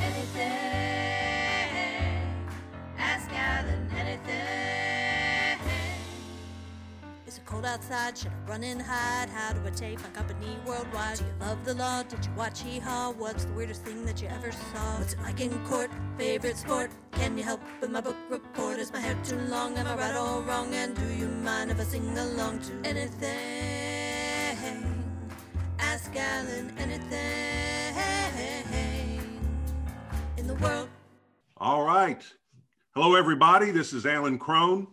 anything. 0.00 1.76
Ask 2.98 3.30
Alan 3.32 3.90
anything. 3.96 5.58
Is 7.26 7.38
it 7.38 7.44
cold 7.44 7.64
outside? 7.64 8.16
Should 8.16 8.30
I 8.30 8.50
run 8.50 8.62
and 8.62 8.80
hide? 8.80 9.28
How 9.28 9.52
do 9.52 9.60
I 9.66 9.70
take 9.70 10.00
my 10.02 10.08
company 10.10 10.56
worldwide? 10.66 11.18
Do 11.18 11.24
you 11.24 11.32
love 11.40 11.64
the 11.64 11.74
law? 11.74 12.02
Did 12.02 12.24
you 12.24 12.32
watch 12.36 12.62
Hee 12.62 12.78
Haw? 12.78 13.12
What's 13.12 13.44
the 13.44 13.52
weirdest 13.52 13.82
thing 13.82 14.04
that 14.06 14.22
you 14.22 14.28
ever 14.28 14.52
saw? 14.52 14.98
What's 14.98 15.14
it 15.14 15.22
like 15.22 15.40
in 15.40 15.50
court? 15.66 15.90
Favorite 16.16 16.56
sport? 16.56 16.90
Can 17.12 17.36
you 17.36 17.44
help 17.44 17.60
with 17.80 17.90
my 17.90 18.00
book 18.00 18.16
report? 18.30 18.78
Is 18.78 18.92
my 18.92 19.00
hair 19.00 19.16
too 19.24 19.38
long? 19.48 19.76
Am 19.76 19.86
I 19.86 19.96
right 19.96 20.14
or 20.14 20.42
wrong? 20.42 20.72
And 20.74 20.94
do 20.94 21.06
you 21.14 21.28
mind 21.28 21.70
if 21.70 21.80
I 21.80 21.84
sing 21.84 22.16
along 22.16 22.60
to 22.60 22.72
anything? 22.88 24.16
Ask 25.78 26.14
Alan 26.14 26.72
anything 26.78 27.65
world. 30.60 30.88
All 31.58 31.84
right. 31.84 32.22
Hello, 32.94 33.14
everybody. 33.14 33.70
This 33.70 33.92
is 33.92 34.06
Alan 34.06 34.38
Crone. 34.38 34.86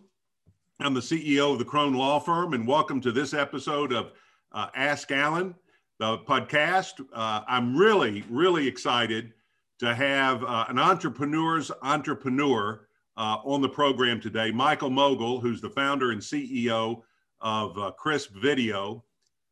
I'm 0.80 0.94
the 0.94 1.00
CEO 1.00 1.52
of 1.52 1.58
the 1.58 1.64
Crone 1.64 1.94
Law 1.94 2.18
Firm, 2.18 2.52
and 2.52 2.66
welcome 2.66 3.00
to 3.00 3.12
this 3.12 3.32
episode 3.32 3.92
of 3.92 4.12
uh, 4.52 4.68
Ask 4.74 5.10
Alan, 5.10 5.54
the 5.98 6.18
podcast. 6.18 7.04
Uh, 7.12 7.42
I'm 7.46 7.76
really, 7.76 8.24
really 8.28 8.66
excited 8.66 9.32
to 9.78 9.94
have 9.94 10.42
uh, 10.44 10.66
an 10.68 10.78
entrepreneur's 10.78 11.70
entrepreneur 11.82 12.88
uh, 13.16 13.38
on 13.44 13.62
the 13.62 13.68
program 13.68 14.20
today, 14.20 14.50
Michael 14.50 14.90
Mogill, 14.90 15.40
who's 15.40 15.60
the 15.60 15.70
founder 15.70 16.10
and 16.10 16.20
CEO 16.20 17.02
of 17.40 17.78
uh, 17.78 17.92
Crisp 17.92 18.32
Video. 18.34 19.04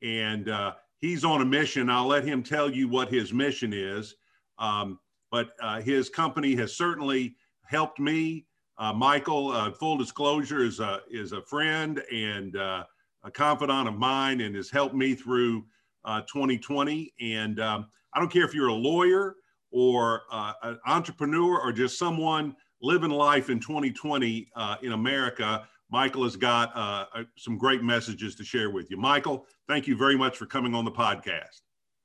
And 0.02 0.48
uh, 0.48 0.74
he's 0.98 1.24
on 1.24 1.42
a 1.42 1.44
mission. 1.44 1.88
I'll 1.88 2.06
let 2.06 2.24
him 2.24 2.42
tell 2.42 2.70
you 2.70 2.88
what 2.88 3.08
his 3.08 3.32
mission 3.32 3.72
is. 3.72 4.16
Um, 4.58 4.98
but 5.32 5.54
uh, 5.60 5.80
his 5.80 6.10
company 6.10 6.54
has 6.54 6.76
certainly 6.76 7.34
helped 7.64 7.98
me. 7.98 8.46
Uh, 8.78 8.92
Michael, 8.92 9.50
uh, 9.50 9.72
full 9.72 9.96
disclosure, 9.96 10.62
is 10.62 10.78
a, 10.78 11.00
is 11.10 11.32
a 11.32 11.42
friend 11.42 12.02
and 12.12 12.54
uh, 12.56 12.84
a 13.24 13.30
confidant 13.30 13.88
of 13.88 13.94
mine 13.94 14.42
and 14.42 14.54
has 14.54 14.70
helped 14.70 14.94
me 14.94 15.14
through 15.14 15.64
2020. 16.06 17.14
Uh, 17.18 17.24
and 17.24 17.60
um, 17.60 17.86
I 18.12 18.20
don't 18.20 18.30
care 18.30 18.44
if 18.44 18.54
you're 18.54 18.68
a 18.68 18.74
lawyer 18.74 19.36
or 19.70 20.22
uh, 20.30 20.52
an 20.62 20.78
entrepreneur 20.86 21.58
or 21.58 21.72
just 21.72 21.98
someone 21.98 22.54
living 22.82 23.10
life 23.10 23.48
in 23.48 23.58
2020 23.58 24.48
in 24.82 24.92
America. 24.92 25.66
Michael 25.90 26.24
has 26.24 26.36
got 26.36 27.08
some 27.38 27.56
great 27.56 27.82
messages 27.82 28.34
to 28.34 28.44
share 28.44 28.70
with 28.70 28.90
you. 28.90 28.98
Michael, 28.98 29.46
thank 29.66 29.86
you 29.86 29.96
very 29.96 30.16
much 30.16 30.36
for 30.36 30.44
coming 30.44 30.74
on 30.74 30.84
the 30.84 30.90
podcast. 30.90 31.62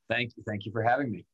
Thank 0.09 0.31
you. 0.37 0.43
Thank 0.47 0.65
you 0.65 0.71
for 0.71 0.81
having 0.81 1.11
me. 1.11 1.25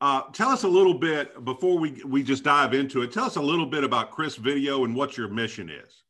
Uh, 0.00 0.22
tell 0.32 0.50
us 0.50 0.64
a 0.64 0.68
little 0.68 0.94
bit 0.94 1.44
before 1.44 1.78
we 1.78 2.02
we 2.04 2.22
just 2.22 2.44
dive 2.44 2.74
into 2.74 3.02
it. 3.02 3.12
Tell 3.12 3.24
us 3.24 3.36
a 3.36 3.42
little 3.42 3.66
bit 3.66 3.84
about 3.84 4.10
Crisp 4.10 4.38
Video 4.38 4.84
and 4.84 4.94
what 4.94 5.16
your 5.16 5.28
mission 5.28 5.70
is. 5.70 6.02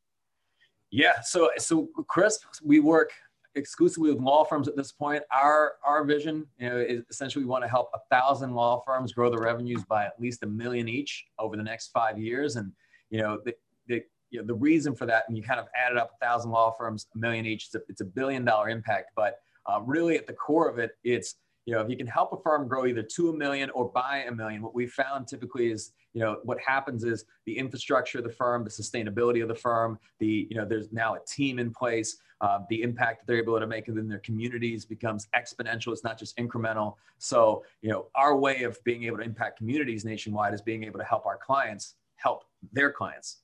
Yeah, 0.90 1.20
so 1.22 1.50
so 1.58 1.88
Crisp, 2.08 2.44
we 2.62 2.80
work 2.80 3.12
exclusively 3.56 4.12
with 4.12 4.20
law 4.20 4.44
firms 4.44 4.68
at 4.68 4.76
this 4.76 4.92
point. 4.92 5.22
Our 5.32 5.74
our 5.84 6.04
vision, 6.04 6.46
you 6.58 6.68
know, 6.68 6.78
is 6.78 7.02
essentially 7.10 7.44
we 7.44 7.48
want 7.48 7.64
to 7.64 7.68
help 7.68 7.90
a 7.94 8.00
thousand 8.10 8.52
law 8.54 8.82
firms 8.84 9.12
grow 9.12 9.30
their 9.30 9.40
revenues 9.40 9.84
by 9.84 10.04
at 10.04 10.20
least 10.20 10.42
a 10.42 10.46
million 10.46 10.88
each 10.88 11.24
over 11.38 11.56
the 11.56 11.62
next 11.62 11.88
five 11.88 12.18
years. 12.18 12.56
And 12.56 12.72
you 13.10 13.20
know, 13.20 13.38
the, 13.44 13.54
the 13.86 14.02
you 14.30 14.40
know, 14.40 14.46
the 14.46 14.54
reason 14.54 14.94
for 14.94 15.06
that, 15.06 15.24
and 15.28 15.36
you 15.36 15.42
kind 15.42 15.60
of 15.60 15.66
added 15.76 15.98
up 15.98 16.12
a 16.20 16.24
thousand 16.24 16.50
law 16.50 16.74
firms, 16.76 17.06
a 17.14 17.18
million 17.18 17.46
each. 17.46 17.66
It's 17.66 17.74
a, 17.74 17.80
it's 17.88 18.00
a 18.00 18.06
billion 18.06 18.44
dollar 18.44 18.68
impact, 18.68 19.10
but 19.14 19.40
uh, 19.66 19.80
really 19.84 20.16
at 20.16 20.26
the 20.26 20.32
core 20.32 20.68
of 20.68 20.78
it, 20.78 20.92
it's 21.04 21.36
you 21.66 21.74
know, 21.74 21.80
if 21.80 21.88
you 21.88 21.96
can 21.96 22.06
help 22.06 22.32
a 22.32 22.36
firm 22.36 22.68
grow 22.68 22.86
either 22.86 23.02
to 23.02 23.30
a 23.30 23.32
million 23.32 23.70
or 23.70 23.88
by 23.88 24.24
a 24.28 24.32
million, 24.32 24.60
what 24.60 24.74
we 24.74 24.86
found 24.86 25.26
typically 25.26 25.70
is, 25.70 25.92
you 26.12 26.20
know, 26.20 26.38
what 26.44 26.58
happens 26.60 27.04
is 27.04 27.24
the 27.46 27.56
infrastructure 27.56 28.18
of 28.18 28.24
the 28.24 28.30
firm, 28.30 28.64
the 28.64 28.70
sustainability 28.70 29.42
of 29.42 29.48
the 29.48 29.54
firm, 29.54 29.98
the, 30.18 30.46
you 30.50 30.56
know, 30.56 30.64
there's 30.66 30.92
now 30.92 31.14
a 31.14 31.20
team 31.26 31.58
in 31.58 31.72
place, 31.72 32.18
uh, 32.42 32.58
the 32.68 32.82
impact 32.82 33.20
that 33.20 33.26
they're 33.26 33.42
able 33.42 33.58
to 33.58 33.66
make 33.66 33.86
within 33.86 34.08
their 34.08 34.18
communities 34.18 34.84
becomes 34.84 35.26
exponential. 35.34 35.92
It's 35.92 36.04
not 36.04 36.18
just 36.18 36.36
incremental. 36.36 36.94
So, 37.18 37.64
you 37.80 37.90
know, 37.90 38.06
our 38.14 38.36
way 38.36 38.64
of 38.64 38.82
being 38.84 39.04
able 39.04 39.18
to 39.18 39.22
impact 39.22 39.56
communities 39.56 40.04
nationwide 40.04 40.52
is 40.52 40.60
being 40.60 40.84
able 40.84 40.98
to 40.98 41.04
help 41.04 41.24
our 41.24 41.38
clients 41.38 41.94
help 42.16 42.44
their 42.72 42.90
clients. 42.90 43.38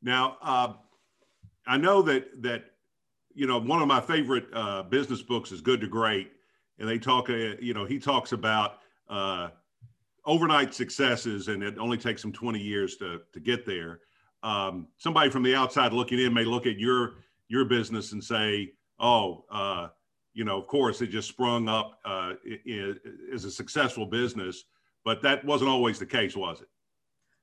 Now, 0.00 0.36
uh, 0.42 0.74
I 1.66 1.78
know 1.78 2.02
that 2.02 2.42
that 2.42 2.64
you 3.34 3.46
know 3.46 3.58
one 3.58 3.80
of 3.80 3.88
my 3.88 4.00
favorite 4.00 4.46
uh, 4.52 4.82
business 4.82 5.22
books 5.22 5.50
is 5.50 5.60
Good 5.60 5.80
to 5.80 5.86
Great 5.86 6.30
and 6.78 6.88
they 6.88 6.98
talk, 6.98 7.30
uh, 7.30 7.56
you 7.60 7.74
know, 7.74 7.84
he 7.84 7.98
talks 7.98 8.32
about 8.32 8.78
uh, 9.08 9.50
overnight 10.24 10.74
successes, 10.74 11.48
and 11.48 11.62
it 11.62 11.78
only 11.78 11.98
takes 11.98 12.22
them 12.22 12.32
20 12.32 12.58
years 12.58 12.96
to 12.96 13.20
to 13.32 13.40
get 13.40 13.66
there. 13.66 14.00
Um, 14.42 14.88
somebody 14.98 15.30
from 15.30 15.42
the 15.42 15.54
outside 15.54 15.92
looking 15.92 16.18
in 16.18 16.32
may 16.34 16.44
look 16.44 16.66
at 16.66 16.78
your 16.78 17.14
your 17.48 17.64
business 17.64 18.12
and 18.12 18.22
say, 18.22 18.72
"Oh, 18.98 19.44
uh, 19.50 19.88
you 20.32 20.44
know, 20.44 20.58
of 20.58 20.66
course, 20.66 21.00
it 21.00 21.08
just 21.08 21.28
sprung 21.28 21.68
up 21.68 21.98
uh, 22.04 22.34
as 23.32 23.44
a 23.44 23.50
successful 23.50 24.06
business," 24.06 24.64
but 25.04 25.22
that 25.22 25.44
wasn't 25.44 25.70
always 25.70 25.98
the 25.98 26.06
case, 26.06 26.36
was 26.36 26.60
it? 26.60 26.68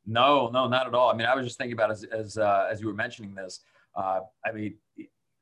No, 0.06 0.50
no, 0.50 0.68
not 0.68 0.88
at 0.88 0.96
all. 0.96 1.12
I 1.12 1.16
mean, 1.16 1.28
I 1.28 1.36
was 1.36 1.46
just 1.46 1.58
thinking 1.58 1.74
about 1.74 1.92
as 1.92 2.04
as 2.06 2.38
uh, 2.38 2.68
as 2.70 2.82
you 2.82 2.88
were 2.88 2.94
mentioning 2.94 3.34
this. 3.34 3.62
Uh, 3.96 4.22
I 4.46 4.52
mean, 4.52 4.76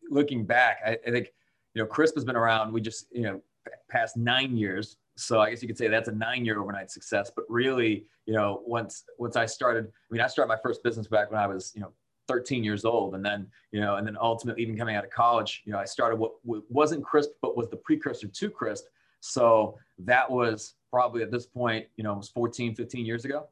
looking 0.09 0.45
back, 0.45 0.79
I, 0.85 0.97
I 1.05 1.11
think 1.11 1.29
you 1.73 1.81
know, 1.81 1.87
Crisp 1.87 2.15
has 2.15 2.25
been 2.25 2.35
around. 2.35 2.71
We 2.73 2.81
just 2.81 3.07
you 3.11 3.23
know 3.23 3.41
past 3.89 4.17
nine 4.17 4.55
years. 4.55 4.97
So 5.15 5.41
I 5.41 5.49
guess 5.49 5.61
you 5.61 5.67
could 5.67 5.77
say 5.77 5.87
that's 5.87 6.07
a 6.07 6.13
nine-year 6.13 6.59
overnight 6.59 6.91
success. 6.91 7.31
But 7.35 7.45
really, 7.49 8.05
you 8.25 8.33
know, 8.33 8.61
once 8.65 9.03
once 9.17 9.35
I 9.35 9.45
started, 9.45 9.85
I 9.85 10.13
mean, 10.13 10.21
I 10.21 10.27
started 10.27 10.49
my 10.49 10.59
first 10.61 10.83
business 10.83 11.07
back 11.07 11.31
when 11.31 11.39
I 11.39 11.47
was, 11.47 11.73
you 11.75 11.81
know, 11.81 11.91
13 12.27 12.63
years 12.63 12.85
old, 12.85 13.15
and 13.15 13.25
then 13.25 13.47
you 13.71 13.81
know, 13.81 13.95
and 13.95 14.07
then 14.07 14.17
ultimately 14.19 14.61
even 14.61 14.77
coming 14.77 14.95
out 14.95 15.03
of 15.03 15.09
college, 15.09 15.63
you 15.65 15.73
know, 15.73 15.79
I 15.79 15.85
started 15.85 16.17
what, 16.17 16.33
wasn't 16.43 17.03
Crisp, 17.03 17.31
but 17.41 17.57
was 17.57 17.69
the 17.69 17.77
precursor 17.77 18.27
to 18.27 18.49
Crisp. 18.49 18.85
So 19.19 19.77
that 19.99 20.29
was 20.29 20.75
probably 20.91 21.23
at 21.23 21.31
this 21.31 21.45
point, 21.45 21.87
you 21.97 22.03
know, 22.03 22.13
it 22.13 22.17
was 22.17 22.29
14, 22.29 22.75
15 22.75 23.05
years 23.05 23.25
ago. 23.25 23.47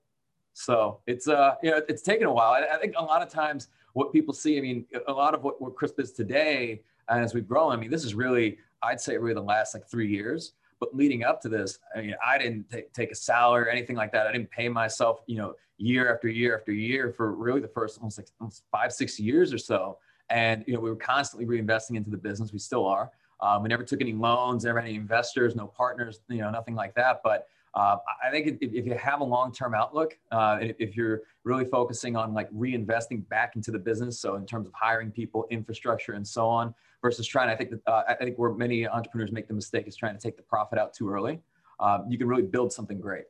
So 0.53 1.01
it's 1.05 1.27
uh, 1.27 1.55
you 1.61 1.71
know, 1.71 1.81
it's 1.87 2.01
taken 2.01 2.27
a 2.27 2.33
while. 2.33 2.51
I, 2.51 2.75
I 2.75 2.79
think 2.79 2.93
a 2.97 3.03
lot 3.03 3.21
of 3.21 3.29
times 3.29 3.67
what 3.93 4.13
people 4.13 4.33
see, 4.33 4.57
I 4.57 4.61
mean, 4.61 4.85
a 5.07 5.11
lot 5.11 5.33
of 5.33 5.43
what, 5.43 5.61
what 5.61 5.75
Crisp 5.75 5.99
is 5.99 6.11
today, 6.11 6.81
and 7.09 7.23
as 7.23 7.33
we've 7.33 7.47
grown, 7.47 7.71
I 7.71 7.75
mean, 7.75 7.89
this 7.89 8.03
is 8.03 8.13
really 8.15 8.57
I'd 8.83 9.01
say 9.01 9.17
really 9.17 9.33
the 9.33 9.41
last 9.41 9.73
like 9.73 9.87
three 9.87 10.09
years. 10.09 10.53
But 10.79 10.95
leading 10.95 11.23
up 11.23 11.41
to 11.41 11.49
this, 11.49 11.79
I 11.95 12.01
mean, 12.01 12.15
I 12.23 12.37
didn't 12.37 12.69
t- 12.69 12.83
take 12.93 13.11
a 13.11 13.15
salary 13.15 13.63
or 13.63 13.69
anything 13.69 13.95
like 13.95 14.11
that. 14.11 14.27
I 14.27 14.31
didn't 14.31 14.51
pay 14.51 14.69
myself, 14.69 15.21
you 15.25 15.37
know, 15.37 15.55
year 15.77 16.13
after 16.13 16.27
year 16.27 16.57
after 16.57 16.71
year 16.71 17.11
for 17.11 17.33
really 17.33 17.61
the 17.61 17.67
first 17.67 17.97
almost 17.97 18.19
like 18.19 18.27
almost 18.39 18.63
five, 18.71 18.93
six 18.93 19.19
years 19.19 19.53
or 19.53 19.57
so. 19.57 19.97
And 20.29 20.63
you 20.67 20.73
know, 20.73 20.79
we 20.79 20.89
were 20.89 20.95
constantly 20.95 21.47
reinvesting 21.47 21.95
into 21.95 22.09
the 22.09 22.17
business. 22.17 22.53
We 22.53 22.59
still 22.59 22.85
are. 22.85 23.11
Um, 23.39 23.63
we 23.63 23.69
never 23.69 23.83
took 23.83 24.01
any 24.01 24.13
loans, 24.13 24.65
never 24.65 24.79
any 24.79 24.95
investors, 24.95 25.55
no 25.55 25.67
partners, 25.67 26.19
you 26.27 26.39
know, 26.39 26.49
nothing 26.49 26.75
like 26.75 26.93
that. 26.95 27.21
But 27.23 27.47
uh, 27.75 27.97
I 28.25 28.31
think 28.31 28.47
if, 28.47 28.73
if, 28.73 28.85
you 28.87 28.95
have 28.95 29.21
a 29.21 29.23
long-term 29.23 29.75
outlook, 29.75 30.17
uh, 30.31 30.57
if 30.61 30.95
you're 30.97 31.21
really 31.43 31.65
focusing 31.65 32.15
on 32.15 32.33
like 32.33 32.51
reinvesting 32.51 33.27
back 33.29 33.55
into 33.55 33.69
the 33.69 33.77
business, 33.77 34.19
so 34.19 34.35
in 34.35 34.47
terms 34.47 34.65
of 34.65 34.73
hiring 34.73 35.11
people, 35.11 35.45
infrastructure, 35.51 36.13
and 36.13 36.27
so 36.27 36.47
on, 36.47 36.73
versus 37.01 37.27
trying. 37.27 37.49
I 37.49 37.55
think 37.55 37.71
that 37.71 37.81
uh, 37.87 38.03
I 38.07 38.13
think 38.15 38.37
where 38.37 38.53
many 38.53 38.87
entrepreneurs 38.87 39.31
make 39.31 39.47
the 39.47 39.53
mistake 39.53 39.87
is 39.87 39.95
trying 39.95 40.15
to 40.15 40.21
take 40.21 40.37
the 40.37 40.43
profit 40.43 40.79
out 40.79 40.93
too 40.93 41.09
early. 41.09 41.39
Um, 41.79 42.05
you 42.09 42.17
can 42.17 42.27
really 42.27 42.43
build 42.43 42.73
something 42.73 42.99
great. 42.99 43.25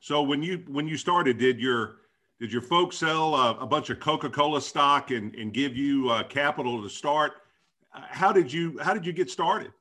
So 0.00 0.22
when 0.22 0.42
you 0.42 0.64
when 0.68 0.88
you 0.88 0.96
started, 0.96 1.38
did 1.38 1.60
your 1.60 1.96
did 2.40 2.52
your 2.52 2.62
folks 2.62 2.96
sell 2.96 3.34
a, 3.34 3.56
a 3.58 3.66
bunch 3.66 3.90
of 3.90 4.00
Coca 4.00 4.30
Cola 4.30 4.60
stock 4.60 5.10
and 5.10 5.34
and 5.34 5.52
give 5.52 5.76
you 5.76 6.08
uh, 6.10 6.22
capital 6.24 6.82
to 6.82 6.88
start? 6.88 7.32
How 7.90 8.32
did 8.32 8.52
you 8.52 8.78
how 8.82 8.94
did 8.94 9.04
you 9.04 9.12
get 9.12 9.30
started? 9.30 9.72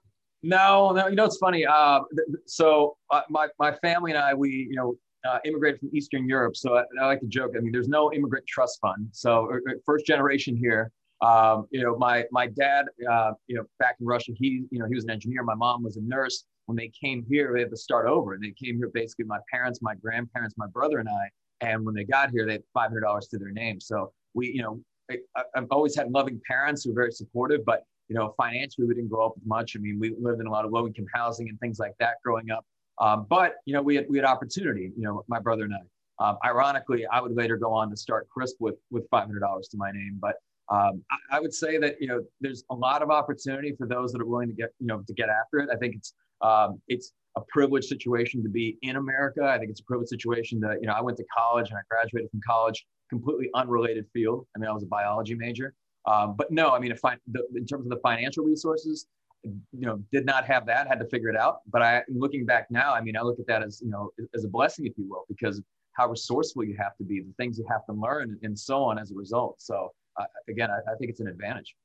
No, 0.41 0.91
no. 0.91 1.07
You 1.07 1.15
know, 1.15 1.25
it's 1.25 1.37
funny. 1.37 1.65
Uh, 1.65 2.01
so 2.45 2.97
uh, 3.11 3.21
my 3.29 3.47
my 3.59 3.73
family 3.75 4.11
and 4.11 4.19
I, 4.19 4.33
we 4.33 4.67
you 4.69 4.75
know 4.75 4.95
uh, 5.29 5.39
immigrated 5.45 5.79
from 5.79 5.89
Eastern 5.93 6.27
Europe. 6.27 6.55
So 6.55 6.77
I, 6.77 6.83
I, 7.01 7.05
like 7.05 7.19
to 7.21 7.27
joke. 7.27 7.51
I 7.57 7.59
mean, 7.59 7.71
there's 7.71 7.89
no 7.89 8.11
immigrant 8.13 8.47
trust 8.47 8.79
fund. 8.79 9.07
So 9.11 9.51
uh, 9.53 9.73
first 9.85 10.05
generation 10.05 10.55
here. 10.55 10.91
Um, 11.21 11.67
you 11.71 11.83
know, 11.83 11.97
my 11.97 12.25
my 12.31 12.47
dad, 12.47 12.85
uh, 13.09 13.31
you 13.47 13.55
know, 13.55 13.63
back 13.79 13.97
in 13.99 14.05
Russia, 14.05 14.31
he 14.35 14.63
you 14.71 14.79
know 14.79 14.85
he 14.85 14.95
was 14.95 15.03
an 15.03 15.11
engineer. 15.11 15.43
My 15.43 15.55
mom 15.55 15.83
was 15.83 15.97
a 15.97 16.01
nurse. 16.01 16.45
When 16.65 16.77
they 16.77 16.89
came 16.89 17.25
here, 17.27 17.51
they 17.53 17.61
had 17.61 17.71
to 17.71 17.77
start 17.77 18.05
over. 18.05 18.33
And 18.33 18.43
they 18.43 18.51
came 18.51 18.77
here 18.77 18.89
basically 18.93 19.25
my 19.25 19.39
parents, 19.51 19.79
my 19.81 19.95
grandparents, 19.95 20.55
my 20.57 20.67
brother, 20.67 20.99
and 20.99 21.09
I. 21.09 21.29
And 21.61 21.83
when 21.85 21.95
they 21.95 22.03
got 22.03 22.29
here, 22.29 22.45
they 22.45 22.53
had 22.53 22.63
five 22.73 22.89
hundred 22.89 23.01
dollars 23.01 23.27
to 23.29 23.37
their 23.37 23.51
name. 23.51 23.79
So 23.79 24.13
we, 24.33 24.51
you 24.51 24.61
know, 24.61 24.79
I, 25.11 25.17
I've 25.55 25.67
always 25.71 25.95
had 25.95 26.11
loving 26.11 26.39
parents 26.47 26.83
who 26.83 26.91
were 26.91 27.01
very 27.01 27.11
supportive, 27.11 27.65
but 27.65 27.83
you 28.07 28.15
know, 28.15 28.33
financially 28.37 28.87
we 28.87 28.95
didn't 28.95 29.09
grow 29.09 29.27
up 29.27 29.35
with 29.35 29.45
much. 29.45 29.75
I 29.75 29.79
mean, 29.79 29.99
we 29.99 30.15
lived 30.19 30.41
in 30.41 30.47
a 30.47 30.51
lot 30.51 30.65
of 30.65 30.71
low 30.71 30.87
income 30.87 31.05
housing 31.13 31.49
and 31.49 31.59
things 31.59 31.79
like 31.79 31.93
that 31.99 32.15
growing 32.23 32.49
up. 32.49 32.65
Um, 32.99 33.25
but 33.29 33.55
you 33.65 33.73
know, 33.73 33.81
we 33.81 33.95
had 33.95 34.05
we 34.09 34.17
had 34.17 34.25
opportunity. 34.25 34.91
You 34.95 35.03
know, 35.03 35.23
my 35.27 35.39
brother 35.39 35.63
and 35.63 35.73
I. 35.73 35.79
Um, 36.21 36.37
ironically, 36.43 37.05
I 37.07 37.21
would 37.21 37.33
later 37.35 37.55
go 37.55 37.71
on 37.71 37.89
to 37.89 37.97
start 37.97 38.27
Crisp 38.29 38.57
with 38.59 38.75
with 38.91 39.07
five 39.09 39.25
hundred 39.25 39.39
dollars 39.39 39.67
to 39.69 39.77
my 39.77 39.91
name, 39.91 40.17
but 40.21 40.35
um, 40.71 41.03
I, 41.11 41.37
I, 41.37 41.39
would 41.39 41.53
say 41.53 41.77
that 41.79 41.95
you 41.99 42.07
know 42.07 42.21
there's 42.41 42.63
a 42.69 42.75
lot 42.75 43.01
of 43.01 43.09
opportunity 43.09 43.75
for 43.77 43.87
those 43.87 44.11
that 44.11 44.21
are 44.21 44.25
willing 44.25 44.49
to 44.49 44.53
get 44.53 44.69
you 44.79 44.87
know 44.87 45.01
to 45.07 45.13
get 45.13 45.29
after 45.29 45.59
it. 45.59 45.69
I 45.73 45.77
think 45.77 45.95
it's 45.95 46.13
um, 46.41 46.81
it's 46.87 47.13
a 47.35 47.41
privileged 47.49 47.87
situation 47.87 48.43
to 48.43 48.49
be 48.49 48.77
in 48.81 48.95
America. 48.95 49.43
I 49.43 49.57
think 49.57 49.71
it's 49.71 49.81
a 49.81 49.83
privileged 49.83 50.09
situation 50.09 50.59
that, 50.61 50.77
you 50.81 50.87
know, 50.87 50.93
I 50.93 51.01
went 51.01 51.17
to 51.17 51.25
college 51.35 51.69
and 51.69 51.77
I 51.77 51.81
graduated 51.89 52.29
from 52.31 52.41
college, 52.47 52.85
completely 53.09 53.49
unrelated 53.53 54.05
field. 54.13 54.47
I 54.55 54.59
mean, 54.59 54.69
I 54.69 54.73
was 54.73 54.83
a 54.83 54.87
biology 54.87 55.35
major. 55.35 55.73
Um, 56.05 56.35
but 56.37 56.51
no, 56.51 56.71
I 56.71 56.79
mean, 56.79 56.91
if 56.91 57.03
I, 57.05 57.17
the, 57.31 57.43
in 57.55 57.65
terms 57.65 57.85
of 57.85 57.89
the 57.89 57.99
financial 58.01 58.45
resources, 58.45 59.07
you 59.43 59.61
know, 59.71 60.01
did 60.11 60.25
not 60.25 60.45
have 60.45 60.65
that, 60.65 60.87
had 60.87 60.99
to 60.99 61.05
figure 61.05 61.29
it 61.29 61.37
out. 61.37 61.59
But 61.71 61.81
I, 61.81 62.03
looking 62.09 62.45
back 62.45 62.67
now, 62.69 62.93
I 62.93 63.01
mean, 63.01 63.15
I 63.15 63.21
look 63.21 63.39
at 63.39 63.47
that 63.47 63.63
as, 63.63 63.81
you 63.81 63.89
know, 63.89 64.11
as 64.33 64.43
a 64.43 64.47
blessing, 64.47 64.85
if 64.85 64.93
you 64.97 65.07
will, 65.07 65.23
because 65.29 65.61
how 65.93 66.07
resourceful 66.07 66.63
you 66.63 66.75
have 66.79 66.95
to 66.97 67.03
be, 67.03 67.21
the 67.21 67.33
things 67.37 67.57
you 67.57 67.65
have 67.69 67.85
to 67.85 67.93
learn, 67.93 68.37
and 68.43 68.57
so 68.57 68.83
on 68.83 68.97
as 68.97 69.11
a 69.11 69.15
result. 69.15 69.55
So 69.59 69.91
uh, 70.19 70.25
again, 70.47 70.69
I, 70.69 70.91
I, 70.91 70.95
think 70.95 71.09
it's 71.09 71.19
an 71.19 71.27
advantage. 71.27 71.75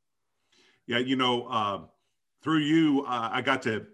Yeah, 0.86 0.98
you 0.98 1.16
know, 1.16 1.46
uh, 1.46 1.80
through 2.42 2.58
you, 2.58 3.04
uh, 3.06 3.30
I 3.32 3.40
got 3.40 3.62
to 3.62 3.86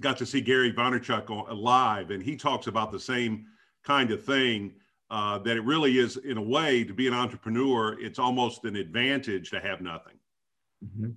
got 0.00 0.16
to 0.18 0.26
see 0.26 0.40
Gary 0.40 0.72
Vaynerchuk 0.72 1.46
live, 1.54 2.10
and 2.10 2.22
he 2.22 2.36
talks 2.36 2.66
about 2.66 2.90
the 2.92 3.00
same 3.00 3.46
kind 3.84 4.10
of 4.10 4.24
thing. 4.24 4.74
Uh, 5.10 5.38
that 5.38 5.56
it 5.56 5.64
really 5.64 5.96
is, 5.96 6.18
in 6.18 6.36
a 6.36 6.42
way, 6.42 6.84
to 6.84 6.92
be 6.92 7.08
an 7.08 7.14
entrepreneur, 7.14 7.98
it's 7.98 8.18
almost 8.18 8.66
an 8.66 8.76
advantage 8.76 9.48
to 9.48 9.58
have 9.58 9.80
nothing. 9.80 10.12
Mm-hmm. 10.84 11.12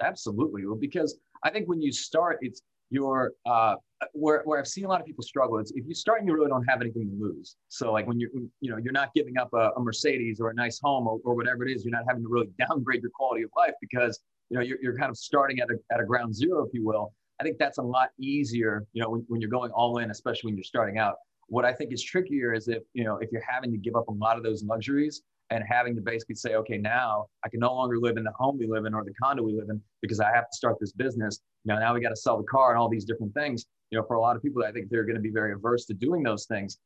Absolutely, 0.00 0.64
well, 0.64 0.76
because 0.76 1.18
I 1.42 1.50
think 1.50 1.68
when 1.68 1.82
you 1.82 1.92
start, 1.92 2.38
it's 2.40 2.62
your 2.92 3.32
uh, 3.46 3.74
where, 4.12 4.42
where 4.44 4.58
I've 4.58 4.68
seen 4.68 4.84
a 4.84 4.88
lot 4.88 5.00
of 5.00 5.06
people 5.06 5.22
struggle 5.22 5.58
is 5.58 5.72
if 5.74 5.86
you 5.86 5.94
start 5.94 6.20
and 6.20 6.28
you 6.28 6.34
really 6.34 6.48
don't 6.48 6.64
have 6.64 6.80
anything 6.80 7.08
to 7.08 7.16
lose. 7.24 7.56
So 7.68 7.90
like 7.92 8.06
when 8.06 8.20
you're 8.20 8.30
you 8.60 8.70
know 8.70 8.76
you're 8.76 8.92
not 8.92 9.14
giving 9.14 9.38
up 9.38 9.48
a, 9.54 9.70
a 9.76 9.80
Mercedes 9.80 10.40
or 10.40 10.50
a 10.50 10.54
nice 10.54 10.78
home 10.82 11.06
or, 11.06 11.18
or, 11.24 11.34
whatever 11.34 11.66
it 11.66 11.72
is, 11.72 11.84
you're 11.84 11.92
not 11.92 12.04
having 12.06 12.22
to 12.22 12.28
really 12.28 12.48
downgrade 12.68 13.02
your 13.02 13.10
quality 13.14 13.42
of 13.44 13.50
life 13.56 13.74
because 13.80 14.20
you 14.50 14.56
know 14.56 14.62
you're, 14.62 14.78
you're 14.82 14.96
kind 14.96 15.10
of 15.10 15.16
starting 15.16 15.60
at 15.60 15.68
a, 15.70 15.76
at 15.92 16.00
a 16.00 16.04
ground 16.04 16.34
zero, 16.34 16.64
if 16.64 16.74
you 16.74 16.84
will. 16.84 17.12
I 17.40 17.44
think 17.44 17.58
that's 17.58 17.78
a 17.78 17.82
lot 17.82 18.10
easier, 18.20 18.86
you 18.92 19.02
know, 19.02 19.08
when, 19.10 19.24
when 19.28 19.40
you're 19.40 19.50
going 19.50 19.72
all 19.72 19.98
in, 19.98 20.10
especially 20.10 20.48
when 20.48 20.56
you're 20.56 20.64
starting 20.64 20.98
out. 20.98 21.16
What 21.48 21.64
I 21.64 21.72
think 21.72 21.92
is 21.92 22.02
trickier 22.02 22.54
is 22.54 22.68
if, 22.68 22.82
you 22.92 23.04
know, 23.04 23.16
if 23.16 23.32
you're 23.32 23.44
having 23.48 23.72
to 23.72 23.78
give 23.78 23.96
up 23.96 24.06
a 24.08 24.12
lot 24.12 24.36
of 24.36 24.44
those 24.44 24.62
luxuries 24.62 25.22
and 25.52 25.64
having 25.68 25.94
to 25.94 26.00
basically 26.00 26.34
say, 26.34 26.54
okay, 26.54 26.78
now 26.78 27.26
I 27.44 27.48
can 27.48 27.60
no 27.60 27.74
longer 27.74 27.98
live 27.98 28.16
in 28.16 28.24
the 28.24 28.32
home 28.32 28.58
we 28.58 28.66
live 28.66 28.86
in 28.86 28.94
or 28.94 29.04
the 29.04 29.12
condo 29.22 29.42
we 29.42 29.52
live 29.52 29.68
in 29.68 29.80
because 30.00 30.18
I 30.18 30.32
have 30.32 30.48
to 30.50 30.56
start 30.56 30.76
this 30.80 30.92
business. 30.92 31.40
You 31.64 31.74
know, 31.74 31.80
now 31.80 31.94
we 31.94 32.00
got 32.00 32.10
to 32.10 32.16
sell 32.16 32.38
the 32.38 32.44
car 32.44 32.70
and 32.70 32.78
all 32.78 32.88
these 32.88 33.04
different 33.04 33.34
things. 33.34 33.66
You 33.90 33.98
know, 33.98 34.04
for 34.06 34.16
a 34.16 34.20
lot 34.20 34.36
of 34.36 34.42
people, 34.42 34.64
I 34.64 34.72
think 34.72 34.88
they're 34.88 35.04
going 35.04 35.16
to 35.16 35.22
be 35.22 35.30
very 35.30 35.52
averse 35.52 35.84
to 35.86 35.94
doing 35.94 36.22
those 36.22 36.46
things. 36.46 36.78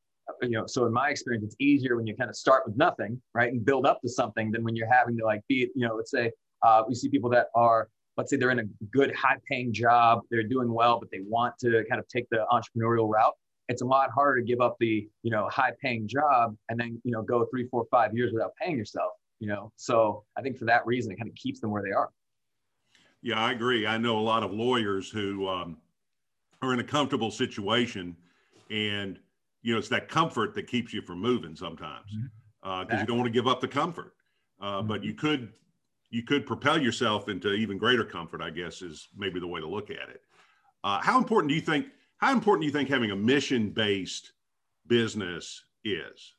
You 0.43 0.51
know, 0.51 0.65
so 0.67 0.87
in 0.87 0.93
my 0.93 1.11
experience, 1.11 1.45
it's 1.45 1.57
easier 1.61 1.97
when 1.97 2.07
you 2.07 2.17
kind 2.17 2.29
of 2.29 2.35
start 2.35 2.65
with 2.67 2.77
nothing, 2.77 3.21
right, 3.33 3.53
and 3.53 3.65
build 3.65 3.87
up 3.87 4.01
to 4.03 4.09
something 4.09 4.51
than 4.51 4.65
when 4.65 4.75
you're 4.75 4.93
having 4.93 5.17
to 5.19 5.25
like 5.25 5.43
be, 5.49 5.69
you 5.77 5.87
know, 5.87 5.95
let's 5.95 6.11
say 6.11 6.33
uh, 6.67 6.83
we 6.89 6.95
see 6.97 7.09
people 7.09 7.31
that 7.31 7.47
are 7.55 7.89
let's 8.17 8.31
say 8.31 8.37
they're 8.37 8.51
in 8.51 8.59
a 8.59 8.65
good 8.91 9.15
high 9.15 9.37
paying 9.47 9.73
job 9.75 10.21
they're 10.31 10.43
doing 10.43 10.73
well 10.73 10.99
but 10.99 11.11
they 11.11 11.21
want 11.29 11.55
to 11.59 11.85
kind 11.89 11.99
of 11.99 12.09
take 12.09 12.27
the 12.31 12.45
entrepreneurial 12.51 13.11
route 13.11 13.35
it's 13.69 13.83
a 13.83 13.85
lot 13.85 14.11
harder 14.11 14.41
to 14.41 14.47
give 14.47 14.61
up 14.61 14.77
the 14.81 15.09
you 15.23 15.31
know 15.31 15.49
high 15.51 15.73
paying 15.83 16.07
job 16.07 16.57
and 16.69 16.79
then 16.79 17.01
you 17.05 17.13
know 17.13 17.23
go 17.23 17.47
three 17.51 17.67
four 17.69 17.87
five 17.91 18.15
years 18.15 18.33
without 18.33 18.53
paying 18.61 18.77
yourself 18.77 19.13
you 19.39 19.49
know 19.49 19.73
so 19.77 20.25
i 20.37 20.43
think 20.43 20.57
for 20.57 20.65
that 20.65 20.87
reason 20.87 21.13
it 21.13 21.17
kind 21.17 21.29
of 21.29 21.35
keeps 21.35 21.61
them 21.61 21.71
where 21.71 21.83
they 21.83 21.93
are 21.93 22.11
yeah 23.23 23.39
i 23.39 23.53
agree 23.53 23.87
i 23.87 23.97
know 23.97 24.19
a 24.19 24.21
lot 24.21 24.43
of 24.43 24.53
lawyers 24.53 25.11
who 25.11 25.49
um, 25.49 25.77
are 26.63 26.73
in 26.73 26.81
a 26.81 26.85
comfortable 26.85 27.31
situation 27.31 28.17
and 28.71 29.19
you 29.63 29.73
know 29.73 29.79
it's 29.79 29.89
that 29.89 30.09
comfort 30.09 30.55
that 30.55 30.67
keeps 30.67 30.93
you 30.93 31.03
from 31.03 31.21
moving 31.21 31.57
sometimes 31.57 32.07
because 32.11 32.25
mm-hmm. 32.25 32.71
uh, 32.71 32.83
exactly. 32.83 33.01
you 33.01 33.07
don't 33.07 33.19
want 33.19 33.27
to 33.27 33.33
give 33.33 33.47
up 33.47 33.61
the 33.61 33.69
comfort 33.69 34.13
uh, 34.61 34.79
mm-hmm. 34.79 34.89
but 34.89 35.05
you 35.05 35.15
could 35.15 35.53
you 36.11 36.23
could 36.23 36.47
propel 36.47 36.81
yourself 36.81 37.29
into 37.29 37.53
even 37.53 37.79
greater 37.79 38.05
comfort, 38.05 38.41
I 38.41 38.51
guess, 38.51 38.83
is 38.83 39.09
maybe 39.17 39.41
the 39.41 39.47
way 39.47 39.61
to 39.61 39.67
look 39.67 39.91
at 39.91 40.09
it. 40.09 40.23
Uh, 40.85 41.01
how 41.01 41.19
important 41.19 41.49
do 41.49 41.55
you 41.55 41.61
think? 41.61 41.87
How 42.19 42.33
important 42.33 42.63
do 42.63 42.67
you 42.67 42.73
think 42.73 42.89
having 42.89 43.11
a 43.11 43.17
mission-based 43.17 44.33
business 44.87 45.65
is? 45.85 46.35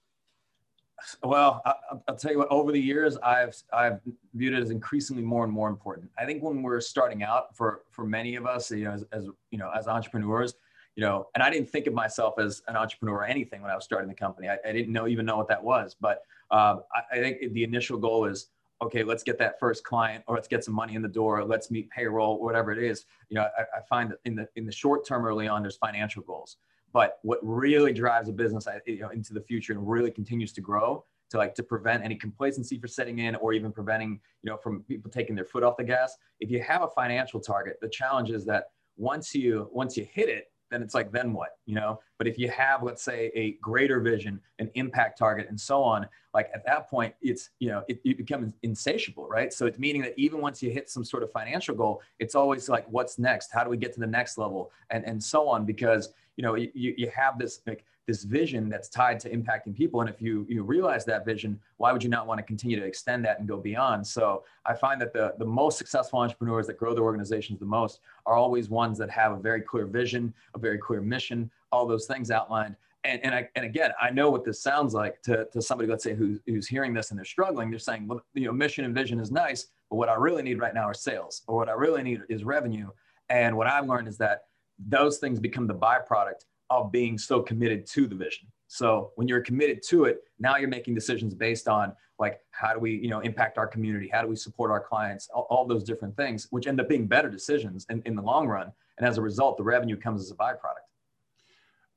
Well, 1.23 1.61
I, 1.65 1.73
will 2.07 2.17
tell 2.17 2.31
you 2.31 2.39
what. 2.39 2.47
Over 2.49 2.71
the 2.71 2.81
years, 2.81 3.17
I've 3.17 3.55
I've 3.71 3.99
viewed 4.33 4.53
it 4.53 4.61
as 4.61 4.71
increasingly 4.71 5.21
more 5.21 5.43
and 5.43 5.53
more 5.53 5.69
important. 5.69 6.09
I 6.17 6.25
think 6.25 6.41
when 6.41 6.63
we're 6.63 6.81
starting 6.81 7.21
out, 7.21 7.55
for 7.55 7.81
for 7.91 8.03
many 8.03 8.35
of 8.35 8.47
us, 8.47 8.71
you 8.71 8.85
know, 8.85 8.91
as, 8.91 9.05
as 9.11 9.27
you 9.51 9.59
know, 9.59 9.71
as 9.77 9.87
entrepreneurs, 9.87 10.55
you 10.95 11.01
know, 11.01 11.27
and 11.35 11.43
I 11.43 11.51
didn't 11.51 11.69
think 11.69 11.85
of 11.85 11.93
myself 11.93 12.39
as 12.39 12.63
an 12.67 12.75
entrepreneur 12.75 13.17
or 13.17 13.25
anything 13.25 13.61
when 13.61 13.69
I 13.69 13.75
was 13.75 13.83
starting 13.83 14.09
the 14.09 14.15
company. 14.15 14.49
I, 14.49 14.57
I 14.67 14.71
didn't 14.71 14.91
know 14.91 15.07
even 15.07 15.25
know 15.25 15.37
what 15.37 15.47
that 15.49 15.63
was. 15.63 15.95
But 16.01 16.23
uh, 16.49 16.77
I, 16.93 17.17
I 17.17 17.21
think 17.21 17.53
the 17.53 17.63
initial 17.63 17.99
goal 17.99 18.25
is 18.25 18.47
okay, 18.81 19.03
let's 19.03 19.23
get 19.23 19.37
that 19.39 19.59
first 19.59 19.83
client 19.83 20.23
or 20.27 20.35
let's 20.35 20.47
get 20.47 20.63
some 20.63 20.73
money 20.73 20.95
in 20.95 21.01
the 21.01 21.07
door, 21.07 21.43
let's 21.43 21.71
meet 21.71 21.89
payroll, 21.89 22.41
whatever 22.41 22.71
it 22.71 22.83
is. 22.83 23.05
You 23.29 23.35
know, 23.35 23.47
I, 23.57 23.61
I, 23.77 23.81
find 23.89 24.11
that 24.11 24.19
in 24.25 24.35
the 24.35 24.47
in 24.55 24.65
the 24.65 24.71
short 24.71 25.05
term 25.05 25.25
early 25.25 25.47
on, 25.47 25.61
there's 25.61 25.77
financial 25.77 26.21
goals. 26.21 26.57
But 26.93 27.19
what 27.23 27.39
really 27.41 27.93
drives 27.93 28.29
a 28.29 28.33
business 28.33 28.67
you 28.85 28.99
know, 28.99 29.09
into 29.09 29.33
the 29.33 29.41
future 29.41 29.73
and 29.73 29.87
really 29.87 30.11
continues 30.11 30.53
to 30.53 30.61
grow 30.61 31.03
to 31.29 31.37
like 31.37 31.53
to 31.55 31.63
prevent 31.63 32.03
any 32.03 32.15
complacency 32.15 32.79
for 32.79 32.87
setting 32.87 33.19
in 33.19 33.35
or 33.35 33.51
even 33.53 33.71
preventing, 33.71 34.19
you 34.43 34.49
know, 34.49 34.57
from 34.57 34.83
people 34.83 35.11
taking 35.11 35.35
their 35.35 35.45
foot 35.45 35.63
off 35.63 35.75
the 35.77 35.83
gas. 35.83 36.15
If 36.39 36.49
you 36.49 36.61
have 36.61 36.83
a 36.83 36.87
financial 36.87 37.39
target, 37.39 37.77
the 37.81 37.89
challenge 37.89 38.31
is 38.31 38.45
that 38.45 38.65
once 38.95 39.35
you 39.35 39.69
once 39.71 39.97
you 39.97 40.07
hit 40.11 40.29
it, 40.29 40.45
then 40.69 40.81
it's 40.81 40.93
like 40.93 41.11
then 41.11 41.33
what 41.33 41.57
you 41.65 41.75
know? 41.75 41.99
But 42.17 42.27
if 42.27 42.37
you 42.37 42.49
have 42.49 42.83
let's 42.83 43.03
say 43.03 43.31
a 43.35 43.53
greater 43.61 43.99
vision 43.99 44.39
an 44.59 44.69
impact 44.75 45.17
target 45.17 45.47
and 45.49 45.59
so 45.59 45.83
on 45.83 46.07
like 46.33 46.49
at 46.53 46.65
that 46.65 46.89
point 46.89 47.13
it's 47.21 47.49
you 47.59 47.69
know 47.69 47.83
it, 47.87 47.99
it 48.03 48.17
becomes 48.17 48.53
insatiable 48.63 49.27
right? 49.27 49.51
So 49.53 49.65
it's 49.65 49.79
meaning 49.79 50.01
that 50.03 50.13
even 50.17 50.41
once 50.41 50.61
you 50.61 50.71
hit 50.71 50.89
some 50.89 51.03
sort 51.03 51.23
of 51.23 51.31
financial 51.31 51.75
goal 51.75 52.01
it's 52.19 52.35
always 52.35 52.69
like 52.69 52.85
what's 52.89 53.19
next? 53.19 53.51
How 53.51 53.63
do 53.63 53.69
we 53.69 53.77
get 53.77 53.93
to 53.93 53.99
the 53.99 54.07
next 54.07 54.37
level? 54.37 54.71
And 54.89 55.05
and 55.05 55.23
so 55.23 55.47
on 55.47 55.65
because 55.65 56.13
you 56.35 56.43
know 56.43 56.55
you, 56.55 56.69
you 56.73 57.09
have 57.15 57.37
this 57.39 57.61
like 57.65 57.83
this 58.07 58.23
vision 58.23 58.69
that's 58.69 58.87
tied 58.87 59.19
to 59.19 59.29
impacting 59.29 59.75
people. 59.75 59.99
And 60.01 60.09
if 60.09 60.21
you 60.21 60.45
you 60.49 60.63
realize 60.63 61.03
that 61.05 61.25
vision, 61.25 61.59
why 61.75 61.91
would 61.91 62.01
you 62.01 62.09
not 62.09 62.25
want 62.25 62.39
to 62.39 62.43
continue 62.43 62.79
to 62.79 62.85
extend 62.85 63.23
that 63.25 63.39
and 63.39 63.47
go 63.47 63.57
beyond? 63.57 64.07
So 64.07 64.43
I 64.65 64.73
find 64.73 64.99
that 65.01 65.13
the, 65.13 65.35
the 65.37 65.45
most 65.45 65.77
successful 65.77 66.19
entrepreneurs 66.19 66.67
that 66.67 66.77
grow 66.77 66.95
their 66.95 67.03
organizations 67.03 67.59
the 67.59 67.65
most 67.65 67.99
are 68.25 68.35
always 68.35 68.69
ones 68.69 68.97
that 68.97 69.09
have 69.09 69.33
a 69.33 69.37
very 69.37 69.61
clear 69.61 69.85
vision, 69.85 70.33
a 70.55 70.59
very 70.59 70.77
clear 70.77 71.01
mission, 71.01 71.51
all 71.71 71.85
those 71.85 72.05
things 72.05 72.31
outlined. 72.31 72.75
And, 73.03 73.23
and, 73.23 73.35
I, 73.35 73.47
and 73.55 73.65
again, 73.65 73.91
I 74.01 74.09
know 74.09 74.29
what 74.29 74.43
this 74.43 74.61
sounds 74.61 74.93
like 74.93 75.21
to, 75.23 75.45
to 75.53 75.61
somebody, 75.61 75.89
let's 75.89 76.03
say, 76.03 76.13
who, 76.13 76.39
who's 76.45 76.67
hearing 76.67 76.93
this 76.93 77.11
and 77.11 77.17
they're 77.17 77.25
struggling. 77.25 77.69
They're 77.69 77.79
saying, 77.79 78.07
well, 78.07 78.21
you 78.33 78.45
know, 78.45 78.51
mission 78.51 78.83
and 78.85 78.93
vision 78.93 79.19
is 79.19 79.31
nice, 79.31 79.67
but 79.89 79.95
what 79.97 80.09
I 80.09 80.15
really 80.15 80.43
need 80.43 80.59
right 80.59 80.73
now 80.73 80.83
are 80.83 80.93
sales, 80.93 81.43
or 81.47 81.55
what 81.55 81.69
I 81.69 81.73
really 81.73 82.03
need 82.03 82.21
is 82.27 82.43
revenue. 82.43 82.89
And 83.29 83.55
what 83.55 83.67
I've 83.67 83.87
learned 83.87 84.07
is 84.07 84.17
that 84.17 84.45
those 84.89 85.19
things 85.19 85.39
become 85.39 85.67
the 85.67 85.75
byproduct 85.75 86.45
of 86.69 86.91
being 86.91 87.17
so 87.17 87.41
committed 87.41 87.85
to 87.87 88.07
the 88.07 88.15
vision. 88.15 88.47
So 88.67 89.11
when 89.15 89.27
you're 89.27 89.41
committed 89.41 89.81
to 89.89 90.05
it, 90.05 90.23
now 90.39 90.57
you're 90.57 90.69
making 90.69 90.93
decisions 90.93 91.33
based 91.33 91.67
on 91.67 91.93
like 92.19 92.39
how 92.51 92.73
do 92.73 92.79
we 92.79 92.95
you 92.95 93.09
know 93.09 93.19
impact 93.19 93.57
our 93.57 93.67
community, 93.67 94.09
how 94.11 94.21
do 94.21 94.27
we 94.27 94.35
support 94.35 94.71
our 94.71 94.79
clients, 94.79 95.29
all, 95.33 95.47
all 95.49 95.65
those 95.65 95.83
different 95.83 96.15
things, 96.17 96.47
which 96.49 96.67
end 96.67 96.81
up 96.81 96.89
being 96.89 97.07
better 97.07 97.29
decisions 97.29 97.85
in, 97.89 98.01
in 98.05 98.15
the 98.15 98.21
long 98.21 98.47
run. 98.47 98.71
And 98.97 99.07
as 99.07 99.17
a 99.17 99.21
result, 99.21 99.57
the 99.57 99.63
revenue 99.63 99.95
comes 99.95 100.21
as 100.21 100.31
a 100.31 100.35
byproduct. 100.35 100.87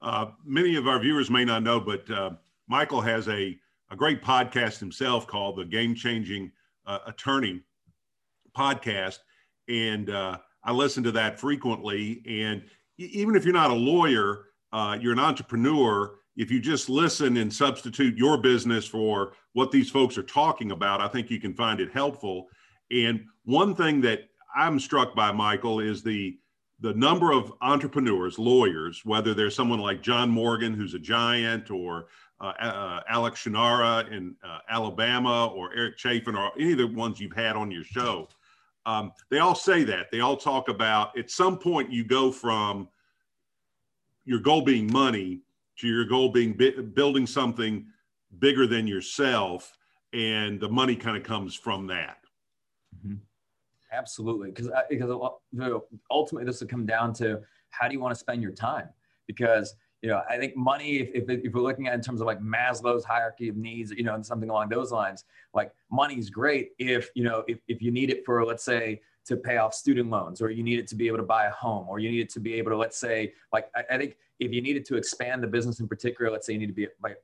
Uh, 0.02 0.26
many 0.44 0.76
of 0.76 0.86
our 0.86 0.98
viewers 0.98 1.30
may 1.30 1.44
not 1.44 1.62
know, 1.62 1.80
but 1.80 2.10
uh, 2.10 2.30
Michael 2.68 3.00
has 3.00 3.28
a, 3.28 3.58
a 3.90 3.96
great 3.96 4.22
podcast 4.22 4.78
himself 4.78 5.26
called 5.26 5.56
the 5.56 5.64
Game 5.64 5.94
Changing 5.94 6.52
uh, 6.86 7.00
Attorney 7.06 7.62
podcast. 8.56 9.18
And 9.68 10.10
uh, 10.10 10.38
I 10.64 10.72
listen 10.72 11.02
to 11.04 11.12
that 11.12 11.38
frequently. 11.38 12.22
And 12.26 12.64
even 12.98 13.36
if 13.36 13.44
you're 13.44 13.54
not 13.54 13.70
a 13.70 13.74
lawyer, 13.74 14.46
uh, 14.72 14.98
you're 15.00 15.12
an 15.12 15.18
entrepreneur, 15.18 16.14
if 16.36 16.50
you 16.50 16.60
just 16.60 16.88
listen 16.88 17.36
and 17.36 17.52
substitute 17.52 18.16
your 18.16 18.38
business 18.38 18.86
for 18.86 19.32
what 19.52 19.70
these 19.70 19.90
folks 19.90 20.16
are 20.16 20.22
talking 20.22 20.70
about, 20.70 21.00
I 21.00 21.08
think 21.08 21.30
you 21.30 21.40
can 21.40 21.54
find 21.54 21.80
it 21.80 21.92
helpful. 21.92 22.48
And 22.90 23.24
one 23.44 23.74
thing 23.74 24.00
that 24.02 24.20
I'm 24.54 24.78
struck 24.78 25.14
by, 25.14 25.32
Michael, 25.32 25.80
is 25.80 26.02
the 26.02 26.36
the 26.82 26.94
number 26.94 27.30
of 27.30 27.52
entrepreneurs, 27.60 28.38
lawyers, 28.38 29.04
whether 29.04 29.34
there's 29.34 29.54
someone 29.54 29.80
like 29.80 30.02
John 30.02 30.30
Morgan, 30.30 30.72
who's 30.72 30.94
a 30.94 30.98
giant, 30.98 31.70
or 31.70 32.06
uh, 32.40 32.54
uh, 32.58 33.00
Alex 33.06 33.44
Shunnarah 33.44 34.10
in 34.10 34.34
uh, 34.42 34.60
Alabama, 34.70 35.48
or 35.48 35.74
Eric 35.74 35.98
Chaffin, 35.98 36.34
or 36.34 36.52
any 36.58 36.72
of 36.72 36.78
the 36.78 36.86
ones 36.86 37.20
you've 37.20 37.34
had 37.34 37.54
on 37.54 37.70
your 37.70 37.84
show, 37.84 38.28
um, 38.86 39.12
they 39.30 39.40
all 39.40 39.54
say 39.54 39.84
that. 39.84 40.10
They 40.10 40.20
all 40.20 40.38
talk 40.38 40.70
about 40.70 41.18
at 41.18 41.30
some 41.30 41.58
point 41.58 41.92
you 41.92 42.02
go 42.02 42.32
from 42.32 42.88
your 44.24 44.40
goal 44.40 44.62
being 44.62 44.90
money 44.92 45.40
to 45.78 45.88
your 45.88 46.04
goal 46.04 46.28
being 46.28 46.52
bi- 46.52 46.80
building 46.94 47.26
something 47.26 47.86
bigger 48.38 48.66
than 48.66 48.86
yourself 48.86 49.76
and 50.12 50.60
the 50.60 50.68
money 50.68 50.96
kind 50.96 51.16
of 51.16 51.22
comes 51.22 51.54
from 51.54 51.86
that 51.86 52.18
mm-hmm. 52.96 53.16
absolutely 53.92 54.50
because 54.50 54.70
because 54.88 55.10
ultimately 56.10 56.44
this 56.44 56.60
will 56.60 56.68
come 56.68 56.86
down 56.86 57.12
to 57.12 57.40
how 57.70 57.88
do 57.88 57.94
you 57.94 58.00
want 58.00 58.12
to 58.12 58.18
spend 58.18 58.42
your 58.42 58.52
time 58.52 58.88
because 59.26 59.74
you 60.02 60.08
know 60.08 60.22
i 60.28 60.38
think 60.38 60.56
money 60.56 60.98
if, 60.98 61.10
if, 61.14 61.44
if 61.44 61.52
we're 61.52 61.60
looking 61.60 61.88
at 61.88 61.94
in 61.94 62.00
terms 62.00 62.20
of 62.20 62.26
like 62.26 62.40
maslow's 62.40 63.04
hierarchy 63.04 63.48
of 63.48 63.56
needs 63.56 63.90
you 63.90 64.04
know 64.04 64.14
and 64.14 64.24
something 64.24 64.50
along 64.50 64.68
those 64.68 64.92
lines 64.92 65.24
like 65.54 65.72
money 65.90 66.16
is 66.16 66.30
great 66.30 66.70
if 66.78 67.10
you 67.14 67.24
know 67.24 67.44
if, 67.48 67.58
if 67.68 67.82
you 67.82 67.90
need 67.90 68.10
it 68.10 68.24
for 68.24 68.44
let's 68.44 68.64
say 68.64 69.00
to 69.26 69.36
pay 69.36 69.58
off 69.58 69.74
student 69.74 70.10
loans, 70.10 70.40
or 70.40 70.50
you 70.50 70.62
need 70.62 70.78
it 70.78 70.86
to 70.88 70.96
be 70.96 71.06
able 71.06 71.18
to 71.18 71.22
buy 71.22 71.46
a 71.46 71.50
home, 71.50 71.86
or 71.88 71.98
you 71.98 72.10
need 72.10 72.20
it 72.20 72.30
to 72.30 72.40
be 72.40 72.54
able 72.54 72.70
to, 72.70 72.76
let's 72.76 72.98
say, 72.98 73.32
like 73.52 73.70
I, 73.76 73.94
I 73.94 73.98
think 73.98 74.16
if 74.38 74.52
you 74.52 74.62
needed 74.62 74.84
to 74.86 74.96
expand 74.96 75.42
the 75.42 75.46
business 75.46 75.80
in 75.80 75.88
particular, 75.88 76.30
let's 76.30 76.46
say 76.46 76.54
you 76.54 76.58
need 76.58 76.66
to 76.66 76.72
be 76.72 76.88
like, 77.02 77.16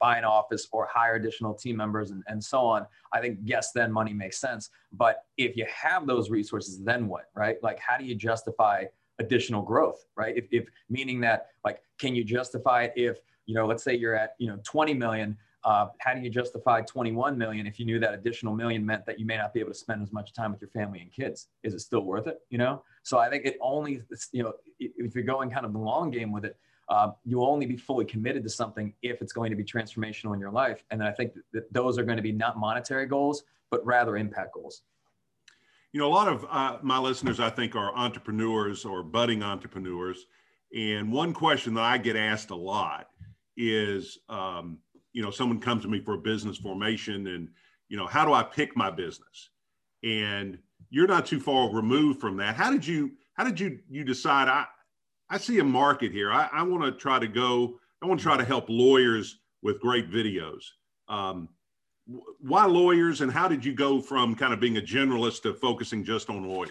buy 0.00 0.18
an 0.18 0.24
office 0.24 0.68
or 0.72 0.86
hire 0.92 1.14
additional 1.14 1.54
team 1.54 1.76
members 1.76 2.10
and, 2.10 2.22
and 2.26 2.42
so 2.42 2.60
on, 2.60 2.86
I 3.12 3.20
think 3.20 3.38
yes, 3.42 3.72
then 3.72 3.90
money 3.90 4.12
makes 4.12 4.38
sense. 4.38 4.70
But 4.92 5.24
if 5.36 5.56
you 5.56 5.66
have 5.72 6.06
those 6.06 6.30
resources, 6.30 6.80
then 6.82 7.08
what, 7.08 7.24
right? 7.34 7.56
Like 7.62 7.78
how 7.78 7.96
do 7.96 8.04
you 8.04 8.14
justify 8.14 8.84
additional 9.18 9.62
growth, 9.62 10.04
right? 10.16 10.36
If, 10.36 10.46
if 10.50 10.66
meaning 10.88 11.20
that 11.22 11.48
like, 11.64 11.80
can 11.98 12.14
you 12.14 12.24
justify 12.24 12.84
it 12.84 12.92
if, 12.96 13.18
you 13.46 13.54
know, 13.54 13.66
let's 13.66 13.82
say 13.82 13.94
you're 13.94 14.14
at, 14.14 14.34
you 14.38 14.48
know, 14.48 14.58
20 14.64 14.94
million, 14.94 15.36
uh, 15.64 15.86
how 15.98 16.14
do 16.14 16.20
you 16.20 16.28
justify 16.28 16.82
21 16.82 17.38
million 17.38 17.66
if 17.66 17.78
you 17.80 17.86
knew 17.86 17.98
that 17.98 18.12
additional 18.12 18.54
million 18.54 18.84
meant 18.84 19.06
that 19.06 19.18
you 19.18 19.24
may 19.24 19.36
not 19.36 19.54
be 19.54 19.60
able 19.60 19.70
to 19.70 19.78
spend 19.78 20.02
as 20.02 20.12
much 20.12 20.32
time 20.34 20.52
with 20.52 20.60
your 20.60 20.70
family 20.70 21.00
and 21.00 21.10
kids? 21.10 21.48
Is 21.62 21.72
it 21.72 21.80
still 21.80 22.02
worth 22.02 22.26
it? 22.26 22.40
You 22.50 22.58
know, 22.58 22.82
so 23.02 23.18
I 23.18 23.30
think 23.30 23.46
it 23.46 23.56
only, 23.60 24.02
you 24.32 24.42
know, 24.42 24.52
if 24.78 25.14
you're 25.14 25.24
going 25.24 25.50
kind 25.50 25.64
of 25.64 25.72
the 25.72 25.78
long 25.78 26.10
game 26.10 26.32
with 26.32 26.44
it, 26.44 26.56
uh, 26.90 27.12
you'll 27.24 27.46
only 27.46 27.64
be 27.64 27.78
fully 27.78 28.04
committed 28.04 28.42
to 28.42 28.50
something 28.50 28.92
if 29.02 29.22
it's 29.22 29.32
going 29.32 29.50
to 29.50 29.56
be 29.56 29.64
transformational 29.64 30.34
in 30.34 30.40
your 30.40 30.50
life. 30.50 30.84
And 30.90 31.02
I 31.02 31.12
think 31.12 31.32
that 31.54 31.72
those 31.72 31.98
are 31.98 32.04
going 32.04 32.18
to 32.18 32.22
be 32.22 32.32
not 32.32 32.58
monetary 32.58 33.06
goals, 33.06 33.44
but 33.70 33.84
rather 33.86 34.18
impact 34.18 34.52
goals. 34.52 34.82
You 35.92 36.00
know, 36.00 36.08
a 36.08 36.12
lot 36.12 36.28
of 36.28 36.44
uh, 36.50 36.78
my 36.82 36.98
listeners, 36.98 37.40
I 37.40 37.48
think, 37.48 37.74
are 37.74 37.94
entrepreneurs 37.94 38.84
or 38.84 39.02
budding 39.02 39.42
entrepreneurs. 39.42 40.26
And 40.76 41.10
one 41.10 41.32
question 41.32 41.72
that 41.74 41.84
I 41.84 41.98
get 41.98 42.16
asked 42.16 42.50
a 42.50 42.56
lot 42.56 43.08
is, 43.56 44.18
um, 44.28 44.78
you 45.14 45.22
know, 45.22 45.30
someone 45.30 45.60
comes 45.60 45.82
to 45.82 45.88
me 45.88 46.00
for 46.00 46.14
a 46.14 46.18
business 46.18 46.58
formation 46.58 47.28
and, 47.28 47.48
you 47.88 47.96
know, 47.96 48.06
how 48.06 48.26
do 48.26 48.34
I 48.34 48.42
pick 48.42 48.76
my 48.76 48.90
business? 48.90 49.50
And 50.02 50.58
you're 50.90 51.06
not 51.06 51.24
too 51.24 51.40
far 51.40 51.72
removed 51.72 52.20
from 52.20 52.36
that. 52.36 52.56
How 52.56 52.70
did 52.70 52.86
you, 52.86 53.12
how 53.34 53.44
did 53.44 53.58
you, 53.58 53.78
you 53.88 54.04
decide 54.04 54.48
I, 54.48 54.66
I 55.30 55.38
see 55.38 55.58
a 55.60 55.64
market 55.64 56.12
here. 56.12 56.30
I, 56.32 56.48
I 56.52 56.62
want 56.64 56.84
to 56.84 56.92
try 56.92 57.18
to 57.18 57.28
go, 57.28 57.78
I 58.02 58.06
want 58.06 58.20
to 58.20 58.24
try 58.24 58.36
to 58.36 58.44
help 58.44 58.66
lawyers 58.68 59.38
with 59.62 59.80
great 59.80 60.10
videos. 60.10 60.64
Um, 61.08 61.48
why 62.40 62.66
lawyers 62.66 63.22
and 63.22 63.32
how 63.32 63.48
did 63.48 63.64
you 63.64 63.72
go 63.72 64.00
from 64.00 64.34
kind 64.34 64.52
of 64.52 64.60
being 64.60 64.76
a 64.76 64.82
generalist 64.82 65.42
to 65.42 65.54
focusing 65.54 66.04
just 66.04 66.28
on 66.28 66.46
lawyers? 66.46 66.70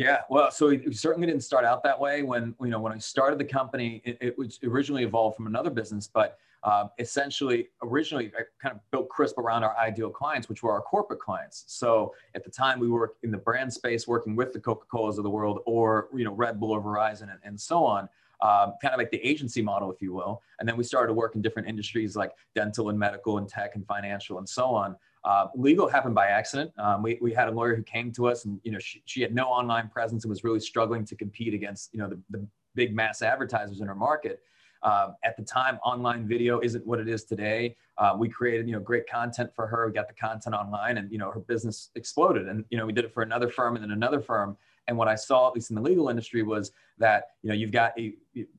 Yeah, 0.00 0.22
well, 0.30 0.50
so 0.50 0.68
we 0.68 0.94
certainly 0.94 1.26
didn't 1.26 1.42
start 1.42 1.66
out 1.66 1.82
that 1.82 2.00
way. 2.00 2.22
When 2.22 2.54
you 2.62 2.68
know 2.68 2.80
when 2.80 2.90
I 2.90 2.96
started 2.96 3.38
the 3.38 3.44
company, 3.44 4.00
it, 4.06 4.16
it 4.22 4.38
was 4.38 4.58
originally 4.64 5.02
evolved 5.02 5.36
from 5.36 5.46
another 5.46 5.68
business, 5.68 6.08
but 6.08 6.38
um, 6.62 6.88
essentially, 6.98 7.68
originally, 7.82 8.32
I 8.34 8.44
kind 8.62 8.74
of 8.74 8.80
built 8.90 9.10
Crisp 9.10 9.36
around 9.36 9.62
our 9.62 9.76
ideal 9.76 10.08
clients, 10.08 10.48
which 10.48 10.62
were 10.62 10.72
our 10.72 10.80
corporate 10.80 11.20
clients. 11.20 11.64
So 11.66 12.14
at 12.34 12.44
the 12.44 12.50
time, 12.50 12.80
we 12.80 12.88
were 12.88 13.12
in 13.24 13.30
the 13.30 13.36
brand 13.36 13.70
space, 13.70 14.08
working 14.08 14.34
with 14.34 14.54
the 14.54 14.60
Coca 14.60 14.86
Colas 14.90 15.18
of 15.18 15.24
the 15.24 15.28
world, 15.28 15.60
or 15.66 16.08
you 16.14 16.24
know 16.24 16.32
Red 16.32 16.58
Bull 16.58 16.70
or 16.70 16.80
Verizon, 16.80 17.24
and, 17.24 17.38
and 17.44 17.60
so 17.60 17.84
on. 17.84 18.08
Um, 18.40 18.72
kind 18.80 18.94
of 18.94 18.98
like 18.98 19.10
the 19.10 19.20
agency 19.20 19.60
model, 19.60 19.92
if 19.92 20.00
you 20.00 20.14
will. 20.14 20.40
And 20.60 20.66
then 20.66 20.78
we 20.78 20.84
started 20.84 21.08
to 21.08 21.12
work 21.12 21.34
in 21.34 21.42
different 21.42 21.68
industries 21.68 22.16
like 22.16 22.32
dental 22.54 22.88
and 22.88 22.98
medical 22.98 23.36
and 23.36 23.46
tech 23.46 23.74
and 23.74 23.86
financial 23.86 24.38
and 24.38 24.48
so 24.48 24.68
on. 24.68 24.96
Uh, 25.22 25.48
legal 25.54 25.88
happened 25.88 26.14
by 26.14 26.26
accident. 26.26 26.70
Um, 26.78 27.02
we, 27.02 27.18
we 27.20 27.32
had 27.32 27.48
a 27.48 27.50
lawyer 27.50 27.76
who 27.76 27.82
came 27.82 28.10
to 28.12 28.26
us 28.26 28.46
and, 28.46 28.58
you 28.62 28.72
know, 28.72 28.78
she, 28.78 29.02
she 29.04 29.20
had 29.20 29.34
no 29.34 29.44
online 29.44 29.88
presence 29.88 30.24
and 30.24 30.30
was 30.30 30.44
really 30.44 30.60
struggling 30.60 31.04
to 31.04 31.14
compete 31.14 31.52
against, 31.52 31.92
you 31.92 32.00
know, 32.00 32.08
the, 32.08 32.18
the 32.30 32.46
big 32.74 32.94
mass 32.94 33.20
advertisers 33.20 33.80
in 33.80 33.86
her 33.86 33.94
market. 33.94 34.40
Um, 34.82 35.16
at 35.24 35.36
the 35.36 35.42
time, 35.42 35.78
online 35.84 36.26
video 36.26 36.60
isn't 36.60 36.86
what 36.86 37.00
it 37.00 37.08
is 37.08 37.24
today. 37.24 37.76
Uh, 37.98 38.14
we 38.18 38.28
created, 38.28 38.66
you 38.66 38.72
know, 38.72 38.80
great 38.80 39.06
content 39.06 39.50
for 39.54 39.66
her. 39.66 39.86
We 39.86 39.92
got 39.92 40.08
the 40.08 40.14
content 40.14 40.54
online, 40.54 40.96
and 40.96 41.12
you 41.12 41.18
know, 41.18 41.30
her 41.30 41.40
business 41.40 41.90
exploded. 41.96 42.48
And 42.48 42.64
you 42.70 42.78
know, 42.78 42.86
we 42.86 42.92
did 42.92 43.04
it 43.04 43.12
for 43.12 43.22
another 43.22 43.48
firm 43.48 43.76
and 43.76 43.84
then 43.84 43.90
another 43.90 44.20
firm. 44.20 44.56
And 44.88 44.96
what 44.96 45.06
I 45.06 45.14
saw, 45.14 45.48
at 45.48 45.54
least 45.54 45.70
in 45.70 45.76
the 45.76 45.82
legal 45.82 46.08
industry, 46.08 46.42
was 46.42 46.72
that 46.98 47.24
you 47.42 47.50
know 47.50 47.54
you've 47.54 47.72
got 47.72 47.92
a, 47.98 48.14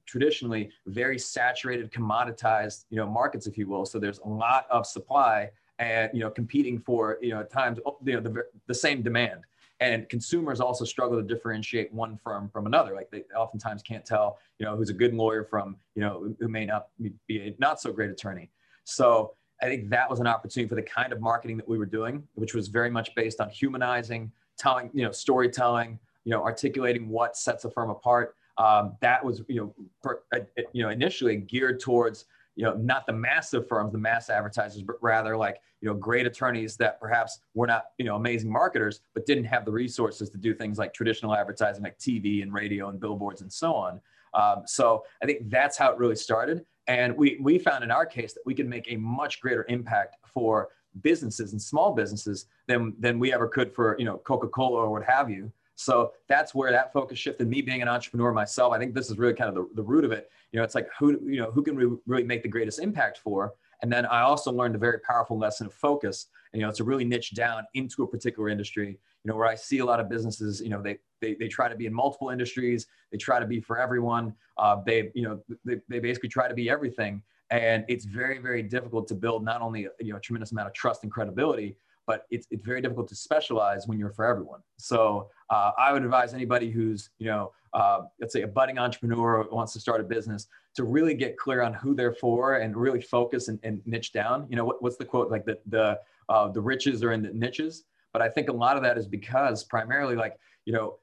traditionally 0.06 0.70
very 0.86 1.18
saturated, 1.18 1.91
commoditized, 1.91 2.86
you 2.91 2.98
know, 2.98 3.08
markets, 3.08 3.48
if 3.48 3.58
you 3.58 3.68
will. 3.68 3.86
So 3.86 3.98
there's 3.98 4.20
a 4.20 4.30
lot 4.30 4.68
of 4.70 4.86
supply, 4.86 5.50
and 5.82 6.10
you 6.14 6.22
know, 6.22 6.30
competing 6.30 6.80
for 6.80 7.18
you 7.22 7.32
know 7.32 7.42
at 7.42 7.52
times 7.52 7.80
you 8.06 8.14
know 8.14 8.22
the 8.22 8.44
the 8.68 8.74
same 8.74 9.02
demand. 9.02 9.42
And 9.80 10.08
consumers 10.10 10.62
also 10.62 10.86
struggle 10.86 11.20
to 11.20 11.28
differentiate 11.28 11.92
one 11.92 12.16
firm 12.16 12.50
from 12.54 12.68
another. 12.68 12.94
Like 12.94 13.10
they 13.10 13.24
oftentimes 13.36 13.82
can't 13.82 14.06
tell 14.06 14.38
you 14.60 14.66
know 14.66 14.76
who's 14.78 14.92
a 14.92 14.94
good 14.94 15.14
lawyer 15.14 15.44
from 15.44 15.76
you 15.96 16.02
know 16.02 16.34
who 16.40 16.48
may 16.48 16.66
not 16.66 16.88
be 17.28 17.40
a 17.40 17.56
not 17.60 17.82
so 17.82 17.92
great 17.92 18.10
attorney. 18.10 18.50
So 18.84 19.34
i 19.64 19.66
think 19.68 19.92
that 19.92 20.10
was 20.10 20.20
an 20.20 20.26
opportunity 20.26 20.68
for 20.68 20.74
the 20.74 20.82
kind 20.82 21.14
of 21.14 21.22
marketing 21.22 21.56
that 21.56 21.70
we 21.70 21.78
were 21.78 21.86
doing 21.86 22.28
which 22.34 22.56
was 22.56 22.68
very 22.68 22.90
much 22.90 23.14
based 23.14 23.40
on 23.40 23.48
humanizing 23.48 24.32
telling 24.58 24.90
you 24.92 25.04
know 25.06 25.12
storytelling 25.12 26.00
you 26.24 26.32
know 26.32 26.44
articulating 26.44 27.10
what 27.10 27.36
sets 27.36 27.66
a 27.66 27.70
firm 27.70 27.90
apart. 27.90 28.36
Um, 28.58 28.96
that 29.02 29.24
was 29.24 29.42
you 29.48 29.56
know 29.62 29.86
per, 30.04 30.22
uh, 30.34 30.40
you 30.74 30.84
know 30.84 30.90
initially 30.90 31.38
geared 31.38 31.80
towards 31.80 32.26
you 32.62 32.68
know, 32.68 32.75
not 32.75 33.08
the 33.08 33.13
massive 33.13 33.68
firms, 33.68 33.91
the 33.91 33.98
mass 33.98 34.30
advertisers, 34.30 34.84
but 34.84 34.96
rather 35.01 35.36
like, 35.36 35.60
you 35.82 35.89
know, 35.89 35.96
great 35.96 36.27
attorneys 36.27 36.77
that 36.77 37.00
perhaps 37.00 37.39
were 37.56 37.65
not, 37.65 37.86
you 37.98 38.06
know, 38.06 38.15
amazing 38.15 38.51
marketers, 38.51 39.00
but 39.15 39.25
didn't 39.25 39.46
have 39.46 39.65
the 39.65 39.72
resources 39.72 40.30
to 40.30 40.38
do 40.38 40.53
things 40.53 40.77
like 40.77 40.94
traditional 40.94 41.34
advertising, 41.34 41.82
like 41.82 41.98
TV 41.98 42.44
and 42.44 42.53
radio 42.53 42.89
and 42.89 43.00
billboards 43.00 43.41
and 43.41 43.51
so 43.51 43.74
on. 43.74 44.00
Um, 44.36 44.62
so 44.68 45.03
I 45.24 45.25
think 45.25 45.50
that's 45.50 45.75
how 45.75 45.91
it 45.91 45.98
really 45.98 46.15
started. 46.15 46.63
And 46.86 47.18
we, 47.18 47.39
we 47.41 47.58
found 47.58 47.84
in 47.84 47.89
our 47.89 48.06
case 48.06 48.34
that 48.34 48.44
we 48.46 48.53
could 48.53 48.70
make 48.70 48.91
a 48.91 48.96
much 48.96 49.41
greater 49.41 49.65
impact 49.68 50.18
for 50.24 50.70
businesses 51.01 51.53
and 51.53 51.62
small 51.62 51.96
businesses 51.96 52.46
than, 52.68 52.94
than 53.00 53.18
we 53.18 53.34
ever 53.34 53.48
could 53.48 53.74
for, 53.74 53.96
you 53.98 54.06
know, 54.06 54.18
Coca-Cola 54.20 54.82
or 54.82 54.91
what 54.91 55.03
have 55.03 55.32
you. 55.32 55.51
So 55.75 56.13
that's 56.28 56.54
where 56.54 56.72
that 56.72 56.94
focus 56.94 57.18
shifted. 57.18 57.48
Me 57.48 57.62
being 57.62 57.82
an 57.82 57.88
entrepreneur 57.88 58.32
myself, 58.32 58.74
I 58.74 58.78
think 58.78 58.94
this 58.94 59.10
is 59.10 59.18
really 59.18 59.34
kind 59.34 59.50
of 59.50 59.56
the, 59.56 59.70
the 59.75 59.84
root 59.84 60.06
of 60.06 60.12
it. 60.12 60.30
You 60.51 60.60
know, 60.60 60.63
it's 60.63 60.75
like 60.75 60.88
who 61.00 61.20
you 61.25 61.40
know 61.42 61.51
who 61.51 61.63
can 61.63 61.75
we 61.75 61.86
really 62.06 62.24
make 62.24 62.44
the 62.44 62.50
greatest 62.50 62.80
impact 62.80 63.18
for. 63.18 63.54
And 63.82 63.92
then 63.92 64.06
I 64.06 64.22
also 64.22 64.51
learned 64.51 64.75
a 64.75 64.78
very 64.78 65.00
powerful 65.00 65.38
lesson 65.38 65.66
of 65.66 65.74
focus. 65.74 66.28
And, 66.54 66.60
you 66.60 66.66
know, 66.66 66.70
it's 66.70 66.78
to 66.78 66.84
really 66.84 67.04
niche 67.04 67.34
down 67.34 67.63
into 67.74 68.04
a 68.04 68.08
particular 68.08 68.50
industry. 68.50 69.00
You 69.24 69.32
know, 69.32 69.36
where 69.36 69.48
I 69.48 69.56
see 69.56 69.80
a 69.80 69.86
lot 69.86 70.00
of 70.00 70.10
businesses, 70.10 70.62
you 70.62 70.70
know, 70.70 70.82
they 70.82 71.00
they, 71.22 71.36
they 71.36 71.48
try 71.48 71.70
to 71.70 71.75
be 71.75 71.86
in 71.86 71.94
multiple 71.94 72.30
industries. 72.30 72.88
They 73.12 73.18
try 73.18 73.40
to 73.40 73.46
be 73.46 73.60
for 73.60 73.80
everyone. 73.80 74.34
Uh, 74.58 74.78
they 74.86 75.12
you 75.13 75.24
know 75.24 75.42
they, 75.63 75.78
they 75.90 76.00
basically 76.00 76.30
try 76.30 76.48
to 76.48 76.54
be 76.54 76.70
everything. 76.70 77.22
And 77.50 77.86
it's 77.88 78.06
very 78.06 78.40
very 78.40 78.63
difficult 78.63 79.08
to 79.10 79.16
build 79.16 79.44
not 79.44 79.62
only 79.62 79.88
you 80.00 80.12
know 80.12 80.18
a 80.18 80.20
tremendous 80.20 80.51
amount 80.51 80.68
of 80.68 80.74
trust 80.74 81.04
and 81.04 81.12
credibility, 81.12 81.78
but 82.12 82.25
it's, 82.30 82.46
it's 82.51 82.65
very 82.65 82.82
difficult 82.82 83.08
to 83.08 83.15
specialize 83.15 83.88
when 83.88 83.98
you're 83.98 84.10
for 84.10 84.25
everyone. 84.25 84.60
So 84.75 85.30
uh, 85.50 85.72
I 85.77 85.94
would 85.94 86.03
advise 86.03 86.34
anybody 86.34 86.70
who's, 86.70 87.10
you 87.20 87.27
know, 87.27 87.53
uh, 87.72 88.01
let's 88.20 88.34
say 88.34 88.41
a 88.41 88.48
budding 88.48 88.77
entrepreneur 88.77 89.48
wants 89.50 89.72
to 89.72 89.80
start 89.80 90.01
a 90.01 90.03
business 90.03 90.48
to 90.75 90.84
really 90.84 91.13
get 91.13 91.38
clear 91.38 91.62
on 91.62 91.74
who 91.74 91.96
they're 91.96 92.13
for 92.13 92.56
and 92.56 92.75
really 92.75 93.01
focus 93.01 93.48
and, 93.48 93.60
and 93.63 93.82
niche 93.86 94.12
down. 94.12 94.46
You 94.50 94.58
know, 94.58 94.65
what, 94.65 94.84
what's 94.84 94.98
the 94.98 95.06
quote? 95.06 95.32
Like 95.32 95.46
the, 95.46 95.58
the, 95.68 96.00
uh, 96.27 96.50
the 96.50 96.60
riches 96.60 97.01
are 97.01 97.13
in 97.13 97.24
the 97.24 97.32
niches. 97.32 97.86
But 98.12 98.22
I 98.22 98.27
think 98.27 98.50
a 98.50 98.53
lot 98.65 98.75
of 98.75 98.84
that 98.84 98.98
is 98.98 99.08
because 99.08 99.63
primarily 99.63 100.18
like, 100.18 100.38
you 100.65 100.74
know, 100.74 100.98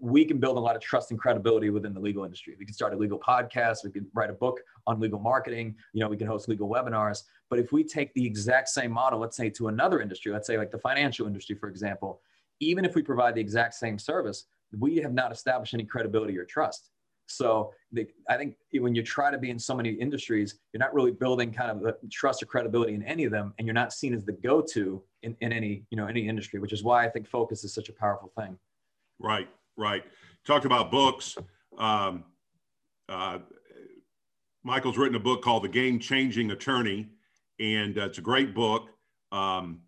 we 0.00 0.24
can 0.24 0.38
build 0.38 0.56
a 0.56 0.60
lot 0.60 0.74
of 0.74 0.82
trust 0.82 1.12
and 1.12 1.20
credibility 1.20 1.70
within 1.70 1.94
the 1.94 2.00
legal 2.00 2.24
industry. 2.24 2.56
We 2.58 2.64
can 2.64 2.74
start 2.74 2.92
a 2.92 2.96
legal 2.96 3.20
podcast. 3.20 3.84
We 3.84 3.92
can 3.92 4.04
write 4.14 4.30
a 4.30 4.32
book 4.32 4.58
on 4.88 4.98
legal 4.98 5.20
marketing. 5.20 5.76
You 5.92 6.00
know, 6.00 6.08
we 6.08 6.16
can 6.16 6.26
host 6.26 6.48
legal 6.48 6.68
webinars. 6.68 7.22
But 7.50 7.58
if 7.58 7.72
we 7.72 7.84
take 7.84 8.14
the 8.14 8.24
exact 8.24 8.68
same 8.68 8.92
model, 8.92 9.18
let's 9.18 9.36
say 9.36 9.50
to 9.50 9.68
another 9.68 10.00
industry, 10.00 10.32
let's 10.32 10.46
say 10.46 10.56
like 10.56 10.70
the 10.70 10.78
financial 10.78 11.26
industry, 11.26 11.56
for 11.56 11.68
example, 11.68 12.20
even 12.60 12.84
if 12.84 12.94
we 12.94 13.02
provide 13.02 13.34
the 13.34 13.40
exact 13.40 13.74
same 13.74 13.98
service, 13.98 14.46
we 14.78 14.96
have 14.98 15.12
not 15.12 15.32
established 15.32 15.74
any 15.74 15.84
credibility 15.84 16.38
or 16.38 16.44
trust. 16.44 16.90
So 17.26 17.72
I 18.28 18.36
think 18.36 18.56
when 18.72 18.94
you 18.94 19.02
try 19.02 19.30
to 19.30 19.38
be 19.38 19.50
in 19.50 19.58
so 19.58 19.74
many 19.74 19.90
industries, 19.90 20.58
you're 20.72 20.80
not 20.80 20.94
really 20.94 21.12
building 21.12 21.52
kind 21.52 21.70
of 21.70 21.94
trust 22.10 22.42
or 22.42 22.46
credibility 22.46 22.94
in 22.94 23.02
any 23.02 23.24
of 23.24 23.30
them, 23.30 23.54
and 23.58 23.66
you're 23.66 23.74
not 23.74 23.92
seen 23.92 24.14
as 24.14 24.24
the 24.24 24.32
go-to 24.32 25.02
in, 25.22 25.36
in 25.40 25.52
any 25.52 25.84
you 25.90 25.96
know 25.96 26.06
any 26.06 26.28
industry, 26.28 26.58
which 26.58 26.72
is 26.72 26.82
why 26.82 27.04
I 27.04 27.08
think 27.08 27.28
focus 27.28 27.62
is 27.62 27.72
such 27.72 27.88
a 27.88 27.92
powerful 27.92 28.32
thing. 28.36 28.58
Right 29.20 29.48
right? 29.80 30.04
Talked 30.46 30.66
about 30.66 30.90
books. 30.90 31.36
Um, 31.78 32.24
uh, 33.08 33.38
Michael's 34.62 34.98
written 34.98 35.16
a 35.16 35.20
book 35.20 35.42
called 35.42 35.64
The 35.64 35.68
Game 35.68 35.98
Changing 35.98 36.50
Attorney, 36.50 37.08
and 37.60 37.98
uh, 37.98 38.06
it's 38.06 38.18
a 38.18 38.22
great 38.22 38.54
book. 38.54 38.88
Um, 39.30 39.82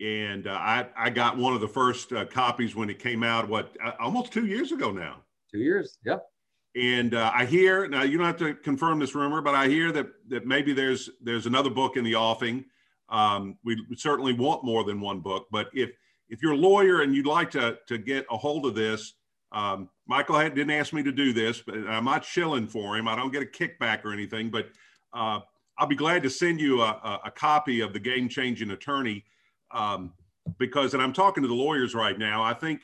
and 0.00 0.46
uh, 0.46 0.50
I, 0.50 0.86
I 0.96 1.10
got 1.10 1.38
one 1.38 1.54
of 1.54 1.60
the 1.60 1.68
first 1.68 2.12
uh, 2.12 2.26
copies 2.26 2.74
when 2.74 2.90
it 2.90 2.98
came 2.98 3.22
out, 3.22 3.48
what, 3.48 3.74
uh, 3.82 3.92
almost 3.98 4.32
two 4.32 4.44
years 4.44 4.72
ago 4.72 4.90
now. 4.90 5.22
Two 5.50 5.60
years, 5.60 5.96
yep. 6.04 6.26
And 6.74 7.14
uh, 7.14 7.32
I 7.34 7.46
hear 7.46 7.88
now 7.88 8.02
you 8.02 8.18
don't 8.18 8.26
have 8.26 8.36
to 8.38 8.52
confirm 8.54 8.98
this 8.98 9.14
rumor, 9.14 9.40
but 9.40 9.54
I 9.54 9.66
hear 9.68 9.92
that 9.92 10.08
that 10.28 10.46
maybe 10.46 10.74
there's 10.74 11.08
there's 11.22 11.46
another 11.46 11.70
book 11.70 11.96
in 11.96 12.04
the 12.04 12.16
offing. 12.16 12.66
Um, 13.08 13.56
we 13.64 13.82
certainly 13.96 14.34
want 14.34 14.62
more 14.62 14.84
than 14.84 15.00
one 15.00 15.20
book, 15.20 15.46
but 15.50 15.68
if 15.72 15.92
if 16.28 16.42
you're 16.42 16.52
a 16.52 16.56
lawyer 16.56 17.00
and 17.00 17.14
you'd 17.14 17.26
like 17.26 17.50
to, 17.52 17.78
to 17.86 17.96
get 17.96 18.26
a 18.30 18.36
hold 18.36 18.66
of 18.66 18.74
this, 18.74 19.14
um, 19.52 19.88
Michael 20.06 20.38
didn't 20.42 20.70
ask 20.70 20.92
me 20.92 21.02
to 21.02 21.12
do 21.12 21.32
this, 21.32 21.62
but 21.62 21.76
I'm 21.76 22.04
not 22.04 22.24
shilling 22.24 22.66
for 22.66 22.96
him. 22.96 23.08
I 23.08 23.16
don't 23.16 23.32
get 23.32 23.42
a 23.42 23.46
kickback 23.46 24.04
or 24.04 24.12
anything, 24.12 24.50
but 24.50 24.68
uh, 25.14 25.40
I'll 25.78 25.86
be 25.86 25.96
glad 25.96 26.22
to 26.22 26.30
send 26.30 26.60
you 26.60 26.82
a, 26.82 27.20
a, 27.24 27.30
copy 27.30 27.80
of 27.80 27.92
the 27.92 27.98
Game 27.98 28.28
Changing 28.28 28.70
Attorney 28.70 29.24
um, 29.72 30.12
because, 30.58 30.94
and 30.94 31.02
I'm 31.02 31.12
talking 31.12 31.42
to 31.42 31.48
the 31.48 31.54
lawyers 31.54 31.94
right 31.94 32.18
now, 32.18 32.42
I 32.42 32.54
think 32.54 32.82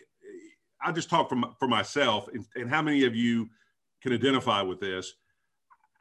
I'll 0.83 0.93
just 0.93 1.09
talk 1.09 1.29
from 1.29 1.55
for 1.59 1.69
myself 1.69 2.29
and, 2.29 2.45
and 2.55 2.69
how 2.69 2.83
many 2.83 3.05
of 3.05 3.15
you 3.15 3.49
can 4.03 4.13
identify 4.13 4.61
with 4.63 4.81
this. 4.81 5.15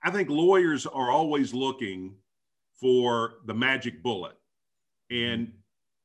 I 0.03 0.11
think 0.11 0.29
lawyers 0.29 0.85
are 0.85 1.11
always 1.11 1.53
looking 1.53 2.15
for 2.73 3.35
the 3.45 3.53
magic 3.53 4.01
bullet. 4.01 4.35
And 5.11 5.53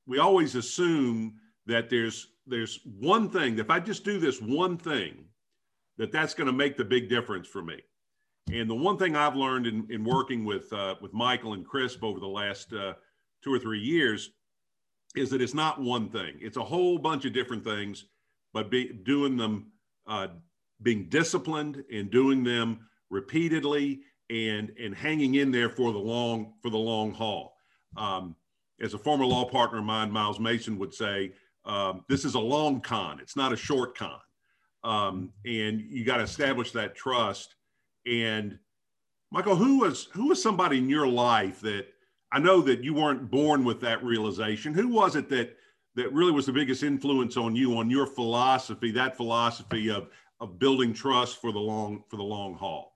we 0.07 0.19
always 0.19 0.55
assume 0.55 1.35
that 1.67 1.91
there's 1.91 2.29
there's 2.47 2.81
one 3.01 3.29
thing 3.29 3.59
if 3.59 3.71
i 3.71 3.81
just 3.81 4.05
do 4.05 4.19
this 4.19 4.41
one 4.41 4.77
thing 4.79 5.25
that 5.99 6.13
that's 6.13 6.35
going 6.35 6.47
to 6.47 6.53
make 6.53 6.77
the 6.77 6.85
big 6.85 7.09
difference 7.09 7.47
for 7.47 7.63
me 7.63 7.81
and 8.53 8.69
the 8.71 8.75
one 8.75 8.97
thing 8.97 9.17
i've 9.17 9.37
learned 9.37 9.67
in, 9.67 9.87
in 9.91 10.05
working 10.05 10.45
with 10.45 10.73
uh, 10.73 10.95
with 11.01 11.13
michael 11.13 11.55
and 11.55 11.67
crisp 11.67 12.03
over 12.03 12.21
the 12.21 12.27
last 12.27 12.73
uh, 12.73 12.95
two 13.43 13.53
or 13.53 13.59
three 13.59 13.81
years 13.81 14.31
is 15.15 15.31
that 15.31 15.41
it's 15.41 15.55
not 15.55 15.81
one 15.81 16.09
thing 16.09 16.35
it's 16.41 16.57
a 16.57 16.65
whole 16.65 16.99
bunch 16.99 17.25
of 17.25 17.33
different 17.33 17.65
things 17.65 18.07
but 18.53 18.71
be, 18.71 18.93
doing 19.05 19.37
them 19.37 19.71
uh, 20.07 20.29
being 20.83 21.09
disciplined 21.09 21.83
and 21.93 22.11
doing 22.11 22.45
them 22.45 22.81
repeatedly 23.11 24.01
and 24.31 24.73
and 24.83 24.95
hanging 24.95 25.37
in 25.37 25.51
there 25.51 25.71
for 25.71 25.93
the 25.93 25.99
long 25.99 26.53
for 26.61 26.71
the 26.71 26.79
long 26.79 27.13
haul 27.13 27.57
um, 27.97 28.37
as 28.81 28.95
a 28.95 28.99
former 28.99 29.25
law 29.25 29.45
partner 29.45 29.79
of 29.79 29.85
mine, 29.85 30.11
Miles 30.11 30.39
Mason 30.39 30.79
would 30.79 30.93
say, 30.93 31.33
um, 31.65 32.05
this 32.09 32.25
is 32.25 32.35
a 32.35 32.41
long 32.41 32.81
con. 32.81 33.19
It's 33.21 33.37
not 33.37 33.53
a 33.53 33.57
short 33.57 33.97
con. 33.97 34.21
Um, 34.85 35.33
and 35.45 35.81
you 35.81 36.05
got 36.05 36.19
to 36.19 36.23
establish 36.23 36.73
that 36.73 36.95
trust. 36.95 37.56
And 38.07 38.59
Michael, 39.31 39.57
who 39.57 39.81
was 39.81 40.09
who 40.13 40.29
was 40.29 40.43
somebody 40.43 40.79
in 40.79 40.89
your 40.89 41.07
life 41.07 41.61
that 41.61 41.87
I 42.33 42.39
know 42.39 42.61
that 42.63 42.85
you 42.85 42.95
weren't 42.95 43.31
born 43.31 43.65
with 43.65 43.81
that 43.81 44.03
realization? 44.05 44.73
Who 44.73 44.89
was 44.89 45.17
it 45.17 45.29
that 45.31 45.57
that 45.97 46.13
really 46.13 46.33
was 46.33 46.47
the 46.47 46.53
biggest 46.53 46.83
influence 46.83 47.37
on 47.37 47.57
you 47.57 47.77
on 47.79 47.91
your 47.91 48.07
philosophy, 48.07 48.91
that 48.93 49.17
philosophy 49.17 49.91
of 49.91 50.09
of 50.41 50.59
building 50.59 50.93
trust 50.93 51.41
for 51.41 51.53
the 51.53 51.59
long 51.59 52.05
for 52.09 52.17
the 52.17 52.23
long 52.23 52.55
haul? 52.55 52.93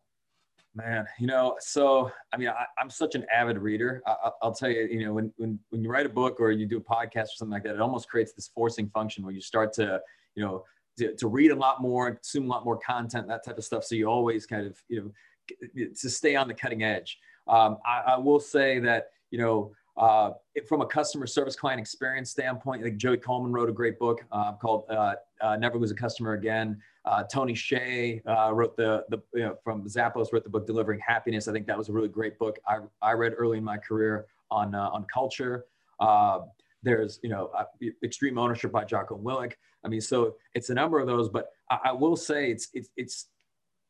Man, 0.73 1.05
you 1.19 1.27
know, 1.27 1.57
so 1.59 2.13
I 2.33 2.37
mean, 2.37 2.49
I, 2.49 2.65
am 2.81 2.91
such 2.91 3.17
an 3.17 3.27
avid 3.35 3.59
reader. 3.59 4.03
I, 4.07 4.31
will 4.41 4.53
tell 4.53 4.71
you, 4.71 4.83
you 4.83 5.05
know, 5.05 5.13
when, 5.13 5.33
when 5.37 5.59
when 5.71 5.83
you 5.83 5.91
write 5.91 6.07
a 6.07 6.11
book 6.11 6.39
or 6.39 6.53
you 6.53 6.65
do 6.65 6.77
a 6.77 6.81
podcast 6.81 7.25
or 7.25 7.37
something 7.37 7.53
like 7.53 7.65
that, 7.65 7.75
it 7.75 7.81
almost 7.81 8.09
creates 8.09 8.35
this 8.35 8.49
forcing 8.55 8.89
function 8.91 9.25
where 9.25 9.35
you 9.35 9.41
start 9.41 9.73
to, 9.75 10.01
you 10.37 10.45
know, 10.45 10.65
to, 10.99 11.15
to 11.17 11.29
read 11.29 11.51
a 11.51 11.55
lot 11.57 11.81
more, 11.81 12.13
consume 12.13 12.45
a 12.45 12.49
lot 12.49 12.65
more 12.65 12.79
content, 12.79 13.29
that 13.29 13.45
type 13.45 13.59
of 13.59 13.65
stuff. 13.65 13.85
So 13.85 13.95
you 13.95 14.07
always 14.07 14.47
kind 14.47 14.67
of, 14.67 14.77
you 14.89 15.01
know, 15.03 15.87
to 16.01 16.11
stay 16.11 16.37
on 16.37 16.49
the 16.49 16.55
cutting 16.55 16.83
edge. 16.83 17.19
Um, 17.49 17.79
I, 17.85 18.13
I 18.15 18.19
will 18.19 18.41
say 18.41 18.79
that, 18.81 19.11
you 19.31 19.39
know, 19.39 19.73
uh, 19.97 20.31
from 20.69 20.81
a 20.81 20.87
customer 20.87 21.27
service 21.27 21.57
client 21.57 21.81
experience 21.81 22.31
standpoint, 22.31 22.83
like 22.83 22.97
Joey 22.97 23.17
Coleman 23.17 23.53
wrote 23.53 23.69
a 23.69 23.73
great 23.73 23.99
book 23.99 24.25
uh, 24.33 24.53
called 24.53 24.85
uh, 24.89 25.15
uh, 25.41 25.57
Never 25.57 25.79
Lose 25.79 25.91
a 25.91 25.95
Customer 25.95 26.35
Again. 26.35 26.81
Uh, 27.05 27.25
Tony 27.25 27.55
Hsieh 27.55 28.23
uh, 28.27 28.53
wrote 28.53 28.77
the, 28.77 29.05
the 29.09 29.21
you 29.35 29.41
know, 29.41 29.57
from 29.65 29.85
Zappos 29.87 30.33
wrote 30.33 30.45
the 30.45 30.51
book 30.51 30.67
Delivering 30.67 31.01
Happiness. 31.07 31.49
I 31.49 31.53
think 31.53 31.67
that 31.67 31.77
was 31.77 31.89
a 31.89 31.93
really 31.93 32.09
great 32.09 32.39
book. 32.39 32.59
I, 32.69 32.79
I 33.03 33.13
read 33.13 33.35
early 33.37 33.59
in 33.59 33.65
my 33.65 33.79
career 33.79 34.27
on, 34.51 34.75
on 34.75 35.05
culture. 35.13 35.65
There's, 36.83 37.21
you 37.23 37.29
know, 37.29 37.51
uh, 37.57 37.65
Extreme 38.03 38.39
Ownership 38.39 38.73
by 38.73 38.85
Jocko 38.85 39.19
Willink. 39.19 39.53
I 39.85 39.89
mean, 39.89 40.01
so 40.01 40.37
it's 40.55 40.71
a 40.71 40.75
number 40.75 40.99
of 40.99 41.07
those, 41.07 41.29
but 41.29 41.51
I, 41.71 41.79
I 41.87 41.93
will 41.93 42.17
say 42.17 42.51
it's, 42.51 42.69
it's, 42.75 42.91
it's, 42.97 43.27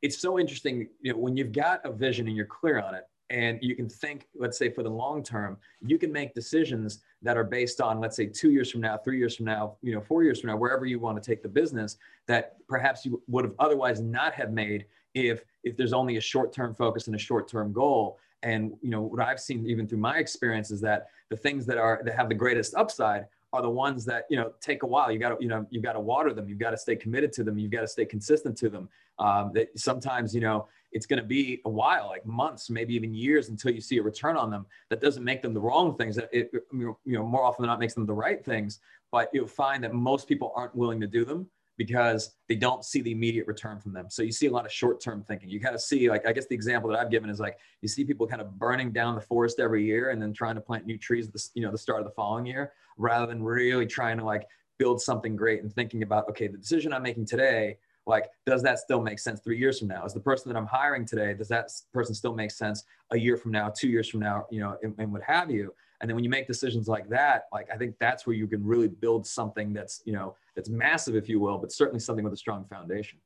it's 0.03 0.19
so 0.19 0.39
interesting 0.39 0.89
you 1.01 1.13
know, 1.13 1.19
when 1.19 1.37
you've 1.37 1.53
got 1.53 1.85
a 1.85 1.93
vision 1.93 2.27
and 2.27 2.37
you're 2.37 2.47
clear 2.47 2.81
on 2.81 2.95
it 2.95 3.05
and 3.31 3.59
you 3.63 3.77
can 3.77 3.89
think 3.89 4.27
let's 4.35 4.59
say 4.59 4.69
for 4.69 4.83
the 4.83 4.91
long 4.91 5.23
term 5.23 5.57
you 5.81 5.99
can 5.99 6.13
make 6.13 6.35
decisions 6.35 7.03
that 7.23 7.37
are 7.37 7.45
based 7.45 7.81
on 7.81 8.01
let's 8.01 8.17
say 8.17 8.27
two 8.27 8.51
years 8.51 8.71
from 8.71 8.81
now 8.81 8.97
three 8.99 9.19
years 9.19 9.37
from 9.37 9.47
now 9.47 9.77
you 9.83 9.95
know 9.95 10.01
four 10.01 10.23
years 10.23 10.41
from 10.41 10.49
now 10.49 10.57
wherever 10.57 10.85
you 10.85 10.99
want 10.99 11.21
to 11.21 11.31
take 11.31 11.43
the 11.43 11.49
business 11.49 11.97
that 12.27 12.57
perhaps 12.69 13.07
you 13.07 13.23
would 13.29 13.45
have 13.45 13.55
otherwise 13.59 14.01
not 14.01 14.35
have 14.35 14.53
made 14.53 14.85
if 15.15 15.45
if 15.65 15.77
there's 15.77 15.93
only 15.93 16.17
a 16.17 16.21
short 16.21 16.53
term 16.53 16.75
focus 16.75 17.07
and 17.07 17.17
a 17.17 17.19
short 17.19 17.49
term 17.49 17.73
goal 17.73 18.19
and 18.43 18.73
you 18.83 18.91
know 18.91 19.03
what 19.03 19.21
i've 19.21 19.41
seen 19.41 19.67
even 19.67 19.87
through 19.87 19.99
my 19.99 20.19
experience 20.19 20.71
is 20.71 20.81
that 20.81 21.09
the 21.29 21.37
things 21.37 21.67
that 21.67 21.79
are 21.79 22.01
that 22.05 22.15
have 22.15 22.29
the 22.29 22.35
greatest 22.35 22.75
upside 22.75 23.27
are 23.53 23.63
the 23.63 23.71
ones 23.71 24.05
that 24.05 24.25
you 24.31 24.37
know 24.37 24.53
take 24.61 24.83
a 24.83 24.87
while 24.87 25.11
you 25.11 25.19
got 25.19 25.31
to 25.31 25.37
you 25.41 25.49
know 25.49 25.67
you 25.71 25.81
got 25.81 25.93
to 25.95 26.01
water 26.01 26.33
them 26.33 26.49
you've 26.49 26.59
got 26.59 26.71
to 26.71 26.79
stay 26.79 26.97
committed 26.97 27.33
to 27.33 27.45
them 27.45 27.59
you've 27.59 27.71
got 27.71 27.81
to 27.81 27.89
stay 27.89 28.05
consistent 28.05 28.57
to 28.57 28.69
them 28.69 28.89
um, 29.19 29.51
that 29.55 29.69
sometimes 29.79 30.35
you 30.35 30.41
know 30.41 30.67
it's 30.93 31.07
going 31.07 31.21
to 31.21 31.27
be 31.27 31.61
a 31.65 31.71
while, 31.71 32.09
like 32.09 32.27
months, 32.27 32.69
maybe 32.69 32.95
even 32.95 33.15
years 33.15 33.49
until 33.49 33.73
you 33.73 33.81
see 33.81 33.99
a 33.99 34.03
return 34.03 34.37
on 34.37 34.51
them. 34.51 34.67
That 34.89 35.01
doesn't 35.01 35.25
make 35.25 35.43
them 35.43 35.55
the 35.55 35.61
wrong 35.61 35.97
things. 35.97 36.17
That 36.17 36.29
It, 36.33 36.51
you 36.73 36.97
know, 37.05 37.25
more 37.25 37.45
often 37.45 37.63
than 37.63 37.69
not 37.69 37.79
makes 37.79 37.95
them 37.95 38.07
the 38.07 38.13
right 38.13 38.45
things. 38.45 38.81
But 39.13 39.31
you'll 39.33 39.47
find 39.47 39.83
that 39.85 39.95
most 39.95 40.29
people 40.29 40.53
aren't 40.55 40.75
willing 40.75 41.01
to 41.01 41.07
do 41.07 41.25
them 41.25 41.47
because 41.81 42.37
they 42.47 42.57
don't 42.57 42.85
see 42.85 43.01
the 43.01 43.11
immediate 43.11 43.47
return 43.47 43.81
from 43.81 43.95
them. 43.95 44.05
So 44.11 44.23
you 44.23 44.33
see 44.33 44.49
a 44.49 44.51
lot 44.51 44.67
of 44.67 44.71
short-term 44.71 45.25
thinking. 45.27 45.49
You 45.49 45.61
kind 45.61 45.75
of 45.75 45.81
see, 45.81 46.11
like, 46.11 46.27
I 46.27 46.33
guess 46.35 46.45
the 46.45 46.55
example 46.55 46.91
that 46.91 46.99
I've 46.99 47.11
given 47.11 47.31
is 47.31 47.41
like 47.41 47.57
you 47.81 47.89
see 47.89 48.05
people 48.05 48.27
kind 48.27 48.43
of 48.43 48.59
burning 48.59 48.93
down 48.93 49.15
the 49.15 49.23
forest 49.23 49.59
every 49.59 49.83
year 49.83 50.11
and 50.11 50.21
then 50.21 50.35
trying 50.35 50.57
to 50.57 50.61
plant 50.61 50.85
new 50.85 50.99
trees 50.99 51.29
at 51.29 51.33
the, 51.33 51.43
you 51.55 51.63
know, 51.63 51.73
the 51.73 51.79
start 51.79 52.01
of 52.01 52.05
the 52.05 52.13
following 52.13 52.45
year, 52.45 52.75
rather 52.99 53.27
than 53.27 53.43
really 53.43 53.87
trying 53.87 54.19
to 54.19 54.25
like 54.27 54.47
build 54.79 55.01
something 55.01 55.37
great 55.37 55.63
and 55.63 55.73
thinking 55.73 56.03
about, 56.03 56.29
okay, 56.29 56.49
the 56.49 56.59
decision 56.59 56.93
I'm 56.93 57.03
making 57.03 57.25
today 57.25 57.79
like 58.07 58.27
does 58.45 58.63
that 58.63 58.79
still 58.79 59.01
make 59.01 59.19
sense 59.19 59.41
three 59.41 59.59
years 59.59 59.79
from 59.79 59.89
now 59.89 60.05
is 60.07 60.15
the 60.15 60.21
person 60.21 60.51
that 60.51 60.59
i'm 60.59 60.67
hiring 60.67 61.05
today 61.05 61.35
does 61.35 61.49
that 61.49 61.71
person 61.93 62.15
still 62.15 62.35
make 62.35 62.51
sense 62.51 62.83
a 63.11 63.19
year 63.19 63.37
from 63.37 63.53
now 63.53 63.69
two 63.69 63.91
years 63.91 64.09
from 64.09 64.21
now 64.21 64.47
you 64.51 64.59
know 64.59 64.75
and, 64.83 64.95
and 64.99 65.13
what 65.13 65.23
have 65.23 65.51
you 65.51 65.71
and 66.01 66.09
then 66.09 66.15
when 66.15 66.25
you 66.25 66.31
make 66.31 66.47
decisions 66.47 66.89
like 66.89 67.09
that 67.09 67.45
like 67.53 67.69
i 67.73 67.77
think 67.77 67.95
that's 67.99 68.27
where 68.27 68.35
you 68.35 68.47
can 68.47 68.65
really 68.65 68.89
build 68.89 69.27
something 69.27 69.73
that's 69.73 70.03
you 70.05 70.13
know 70.13 70.35
that's 70.55 70.69
massive 70.69 71.15
if 71.15 71.29
you 71.29 71.41
will 71.41 71.59
but 71.59 71.73
certainly 71.73 72.01
something 72.01 72.25
with 72.25 72.33
a 72.33 72.37
strong 72.37 72.65
foundation 72.65 73.19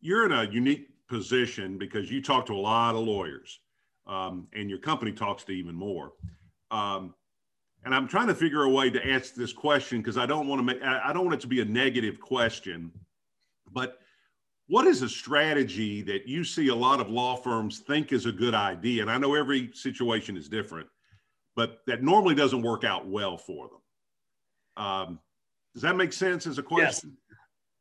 you're 0.00 0.26
in 0.26 0.32
a 0.32 0.44
unique 0.50 0.88
position 1.08 1.78
because 1.78 2.10
you 2.10 2.20
talk 2.22 2.46
to 2.46 2.52
a 2.52 2.54
lot 2.54 2.94
of 2.94 3.00
lawyers 3.02 3.60
um, 4.06 4.46
and 4.52 4.68
your 4.68 4.78
company 4.78 5.12
talks 5.12 5.44
to 5.44 5.52
even 5.52 5.74
more 5.74 6.12
um, 6.70 7.14
and 7.84 7.94
i'm 7.94 8.08
trying 8.08 8.26
to 8.26 8.34
figure 8.34 8.62
a 8.62 8.70
way 8.70 8.90
to 8.90 9.04
answer 9.04 9.34
this 9.36 9.52
question 9.52 9.98
because 9.98 10.18
i 10.18 10.26
don't 10.26 10.48
want 10.48 10.58
to 10.58 10.62
make 10.62 10.82
i 10.82 11.12
don't 11.12 11.24
want 11.24 11.34
it 11.34 11.40
to 11.40 11.46
be 11.46 11.60
a 11.60 11.64
negative 11.64 12.20
question 12.20 12.90
but 13.72 13.98
what 14.68 14.86
is 14.86 15.02
a 15.02 15.08
strategy 15.08 16.02
that 16.02 16.26
you 16.26 16.42
see 16.42 16.68
a 16.68 16.74
lot 16.74 17.00
of 17.00 17.08
law 17.08 17.36
firms 17.36 17.80
think 17.80 18.12
is 18.12 18.26
a 18.26 18.32
good 18.32 18.54
idea? 18.54 19.02
And 19.02 19.10
I 19.10 19.18
know 19.18 19.34
every 19.34 19.70
situation 19.72 20.36
is 20.36 20.48
different, 20.48 20.88
but 21.56 21.80
that 21.86 22.02
normally 22.02 22.34
doesn't 22.34 22.62
work 22.62 22.84
out 22.84 23.06
well 23.08 23.36
for 23.36 23.68
them. 23.68 24.84
Um, 24.84 25.20
does 25.74 25.82
that 25.82 25.96
make 25.96 26.12
sense 26.12 26.46
as 26.46 26.58
a 26.58 26.62
question? 26.62 27.16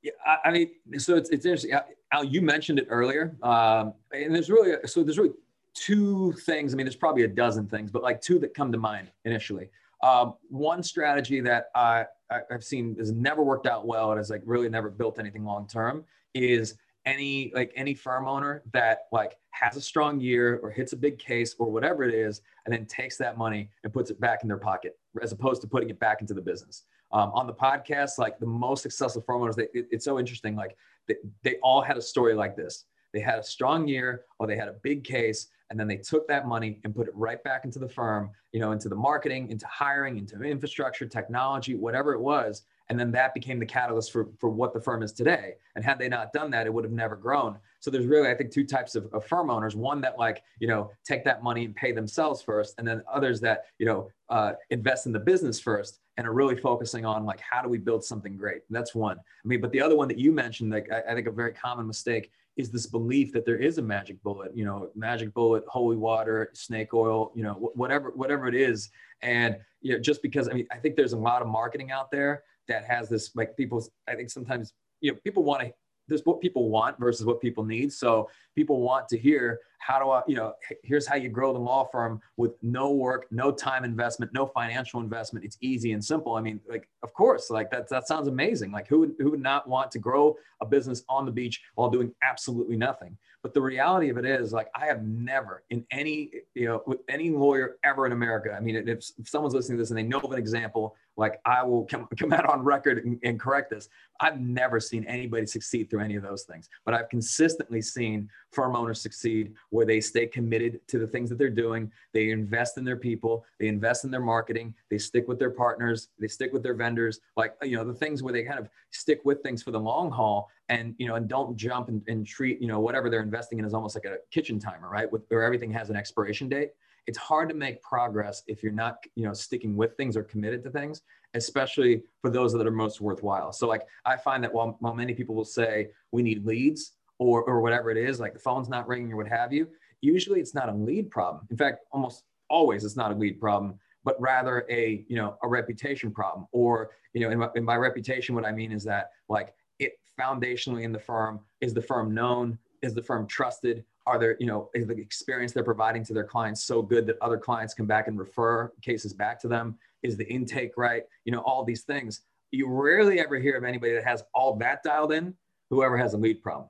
Yes. 0.01 0.11
Yeah, 0.25 0.35
I, 0.45 0.51
mean, 0.51 0.69
so 0.99 1.15
it's, 1.15 1.29
it's 1.29 1.45
interesting. 1.45 1.71
Al, 2.11 2.23
you 2.23 2.41
mentioned 2.41 2.77
it 2.77 2.87
earlier, 2.89 3.35
um, 3.41 3.93
and 4.13 4.33
there's 4.33 4.51
really 4.51 4.75
so 4.85 5.03
there's 5.03 5.17
really 5.17 5.33
two 5.73 6.31
things. 6.45 6.73
I 6.73 6.77
mean, 6.77 6.85
there's 6.85 6.95
probably 6.95 7.23
a 7.23 7.27
dozen 7.27 7.67
things, 7.67 7.89
but 7.89 8.03
like 8.03 8.21
two 8.21 8.37
that 8.39 8.53
come 8.53 8.71
to 8.71 8.77
mind 8.77 9.11
initially. 9.25 9.69
Um, 10.03 10.35
one 10.49 10.83
strategy 10.83 11.41
that 11.41 11.69
I, 11.73 12.05
I've 12.51 12.63
seen 12.63 12.95
has 12.99 13.11
never 13.11 13.43
worked 13.43 13.65
out 13.65 13.87
well 13.87 14.11
and 14.11 14.19
has 14.19 14.29
like 14.29 14.43
really 14.45 14.69
never 14.69 14.91
built 14.91 15.17
anything 15.17 15.43
long 15.43 15.67
term 15.67 16.05
is 16.35 16.75
any 17.05 17.51
like 17.55 17.71
any 17.75 17.93
firm 17.95 18.27
owner 18.27 18.61
that 18.73 19.07
like 19.11 19.37
has 19.55 19.77
a 19.77 19.81
strong 19.81 20.19
year 20.19 20.59
or 20.61 20.69
hits 20.69 20.93
a 20.93 20.97
big 20.97 21.17
case 21.17 21.55
or 21.59 21.71
whatever 21.71 22.03
it 22.03 22.13
is 22.13 22.41
and 22.65 22.73
then 22.73 22.85
takes 22.85 23.17
that 23.17 23.37
money 23.37 23.69
and 23.83 23.93
puts 23.93 24.11
it 24.11 24.19
back 24.19 24.39
in 24.41 24.47
their 24.47 24.57
pocket 24.57 24.97
as 25.21 25.31
opposed 25.31 25.61
to 25.61 25.67
putting 25.67 25.89
it 25.89 25.99
back 25.99 26.21
into 26.21 26.33
the 26.33 26.41
business. 26.41 26.83
Um, 27.11 27.31
on 27.33 27.47
the 27.47 27.53
podcast 27.53 28.17
like 28.17 28.39
the 28.39 28.45
most 28.45 28.83
successful 28.83 29.21
firm 29.21 29.41
owners 29.41 29.55
they, 29.55 29.67
it, 29.73 29.87
it's 29.91 30.03
so 30.03 30.19
interesting 30.19 30.55
like 30.55 30.75
they, 31.07 31.15
they 31.43 31.55
all 31.63 31.81
had 31.81 31.97
a 31.97 32.01
story 32.01 32.33
like 32.33 32.55
this. 32.55 32.85
They 33.13 33.21
had 33.21 33.39
a 33.39 33.43
strong 33.43 33.87
year 33.87 34.25
or 34.39 34.47
they 34.47 34.57
had 34.57 34.67
a 34.67 34.75
big 34.83 35.03
case 35.03 35.47
and 35.69 35.79
then 35.79 35.87
they 35.87 35.97
took 35.97 36.27
that 36.27 36.47
money 36.47 36.79
and 36.83 36.93
put 36.93 37.07
it 37.07 37.15
right 37.15 37.41
back 37.43 37.63
into 37.63 37.79
the 37.79 37.87
firm 37.87 38.29
you 38.51 38.59
know 38.59 38.71
into 38.71 38.89
the 38.89 38.95
marketing 38.95 39.49
into 39.49 39.65
hiring 39.67 40.17
into 40.17 40.39
infrastructure 40.43 41.07
technology 41.07 41.75
whatever 41.75 42.13
it 42.13 42.19
was 42.19 42.63
and 42.89 42.99
then 42.99 43.11
that 43.11 43.33
became 43.33 43.59
the 43.59 43.65
catalyst 43.65 44.11
for, 44.11 44.29
for 44.39 44.49
what 44.49 44.73
the 44.73 44.79
firm 44.79 45.01
is 45.01 45.11
today. 45.11 45.55
And 45.75 45.83
had 45.83 45.97
they 45.97 46.07
not 46.07 46.33
done 46.33 46.51
that 46.51 46.67
it 46.67 46.73
would 46.73 46.83
have 46.83 46.93
never 46.93 47.15
grown 47.15 47.57
so 47.85 47.91
there's 47.91 48.07
really 48.07 48.27
i 48.27 48.33
think 48.33 48.49
two 48.49 48.65
types 48.65 48.95
of, 48.95 49.13
of 49.13 49.23
firm 49.23 49.51
owners. 49.51 49.75
One 49.75 50.01
that 50.01 50.17
like 50.17 50.41
you 50.59 50.67
know 50.67 50.89
take 51.07 51.23
that 51.25 51.43
money 51.43 51.65
and 51.65 51.75
pay 51.75 51.91
themselves 51.91 52.41
first 52.41 52.73
and 52.79 52.87
then 52.87 53.03
others 53.13 53.39
that 53.41 53.65
you 53.77 53.85
know 53.85 54.09
uh, 54.27 54.53
invest 54.71 55.05
in 55.05 55.11
the 55.11 55.19
business 55.19 55.59
first 55.59 55.99
and 56.17 56.25
are 56.25 56.33
really 56.33 56.55
focusing 56.55 57.05
on 57.05 57.25
like 57.25 57.39
how 57.39 57.61
do 57.61 57.69
we 57.69 57.77
build 57.77 58.03
something 58.03 58.37
great? 58.37 58.61
That's 58.71 58.95
one. 58.95 59.19
I 59.19 59.47
mean 59.47 59.61
but 59.61 59.71
the 59.71 59.81
other 59.81 59.95
one 59.95 60.07
that 60.07 60.17
you 60.17 60.31
mentioned 60.31 60.71
like 60.71 60.91
I, 60.91 61.11
I 61.11 61.13
think 61.13 61.27
a 61.27 61.31
very 61.31 61.53
common 61.53 61.85
mistake 61.85 62.31
is 62.57 62.71
this 62.71 62.87
belief 62.87 63.31
that 63.33 63.45
there 63.45 63.57
is 63.57 63.77
a 63.77 63.83
magic 63.83 64.21
bullet, 64.23 64.55
you 64.55 64.65
know, 64.65 64.89
magic 64.95 65.31
bullet, 65.35 65.63
holy 65.67 65.97
water, 65.97 66.49
snake 66.53 66.93
oil, 66.93 67.31
you 67.35 67.43
know, 67.43 67.53
whatever, 67.75 68.11
whatever 68.15 68.47
it 68.47 68.55
is. 68.55 68.89
And, 69.21 69.57
you 69.81 69.91
know, 69.91 69.99
just 69.99 70.21
because, 70.21 70.47
I 70.47 70.53
mean, 70.53 70.67
I 70.71 70.77
think 70.77 70.95
there's 70.95 71.11
a 71.11 71.17
lot 71.17 71.41
of 71.41 71.49
marketing 71.49 71.91
out 71.91 72.11
there 72.11 72.43
that 72.69 72.85
has 72.85 73.09
this, 73.09 73.35
like 73.35 73.57
people, 73.57 73.85
I 74.07 74.15
think 74.15 74.29
sometimes, 74.29 74.71
you 75.01 75.11
know, 75.11 75.17
people 75.25 75.43
want 75.43 75.63
to 75.63 75.73
there's 76.07 76.21
what 76.25 76.41
people 76.41 76.69
want 76.69 76.97
versus 76.99 77.25
what 77.25 77.41
people 77.41 77.63
need. 77.63 77.91
So 77.91 78.29
people 78.55 78.81
want 78.81 79.07
to 79.09 79.17
hear 79.17 79.59
how 79.79 79.99
do 79.99 80.09
I, 80.09 80.23
you 80.27 80.35
know, 80.35 80.53
here's 80.83 81.05
how 81.05 81.15
you 81.15 81.29
grow 81.29 81.53
the 81.53 81.59
law 81.59 81.87
firm 81.91 82.19
with 82.37 82.53
no 82.63 82.91
work, 82.91 83.27
no 83.29 83.51
time 83.51 83.83
investment, 83.83 84.33
no 84.33 84.47
financial 84.47 84.99
investment. 84.99 85.45
It's 85.45 85.57
easy 85.61 85.91
and 85.91 86.03
simple. 86.03 86.35
I 86.35 86.41
mean, 86.41 86.59
like, 86.67 86.89
of 87.03 87.13
course, 87.13 87.49
like 87.49 87.69
that, 87.71 87.87
that 87.89 88.07
sounds 88.07 88.27
amazing. 88.27 88.71
Like 88.71 88.87
who 88.87 88.99
would, 88.99 89.13
who 89.19 89.31
would 89.31 89.41
not 89.41 89.67
want 89.67 89.91
to 89.91 89.99
grow 89.99 90.35
a 90.61 90.65
business 90.65 91.03
on 91.07 91.25
the 91.25 91.31
beach 91.31 91.61
while 91.75 91.89
doing 91.89 92.13
absolutely 92.23 92.77
nothing? 92.77 93.15
But 93.45 93.53
the 93.53 93.61
reality 93.61 94.09
of 94.09 94.17
it 94.17 94.25
is 94.25 94.53
like, 94.53 94.69
I 94.73 94.87
have 94.87 95.03
never 95.03 95.61
in 95.69 95.85
any, 95.91 96.31
you 96.55 96.65
know, 96.65 96.81
with 96.87 97.01
any 97.07 97.29
lawyer 97.29 97.77
ever 97.83 98.07
in 98.07 98.11
America. 98.11 98.51
I 98.51 98.59
mean, 98.59 98.75
if, 98.75 99.11
if 99.19 99.29
someone's 99.29 99.53
listening 99.53 99.77
to 99.77 99.83
this 99.83 99.91
and 99.91 99.99
they 99.99 100.01
know 100.01 100.17
of 100.17 100.31
an 100.31 100.39
example, 100.39 100.95
like 101.15 101.39
I 101.45 101.63
will 101.63 101.85
come, 101.85 102.07
come 102.17 102.33
out 102.33 102.49
on 102.49 102.63
record 102.63 103.05
and, 103.05 103.19
and 103.23 103.39
correct 103.39 103.69
this. 103.69 103.87
I've 104.19 104.39
never 104.39 104.79
seen 104.79 105.03
anybody 105.05 105.45
succeed 105.45 105.89
through 105.89 106.01
any 106.01 106.15
of 106.15 106.23
those 106.23 106.43
things, 106.43 106.69
but 106.85 106.95
I've 106.95 107.07
consistently 107.09 107.81
seen 107.81 108.29
firm 108.51 108.75
owners 108.75 108.99
succeed 109.01 109.53
where 109.69 109.85
they 109.85 110.01
stay 110.01 110.25
committed 110.25 110.79
to 110.87 110.97
the 110.97 111.05
things 111.05 111.29
that 111.29 111.37
they're 111.37 111.49
doing. 111.49 111.91
They 112.13 112.31
invest 112.31 112.77
in 112.77 112.83
their 112.83 112.97
people, 112.97 113.45
they 113.59 113.67
invest 113.67 114.05
in 114.05 114.11
their 114.11 114.21
marketing, 114.21 114.73
they 114.89 114.97
stick 114.97 115.27
with 115.27 115.37
their 115.37 115.51
partners, 115.51 116.09
they 116.17 116.27
stick 116.27 116.51
with 116.51 116.63
their 116.63 116.73
vendors, 116.73 117.19
like, 117.37 117.55
you 117.61 117.77
know, 117.77 117.83
the 117.83 117.93
things 117.93 118.23
where 118.23 118.33
they 118.33 118.43
kind 118.43 118.59
of 118.59 118.69
stick 118.91 119.21
with 119.23 119.43
things 119.43 119.61
for 119.61 119.71
the 119.71 119.79
long 119.79 120.09
haul 120.09 120.49
and, 120.69 120.95
you 120.97 121.07
know, 121.07 121.15
and 121.15 121.27
don't 121.27 121.55
jump 121.55 121.89
and, 121.89 122.01
and 122.07 122.25
treat, 122.25 122.61
you 122.61 122.67
know, 122.67 122.79
whatever 122.79 123.09
they're 123.09 123.21
investing 123.21 123.59
in 123.59 123.65
is 123.65 123.73
almost 123.73 123.95
like 123.95 124.05
a 124.05 124.17
kitchen 124.31 124.59
timer, 124.59 124.89
right? 124.89 125.11
With, 125.11 125.23
where 125.29 125.43
everything 125.43 125.71
has 125.71 125.89
an 125.89 125.95
expiration 125.95 126.49
date. 126.49 126.71
It's 127.07 127.19
hard 127.19 127.49
to 127.49 127.55
make 127.55 127.81
progress 127.83 128.41
if 128.47 128.63
you're 128.63 128.71
not 128.71 128.97
you 129.13 129.25
know 129.25 129.33
sticking 129.33 129.75
with 129.75 129.95
things 129.95 130.17
or 130.17 130.23
committed 130.23 130.63
to 130.63 130.71
things 130.71 131.01
especially 131.35 132.01
for 132.21 132.29
those 132.29 132.53
that 132.53 132.65
are 132.65 132.71
most 132.71 133.01
worthwhile. 133.01 133.51
So 133.51 133.67
like 133.67 133.83
i 134.05 134.17
find 134.17 134.43
that 134.43 134.53
while, 134.53 134.77
while 134.79 134.95
many 134.95 135.13
people 135.13 135.35
will 135.35 135.45
say 135.45 135.89
we 136.11 136.23
need 136.23 136.45
leads 136.45 136.93
or, 137.19 137.43
or 137.43 137.61
whatever 137.61 137.91
it 137.91 137.97
is 137.97 138.19
like 138.19 138.33
the 138.33 138.39
phone's 138.39 138.69
not 138.69 138.87
ringing 138.87 139.11
or 139.13 139.17
what 139.17 139.27
have 139.27 139.53
you 139.53 139.67
usually 140.01 140.39
it's 140.39 140.55
not 140.55 140.69
a 140.69 140.73
lead 140.73 141.09
problem. 141.09 141.45
In 141.49 141.57
fact 141.57 141.85
almost 141.91 142.23
always 142.49 142.83
it's 142.83 142.97
not 142.97 143.11
a 143.11 143.15
lead 143.15 143.39
problem 143.39 143.79
but 144.03 144.19
rather 144.21 144.65
a 144.69 145.03
you 145.07 145.15
know 145.15 145.37
a 145.43 145.47
reputation 145.47 146.11
problem. 146.11 146.47
Or 146.51 146.91
you 147.13 147.21
know 147.21 147.29
in 147.29 147.39
my, 147.39 147.49
in 147.55 147.63
my 147.63 147.75
reputation 147.75 148.35
what 148.35 148.45
i 148.45 148.51
mean 148.51 148.71
is 148.71 148.83
that 148.83 149.09
like 149.29 149.53
it 149.79 149.93
foundationally 150.19 150.83
in 150.83 150.91
the 150.91 150.99
firm? 150.99 151.39
Is 151.61 151.73
the 151.73 151.81
firm 151.81 152.13
known? 152.13 152.57
Is 152.81 152.93
the 152.93 153.01
firm 153.01 153.27
trusted? 153.27 153.83
Are 154.07 154.19
there 154.19 154.37
you 154.39 154.45
know 154.45 154.69
is 154.75 154.85
the 154.87 154.97
experience 154.97 155.51
they're 155.51 155.63
providing 155.63 156.03
to 156.05 156.13
their 156.13 156.23
clients 156.23 156.63
so 156.63 156.81
good 156.81 157.07
that 157.07 157.17
other 157.21 157.37
clients 157.37 157.73
come 157.73 157.87
back 157.87 158.07
and 158.07 158.17
refer 158.17 158.71
cases 158.81 159.13
back 159.13 159.39
to 159.41 159.47
them? 159.47 159.77
Is 160.03 160.17
the 160.17 160.27
intake 160.27 160.77
right? 160.77 161.03
You 161.25 161.31
know 161.31 161.39
all 161.39 161.63
these 161.63 161.83
things. 161.83 162.21
You 162.51 162.69
rarely 162.69 163.19
ever 163.19 163.37
hear 163.37 163.57
of 163.57 163.63
anybody 163.63 163.93
that 163.93 164.05
has 164.05 164.23
all 164.33 164.55
that 164.57 164.83
dialed 164.83 165.11
in 165.11 165.33
whoever 165.69 165.97
has 165.97 166.13
a 166.13 166.17
lead 166.17 166.41
problem. 166.43 166.69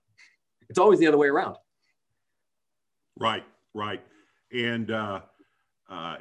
It's 0.69 0.79
always 0.79 0.99
the 0.99 1.07
other 1.07 1.17
way 1.17 1.27
around. 1.27 1.57
Right 3.19 3.43
right. 3.75 4.01
And 4.51 4.89
uh, 4.89 5.21
uh, 5.89 6.15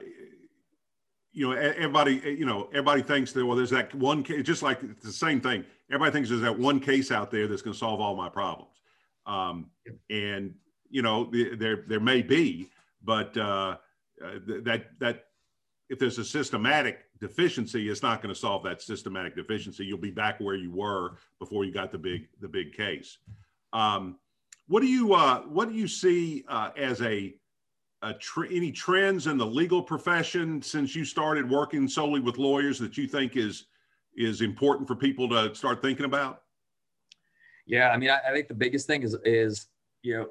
you 1.32 1.48
know 1.48 1.52
everybody 1.52 2.20
you 2.38 2.44
know 2.44 2.68
everybody 2.72 3.02
thinks 3.02 3.32
that 3.32 3.44
well 3.46 3.56
there's 3.56 3.70
that 3.70 3.94
one 3.94 4.22
case 4.22 4.44
just 4.44 4.62
like 4.62 5.00
the 5.00 5.12
same 5.12 5.40
thing 5.40 5.64
everybody 5.90 6.12
thinks 6.12 6.28
there's 6.28 6.40
that 6.40 6.58
one 6.58 6.80
case 6.80 7.10
out 7.10 7.30
there 7.30 7.46
that's 7.46 7.62
going 7.62 7.72
to 7.72 7.78
solve 7.78 8.00
all 8.00 8.16
my 8.16 8.28
problems 8.28 8.74
um, 9.26 9.70
and 10.10 10.54
you 10.90 11.02
know, 11.02 11.30
there 11.32 11.84
there 11.88 12.00
may 12.00 12.22
be, 12.22 12.68
but 13.02 13.36
uh, 13.36 13.76
uh 14.24 14.38
that 14.46 14.84
that 15.00 15.24
if 15.88 15.98
there's 15.98 16.18
a 16.18 16.24
systematic 16.24 17.00
deficiency, 17.20 17.88
it's 17.88 18.02
not 18.02 18.22
going 18.22 18.32
to 18.32 18.40
solve 18.40 18.62
that 18.64 18.80
systematic 18.80 19.34
deficiency. 19.34 19.84
You'll 19.84 19.98
be 19.98 20.10
back 20.10 20.40
where 20.40 20.54
you 20.54 20.70
were 20.70 21.18
before 21.38 21.64
you 21.64 21.72
got 21.72 21.90
the 21.90 21.98
big 21.98 22.28
the 22.40 22.48
big 22.48 22.74
case. 22.74 23.18
Um, 23.72 24.18
what 24.68 24.80
do 24.80 24.86
you 24.86 25.14
uh, 25.14 25.40
what 25.42 25.68
do 25.68 25.74
you 25.74 25.88
see 25.88 26.44
uh, 26.48 26.70
as 26.76 27.02
a, 27.02 27.34
a 28.02 28.14
tr- 28.14 28.46
any 28.46 28.70
trends 28.70 29.26
in 29.26 29.36
the 29.36 29.46
legal 29.46 29.82
profession 29.82 30.62
since 30.62 30.94
you 30.94 31.04
started 31.04 31.50
working 31.50 31.88
solely 31.88 32.20
with 32.20 32.38
lawyers 32.38 32.78
that 32.78 32.96
you 32.96 33.08
think 33.08 33.36
is 33.36 33.66
is 34.16 34.40
important 34.40 34.88
for 34.88 34.94
people 34.94 35.28
to 35.30 35.54
start 35.54 35.82
thinking 35.82 36.04
about? 36.04 36.42
Yeah, 37.66 37.90
I 37.90 37.96
mean, 37.96 38.10
I, 38.10 38.18
I 38.28 38.32
think 38.32 38.48
the 38.48 38.54
biggest 38.54 38.86
thing 38.86 39.02
is 39.02 39.16
is 39.24 39.68
you 40.02 40.18
know 40.18 40.26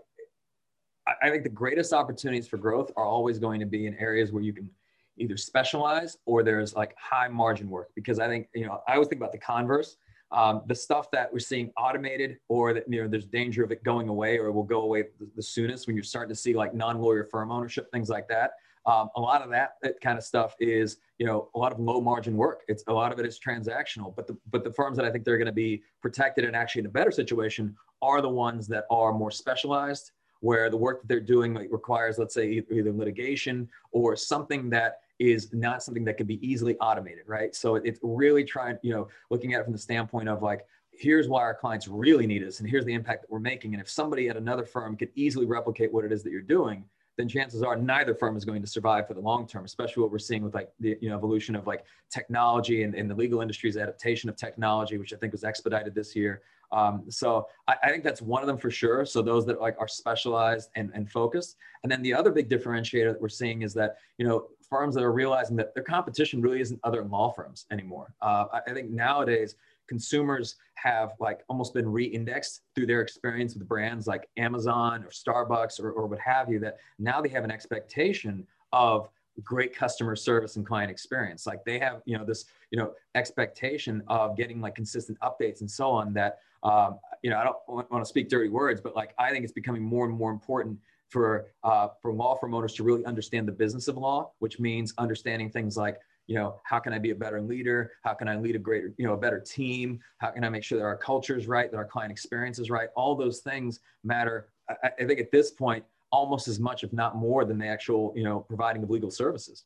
I 1.21 1.29
think 1.29 1.43
the 1.43 1.49
greatest 1.49 1.91
opportunities 1.93 2.47
for 2.47 2.57
growth 2.57 2.91
are 2.95 3.05
always 3.05 3.39
going 3.39 3.59
to 3.59 3.65
be 3.65 3.87
in 3.87 3.95
areas 3.95 4.31
where 4.31 4.43
you 4.43 4.53
can 4.53 4.69
either 5.17 5.37
specialize 5.37 6.17
or 6.25 6.43
there's 6.43 6.75
like 6.75 6.95
high 6.97 7.27
margin 7.27 7.69
work. 7.69 7.89
Because 7.95 8.19
I 8.19 8.27
think, 8.27 8.47
you 8.55 8.65
know, 8.65 8.81
I 8.87 8.93
always 8.93 9.09
think 9.09 9.19
about 9.19 9.31
the 9.31 9.37
converse. 9.37 9.97
Um, 10.31 10.63
the 10.65 10.73
stuff 10.73 11.11
that 11.11 11.31
we're 11.31 11.39
seeing 11.39 11.71
automated 11.77 12.37
or 12.47 12.73
that, 12.73 12.85
you 12.89 13.01
know, 13.01 13.07
there's 13.07 13.25
danger 13.25 13.63
of 13.63 13.71
it 13.71 13.83
going 13.83 14.09
away 14.09 14.39
or 14.39 14.47
it 14.47 14.51
will 14.51 14.63
go 14.63 14.81
away 14.81 15.03
the, 15.19 15.29
the 15.35 15.43
soonest 15.43 15.85
when 15.85 15.95
you're 15.95 16.03
starting 16.03 16.33
to 16.33 16.39
see 16.39 16.55
like 16.55 16.73
non-lawyer 16.73 17.25
firm 17.25 17.51
ownership, 17.51 17.91
things 17.91 18.09
like 18.09 18.27
that. 18.29 18.51
Um, 18.85 19.09
a 19.15 19.21
lot 19.21 19.41
of 19.41 19.49
that, 19.51 19.75
that 19.81 20.01
kind 20.01 20.17
of 20.17 20.23
stuff 20.23 20.55
is, 20.59 20.97
you 21.17 21.25
know, 21.25 21.49
a 21.55 21.59
lot 21.59 21.71
of 21.71 21.79
low 21.79 22.01
margin 22.01 22.35
work. 22.35 22.63
It's 22.67 22.83
a 22.87 22.93
lot 22.93 23.13
of 23.13 23.19
it 23.19 23.25
is 23.25 23.39
transactional, 23.39 24.13
but 24.15 24.27
the, 24.27 24.37
but 24.51 24.63
the 24.63 24.73
firms 24.73 24.97
that 24.97 25.05
I 25.05 25.11
think 25.11 25.23
they're 25.23 25.37
going 25.37 25.45
to 25.45 25.51
be 25.53 25.83
protected 26.01 26.43
and 26.43 26.55
actually 26.55 26.81
in 26.81 26.85
a 26.87 26.89
better 26.89 27.11
situation 27.11 27.75
are 28.01 28.21
the 28.21 28.29
ones 28.29 28.67
that 28.67 28.85
are 28.91 29.13
more 29.13 29.31
specialized, 29.31 30.11
where 30.41 30.69
the 30.69 30.75
work 30.75 31.01
that 31.01 31.07
they're 31.07 31.21
doing 31.21 31.53
requires, 31.71 32.17
let's 32.17 32.33
say, 32.33 32.61
either 32.69 32.91
litigation 32.91 33.69
or 33.91 34.17
something 34.17 34.69
that 34.69 34.99
is 35.19 35.53
not 35.53 35.81
something 35.81 36.03
that 36.03 36.17
can 36.17 36.27
be 36.27 36.45
easily 36.45 36.75
automated, 36.79 37.23
right? 37.27 37.55
So 37.55 37.75
it's 37.75 37.99
really 38.03 38.43
trying, 38.43 38.77
you 38.81 38.91
know, 38.93 39.07
looking 39.29 39.53
at 39.53 39.61
it 39.61 39.63
from 39.63 39.71
the 39.71 39.79
standpoint 39.79 40.27
of 40.27 40.41
like, 40.41 40.65
here's 40.91 41.29
why 41.29 41.39
our 41.39 41.55
clients 41.55 41.87
really 41.87 42.27
need 42.27 42.43
us, 42.43 42.59
and 42.59 42.69
here's 42.69 42.83
the 42.83 42.93
impact 42.93 43.21
that 43.21 43.31
we're 43.31 43.39
making. 43.39 43.73
And 43.73 43.81
if 43.81 43.89
somebody 43.89 44.27
at 44.27 44.35
another 44.35 44.65
firm 44.65 44.97
could 44.97 45.11
easily 45.15 45.45
replicate 45.45 45.93
what 45.93 46.03
it 46.03 46.11
is 46.11 46.23
that 46.23 46.31
you're 46.31 46.41
doing, 46.41 46.83
then 47.17 47.28
chances 47.28 47.62
are 47.62 47.76
neither 47.76 48.15
firm 48.15 48.36
is 48.36 48.45
going 48.45 48.62
to 48.62 48.67
survive 48.67 49.08
for 49.08 49.13
the 49.13 49.19
long 49.19 49.47
term, 49.47 49.65
especially 49.65 50.02
what 50.02 50.12
we're 50.12 50.19
seeing 50.19 50.43
with 50.43 50.54
like 50.54 50.71
the 50.80 50.97
you 51.02 51.10
know 51.10 51.17
evolution 51.17 51.56
of 51.56 51.67
like 51.67 51.86
technology 52.10 52.84
and, 52.84 52.95
and 52.95 53.10
the 53.10 53.15
legal 53.15 53.41
industry's 53.41 53.78
adaptation 53.78 54.30
of 54.30 54.36
technology, 54.36 54.97
which 54.97 55.13
I 55.13 55.17
think 55.17 55.32
was 55.32 55.43
expedited 55.43 55.93
this 55.93 56.15
year. 56.15 56.41
Um, 56.71 57.04
so 57.08 57.47
I, 57.67 57.76
I, 57.84 57.89
think 57.91 58.04
that's 58.04 58.21
one 58.21 58.41
of 58.41 58.47
them 58.47 58.58
for 58.58 58.71
sure. 58.71 59.06
So 59.06 59.21
those 59.21 59.45
that 59.45 59.62
like 59.62 59.76
are 59.80 59.88
specialized 59.88 60.69
and, 60.76 60.89
and 60.95 61.10
focused. 61.10 61.56
And 61.84 61.91
then 61.91 62.02
the 62.02 62.15
other 62.15 62.32
big 62.32 62.49
differentiator 62.49 63.12
that 63.13 63.21
we're 63.21 63.30
seeing 63.30 63.62
is 63.62 63.76
that, 63.76 63.97
you 64.17 64.26
know, 64.26 64.47
firms 64.67 64.95
that 64.95 65.04
are 65.04 65.12
realizing 65.12 65.56
that 65.58 65.76
their 65.76 65.84
competition 65.84 66.41
really 66.41 66.62
isn't 66.62 66.80
other 66.84 67.04
law 67.04 67.32
firms 67.32 67.67
anymore. 67.69 68.15
Uh, 68.23 68.45
I, 68.52 68.71
I 68.71 68.73
think 68.73 68.89
nowadays 68.89 69.56
consumers 69.87 70.55
have 70.75 71.13
like 71.19 71.41
almost 71.49 71.73
been 71.73 71.89
re-indexed 71.89 72.61
through 72.75 72.85
their 72.85 73.01
experience 73.01 73.55
with 73.55 73.67
brands 73.67 74.07
like 74.07 74.29
Amazon 74.37 75.03
or 75.03 75.09
Starbucks 75.09 75.79
or, 75.79 75.91
or 75.91 76.07
what 76.07 76.19
have 76.19 76.49
you, 76.49 76.59
that 76.59 76.77
now 76.99 77.21
they 77.21 77.29
have 77.29 77.43
an 77.43 77.51
expectation 77.51 78.45
of 78.71 79.09
great 79.43 79.75
customer 79.75 80.15
service 80.15 80.57
and 80.57 80.65
client 80.65 80.91
experience. 80.91 81.47
Like 81.47 81.63
they 81.65 81.79
have, 81.79 82.01
you 82.05 82.17
know, 82.17 82.25
this, 82.25 82.45
you 82.71 82.77
know, 82.77 82.93
expectation 83.15 84.03
of 84.07 84.37
getting 84.37 84.61
like 84.61 84.75
consistent 84.75 85.17
updates 85.21 85.61
and 85.61 85.69
so 85.69 85.89
on 85.89 86.13
that 86.13 86.39
um, 86.63 86.99
you 87.21 87.29
know, 87.29 87.37
I 87.37 87.43
don't 87.43 87.57
want 87.67 88.03
to 88.03 88.05
speak 88.05 88.29
dirty 88.29 88.49
words, 88.49 88.81
but 88.81 88.95
like 88.95 89.13
I 89.17 89.31
think 89.31 89.43
it's 89.43 89.53
becoming 89.53 89.83
more 89.83 90.05
and 90.05 90.17
more 90.17 90.31
important 90.31 90.79
for 91.09 91.47
uh, 91.63 91.89
for 92.01 92.13
law 92.13 92.35
firm 92.35 92.53
owners 92.53 92.73
to 92.75 92.83
really 92.83 93.05
understand 93.05 93.47
the 93.47 93.51
business 93.51 93.87
of 93.87 93.97
law, 93.97 94.31
which 94.39 94.59
means 94.59 94.93
understanding 94.97 95.49
things 95.49 95.77
like 95.77 95.99
you 96.27 96.36
know 96.36 96.62
how 96.63 96.79
can 96.79 96.93
i 96.93 96.99
be 96.99 97.12
a 97.12 97.15
better 97.15 97.41
leader? 97.41 97.91
How 98.03 98.13
can 98.13 98.27
i 98.27 98.36
lead 98.36 98.55
a 98.55 98.59
greater 98.59 98.93
you 98.97 99.05
know 99.05 99.13
a 99.13 99.17
better 99.17 99.39
team? 99.39 99.99
How 100.17 100.31
can 100.31 100.43
i 100.43 100.49
make 100.49 100.63
sure 100.63 100.77
that 100.77 100.86
our 100.86 100.97
culture 100.97 101.38
is 101.38 101.47
right 101.47 101.69
that 101.71 101.77
our 101.77 101.86
client 101.86 102.12
experience 102.12 102.59
is 102.59 102.69
right? 102.69 102.89
All 102.95 103.15
those 103.15 103.39
things 103.39 103.79
matter 104.03 104.49
I, 104.69 104.89
I 104.99 105.05
think 105.05 105.19
at 105.19 105.31
this 105.31 105.51
point 105.51 105.83
almost 106.12 106.47
as 106.47 106.59
much 106.59 106.83
if 106.83 106.93
not 106.93 107.15
more 107.15 107.45
than 107.45 107.57
the 107.57 107.67
actual 107.67 108.13
you 108.15 108.23
know 108.23 108.39
providing 108.41 108.83
of 108.83 108.89
legal 108.89 109.12
services. 109.12 109.65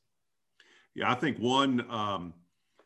Yeah 0.96 1.12
i 1.12 1.16
think 1.16 1.38
one 1.38 1.90
um, 1.92 2.34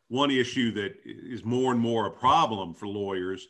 one 0.10 0.32
issue 0.32 0.72
that 0.74 0.96
is 1.06 1.46
more 1.46 1.72
and 1.72 1.80
more 1.80 2.08
a 2.08 2.12
problem 2.12 2.74
for 2.74 2.88
lawyers 2.88 3.48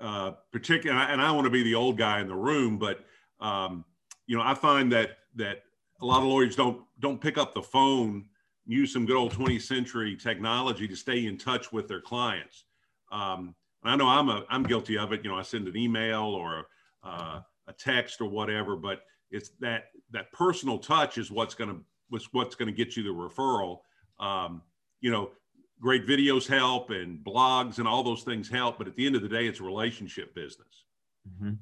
uh, 0.00 0.32
particularly, 0.52 1.12
and 1.12 1.22
I, 1.22 1.30
want 1.30 1.44
to 1.44 1.50
be 1.50 1.62
the 1.62 1.74
old 1.74 1.96
guy 1.96 2.20
in 2.20 2.26
the 2.26 2.34
room, 2.34 2.78
but 2.78 3.04
um, 3.40 3.84
you 4.26 4.36
know, 4.36 4.42
I 4.42 4.54
find 4.54 4.90
that 4.92 5.18
that 5.36 5.62
a 6.00 6.06
lot 6.06 6.18
of 6.18 6.24
lawyers 6.24 6.56
don't 6.56 6.82
don't 7.00 7.20
pick 7.20 7.38
up 7.38 7.54
the 7.54 7.62
phone, 7.62 8.26
use 8.66 8.92
some 8.92 9.06
good 9.06 9.16
old 9.16 9.32
20th 9.32 9.62
century 9.62 10.16
technology 10.16 10.88
to 10.88 10.96
stay 10.96 11.26
in 11.26 11.36
touch 11.36 11.72
with 11.72 11.88
their 11.88 12.00
clients. 12.00 12.64
Um, 13.12 13.54
I 13.82 13.96
know 13.96 14.08
I'm 14.08 14.30
a 14.30 14.44
I'm 14.48 14.62
guilty 14.62 14.96
of 14.96 15.12
it. 15.12 15.22
You 15.22 15.30
know, 15.30 15.36
I 15.36 15.42
send 15.42 15.68
an 15.68 15.76
email 15.76 16.22
or 16.22 16.66
uh, 17.02 17.40
a 17.68 17.72
text 17.74 18.20
or 18.20 18.28
whatever, 18.28 18.76
but 18.76 19.02
it's 19.30 19.50
that 19.60 19.86
that 20.12 20.32
personal 20.32 20.78
touch 20.78 21.18
is 21.18 21.30
what's 21.30 21.54
going 21.54 21.70
to 21.70 21.80
what's 22.08 22.32
what's 22.32 22.54
going 22.54 22.66
to 22.66 22.72
get 22.72 22.96
you 22.96 23.02
the 23.02 23.10
referral. 23.10 23.80
Um, 24.18 24.62
you 25.00 25.10
know, 25.10 25.32
great 25.80 26.06
videos 26.06 26.46
help 26.46 26.90
and 26.90 27.18
blogs 27.24 27.78
and 27.78 27.86
all 27.86 28.02
those 28.02 28.22
things 28.22 28.48
help 28.48 28.78
but 28.78 28.86
at 28.86 28.96
the 28.96 29.06
end 29.06 29.16
of 29.16 29.22
the 29.22 29.28
day 29.28 29.46
it's 29.46 29.60
a 29.60 29.62
relationship 29.62 30.34
business 30.34 30.84
mm-hmm. 31.28 31.52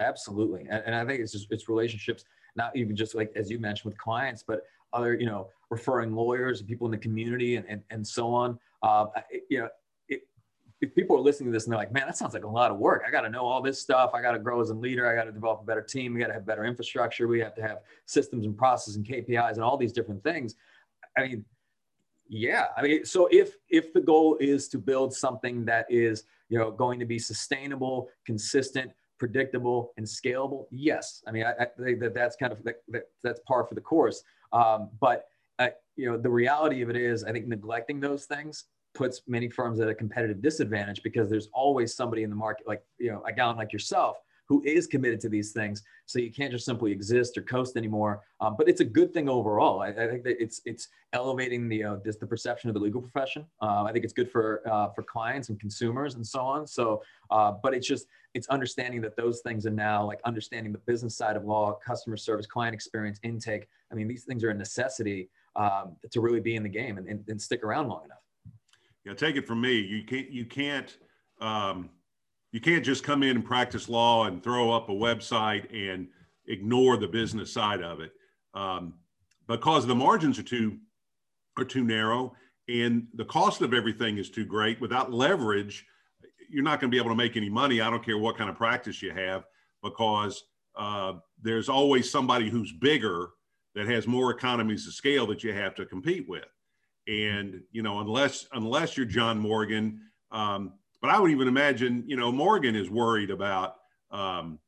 absolutely 0.00 0.66
and, 0.70 0.82
and, 0.86 0.94
i 0.94 1.04
think 1.04 1.20
it's 1.20 1.32
just 1.32 1.46
it's 1.50 1.68
relationships 1.68 2.24
not 2.56 2.74
even 2.74 2.96
just 2.96 3.14
like 3.14 3.30
as 3.36 3.50
you 3.50 3.58
mentioned 3.58 3.90
with 3.90 3.98
clients 3.98 4.42
but 4.42 4.62
other 4.92 5.14
you 5.14 5.26
know 5.26 5.48
referring 5.70 6.14
lawyers 6.14 6.60
and 6.60 6.68
people 6.68 6.86
in 6.86 6.90
the 6.90 6.98
community 6.98 7.56
and, 7.56 7.66
and, 7.68 7.82
and 7.90 8.06
so 8.06 8.32
on 8.32 8.58
uh, 8.82 9.06
it, 9.30 9.44
you 9.48 9.60
know 9.60 9.68
if 10.80 10.94
people 10.94 11.16
are 11.16 11.20
listening 11.20 11.50
to 11.50 11.52
this 11.52 11.64
and 11.64 11.72
they're 11.72 11.78
like, 11.78 11.92
man, 11.92 12.06
that 12.06 12.16
sounds 12.16 12.32
like 12.32 12.44
a 12.44 12.48
lot 12.48 12.70
of 12.70 12.78
work. 12.78 13.02
I 13.06 13.10
got 13.10 13.22
to 13.22 13.28
know 13.28 13.44
all 13.44 13.60
this 13.60 13.78
stuff. 13.78 14.12
I 14.14 14.22
got 14.22 14.32
to 14.32 14.38
grow 14.38 14.60
as 14.60 14.70
a 14.70 14.74
leader. 14.74 15.10
I 15.10 15.14
got 15.14 15.24
to 15.24 15.32
develop 15.32 15.60
a 15.60 15.64
better 15.64 15.82
team. 15.82 16.14
We 16.14 16.20
got 16.20 16.28
to 16.28 16.32
have 16.32 16.46
better 16.46 16.64
infrastructure. 16.64 17.28
We 17.28 17.40
have 17.40 17.54
to 17.56 17.62
have 17.62 17.80
systems 18.06 18.46
and 18.46 18.56
processes 18.56 18.96
and 18.96 19.06
KPIs 19.06 19.54
and 19.54 19.62
all 19.62 19.76
these 19.76 19.92
different 19.92 20.22
things. 20.24 20.54
I 21.18 21.22
mean, 21.22 21.44
yeah. 22.28 22.66
I 22.76 22.82
mean, 22.82 23.04
so 23.04 23.28
if 23.30 23.56
if 23.68 23.92
the 23.92 24.00
goal 24.00 24.38
is 24.40 24.68
to 24.68 24.78
build 24.78 25.12
something 25.12 25.64
that 25.66 25.84
is, 25.90 26.24
you 26.48 26.58
know, 26.58 26.70
going 26.70 26.98
to 26.98 27.04
be 27.04 27.18
sustainable, 27.18 28.08
consistent, 28.24 28.90
predictable, 29.18 29.92
and 29.98 30.06
scalable, 30.06 30.66
yes. 30.70 31.22
I 31.26 31.32
mean, 31.32 31.44
I, 31.44 31.52
I 31.62 31.66
think 31.66 32.00
that 32.00 32.14
that's 32.14 32.36
kind 32.36 32.52
of 32.52 32.62
that, 32.64 32.76
that, 32.88 33.08
that's 33.22 33.40
par 33.46 33.66
for 33.66 33.74
the 33.74 33.80
course. 33.82 34.22
Um, 34.52 34.88
but 34.98 35.26
uh, 35.60 35.68
you 35.96 36.10
know, 36.10 36.16
the 36.16 36.30
reality 36.30 36.82
of 36.82 36.90
it 36.90 36.96
is, 36.96 37.22
I 37.22 37.32
think 37.32 37.46
neglecting 37.46 38.00
those 38.00 38.24
things 38.24 38.64
puts 38.94 39.22
many 39.28 39.48
firms 39.48 39.78
at 39.78 39.88
a 39.88 39.94
competitive 39.94 40.42
disadvantage 40.42 41.02
because 41.02 41.30
there's 41.30 41.48
always 41.52 41.94
somebody 41.94 42.24
in 42.24 42.30
the 42.30 42.34
market 42.36 42.66
like 42.66 42.82
you 42.98 43.12
know 43.12 43.22
a 43.24 43.32
guy 43.32 43.48
like 43.52 43.72
yourself 43.72 44.16
who 44.50 44.60
is 44.64 44.88
committed 44.88 45.20
to 45.20 45.28
these 45.28 45.52
things. 45.52 45.84
So 46.06 46.18
you 46.18 46.32
can't 46.32 46.50
just 46.50 46.64
simply 46.64 46.90
exist 46.90 47.38
or 47.38 47.42
coast 47.42 47.76
anymore. 47.76 48.22
Um, 48.40 48.56
but 48.58 48.68
it's 48.68 48.80
a 48.80 48.84
good 48.84 49.14
thing 49.14 49.28
overall. 49.28 49.80
I, 49.80 49.90
I, 49.90 50.08
think 50.08 50.24
that 50.24 50.42
it's 50.42 50.60
it's 50.64 50.88
elevating 51.12 51.68
the 51.68 51.84
uh, 51.84 51.96
this, 52.04 52.16
the 52.16 52.26
perception 52.26 52.68
of 52.68 52.74
the 52.74 52.80
legal 52.80 53.00
profession. 53.00 53.46
Uh, 53.62 53.84
i 53.84 53.92
think 53.92 54.04
it's 54.04 54.12
good 54.12 54.28
for 54.28 54.62
uh, 54.68 54.88
for 54.88 55.04
clients 55.04 55.50
and 55.50 55.60
consumers 55.60 56.16
and 56.16 56.26
so 56.26 56.40
on. 56.40 56.66
So 56.66 57.00
uh, 57.30 57.52
but 57.62 57.74
it's 57.74 57.86
just 57.86 58.06
it's 58.34 58.48
understanding 58.48 59.00
that 59.02 59.16
those 59.16 59.40
things 59.40 59.66
are 59.66 59.76
now 59.90 60.04
like 60.04 60.20
understanding 60.24 60.72
the 60.72 60.78
business 60.78 61.16
side 61.16 61.36
of 61.36 61.44
law 61.44 61.78
customer 61.86 62.16
service 62.16 62.46
client 62.46 62.74
experience 62.74 63.20
intake. 63.22 63.68
I 63.92 63.94
mean 63.94 64.08
these 64.08 64.24
things 64.24 64.42
are 64.42 64.50
a 64.50 64.54
necessity 64.54 65.28
um, 65.56 65.96
to 66.10 66.20
really 66.20 66.40
be 66.40 66.56
in 66.56 66.62
the 66.62 66.68
game 66.68 66.98
and, 66.98 67.08
and, 67.08 67.24
and 67.28 67.40
stick 67.40 67.62
around 67.64 67.88
long 67.88 68.04
enough 68.04 68.20
yeah, 69.04 69.14
take 69.14 69.36
it 69.36 69.46
from 69.46 69.60
me. 69.60 69.78
You 69.78 70.04
can't 70.04 70.30
you 70.30 70.44
can't 70.44 70.96
um, 71.40 71.90
you 72.52 72.60
can't 72.60 72.84
just 72.84 73.02
come 73.02 73.22
in 73.22 73.36
and 73.36 73.44
practice 73.44 73.88
law 73.88 74.26
and 74.26 74.42
throw 74.42 74.70
up 74.70 74.88
a 74.88 74.92
website 74.92 75.66
and 75.72 76.08
ignore 76.46 76.96
the 76.96 77.08
business 77.08 77.52
side 77.52 77.82
of 77.82 78.00
it 78.00 78.12
um, 78.54 78.94
because 79.46 79.86
the 79.86 79.94
margins 79.94 80.38
are 80.38 80.44
too 80.44 80.78
are 81.58 81.64
too 81.64 81.84
narrow 81.84 82.32
and 82.68 83.06
the 83.14 83.24
cost 83.24 83.62
of 83.62 83.72
everything 83.72 84.18
is 84.18 84.30
too 84.30 84.44
great. 84.44 84.80
Without 84.80 85.12
leverage, 85.12 85.86
you're 86.48 86.62
not 86.62 86.80
going 86.80 86.90
to 86.90 86.94
be 86.94 87.00
able 87.00 87.10
to 87.10 87.16
make 87.16 87.36
any 87.36 87.48
money. 87.48 87.80
I 87.80 87.90
don't 87.90 88.04
care 88.04 88.18
what 88.18 88.36
kind 88.36 88.50
of 88.50 88.56
practice 88.56 89.02
you 89.02 89.12
have 89.12 89.44
because 89.82 90.44
uh, 90.76 91.14
there's 91.40 91.68
always 91.68 92.08
somebody 92.10 92.48
who's 92.48 92.72
bigger 92.72 93.30
that 93.74 93.86
has 93.86 94.06
more 94.06 94.30
economies 94.30 94.86
of 94.86 94.94
scale 94.94 95.26
that 95.26 95.44
you 95.44 95.52
have 95.52 95.74
to 95.76 95.86
compete 95.86 96.28
with. 96.28 96.46
And 97.08 97.62
you 97.72 97.82
know, 97.82 98.00
unless 98.00 98.46
unless 98.52 98.96
you're 98.96 99.06
John 99.06 99.38
Morgan, 99.38 100.00
um, 100.30 100.74
but 101.00 101.10
I 101.10 101.18
would 101.18 101.30
even 101.30 101.48
imagine 101.48 102.04
you 102.06 102.16
know 102.16 102.30
Morgan 102.30 102.76
is 102.76 102.90
worried 102.90 103.30
about 103.30 103.76
um, 104.10 104.58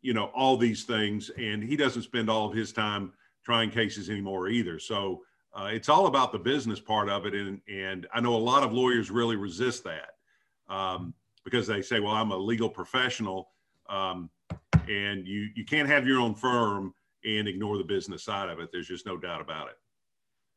you 0.00 0.14
know 0.14 0.26
all 0.34 0.56
these 0.56 0.84
things, 0.84 1.30
and 1.30 1.62
he 1.62 1.76
doesn't 1.76 2.02
spend 2.02 2.30
all 2.30 2.48
of 2.48 2.54
his 2.54 2.72
time 2.72 3.12
trying 3.44 3.70
cases 3.70 4.10
anymore 4.10 4.48
either. 4.48 4.78
So 4.78 5.22
uh, 5.54 5.70
it's 5.72 5.88
all 5.88 6.06
about 6.06 6.32
the 6.32 6.38
business 6.38 6.80
part 6.80 7.08
of 7.08 7.26
it, 7.26 7.34
and 7.34 7.60
and 7.68 8.06
I 8.12 8.20
know 8.20 8.34
a 8.34 8.38
lot 8.38 8.62
of 8.62 8.72
lawyers 8.72 9.10
really 9.10 9.36
resist 9.36 9.84
that 9.84 10.10
um, 10.68 11.14
because 11.44 11.66
they 11.66 11.82
say, 11.82 12.00
well, 12.00 12.14
I'm 12.14 12.30
a 12.30 12.36
legal 12.36 12.68
professional, 12.68 13.50
um, 13.88 14.30
and 14.88 15.26
you 15.26 15.48
you 15.54 15.64
can't 15.64 15.88
have 15.88 16.06
your 16.06 16.20
own 16.20 16.34
firm 16.34 16.94
and 17.24 17.48
ignore 17.48 17.78
the 17.78 17.84
business 17.84 18.24
side 18.24 18.48
of 18.48 18.60
it. 18.60 18.70
There's 18.72 18.88
just 18.88 19.06
no 19.06 19.16
doubt 19.16 19.40
about 19.40 19.68
it. 19.68 19.76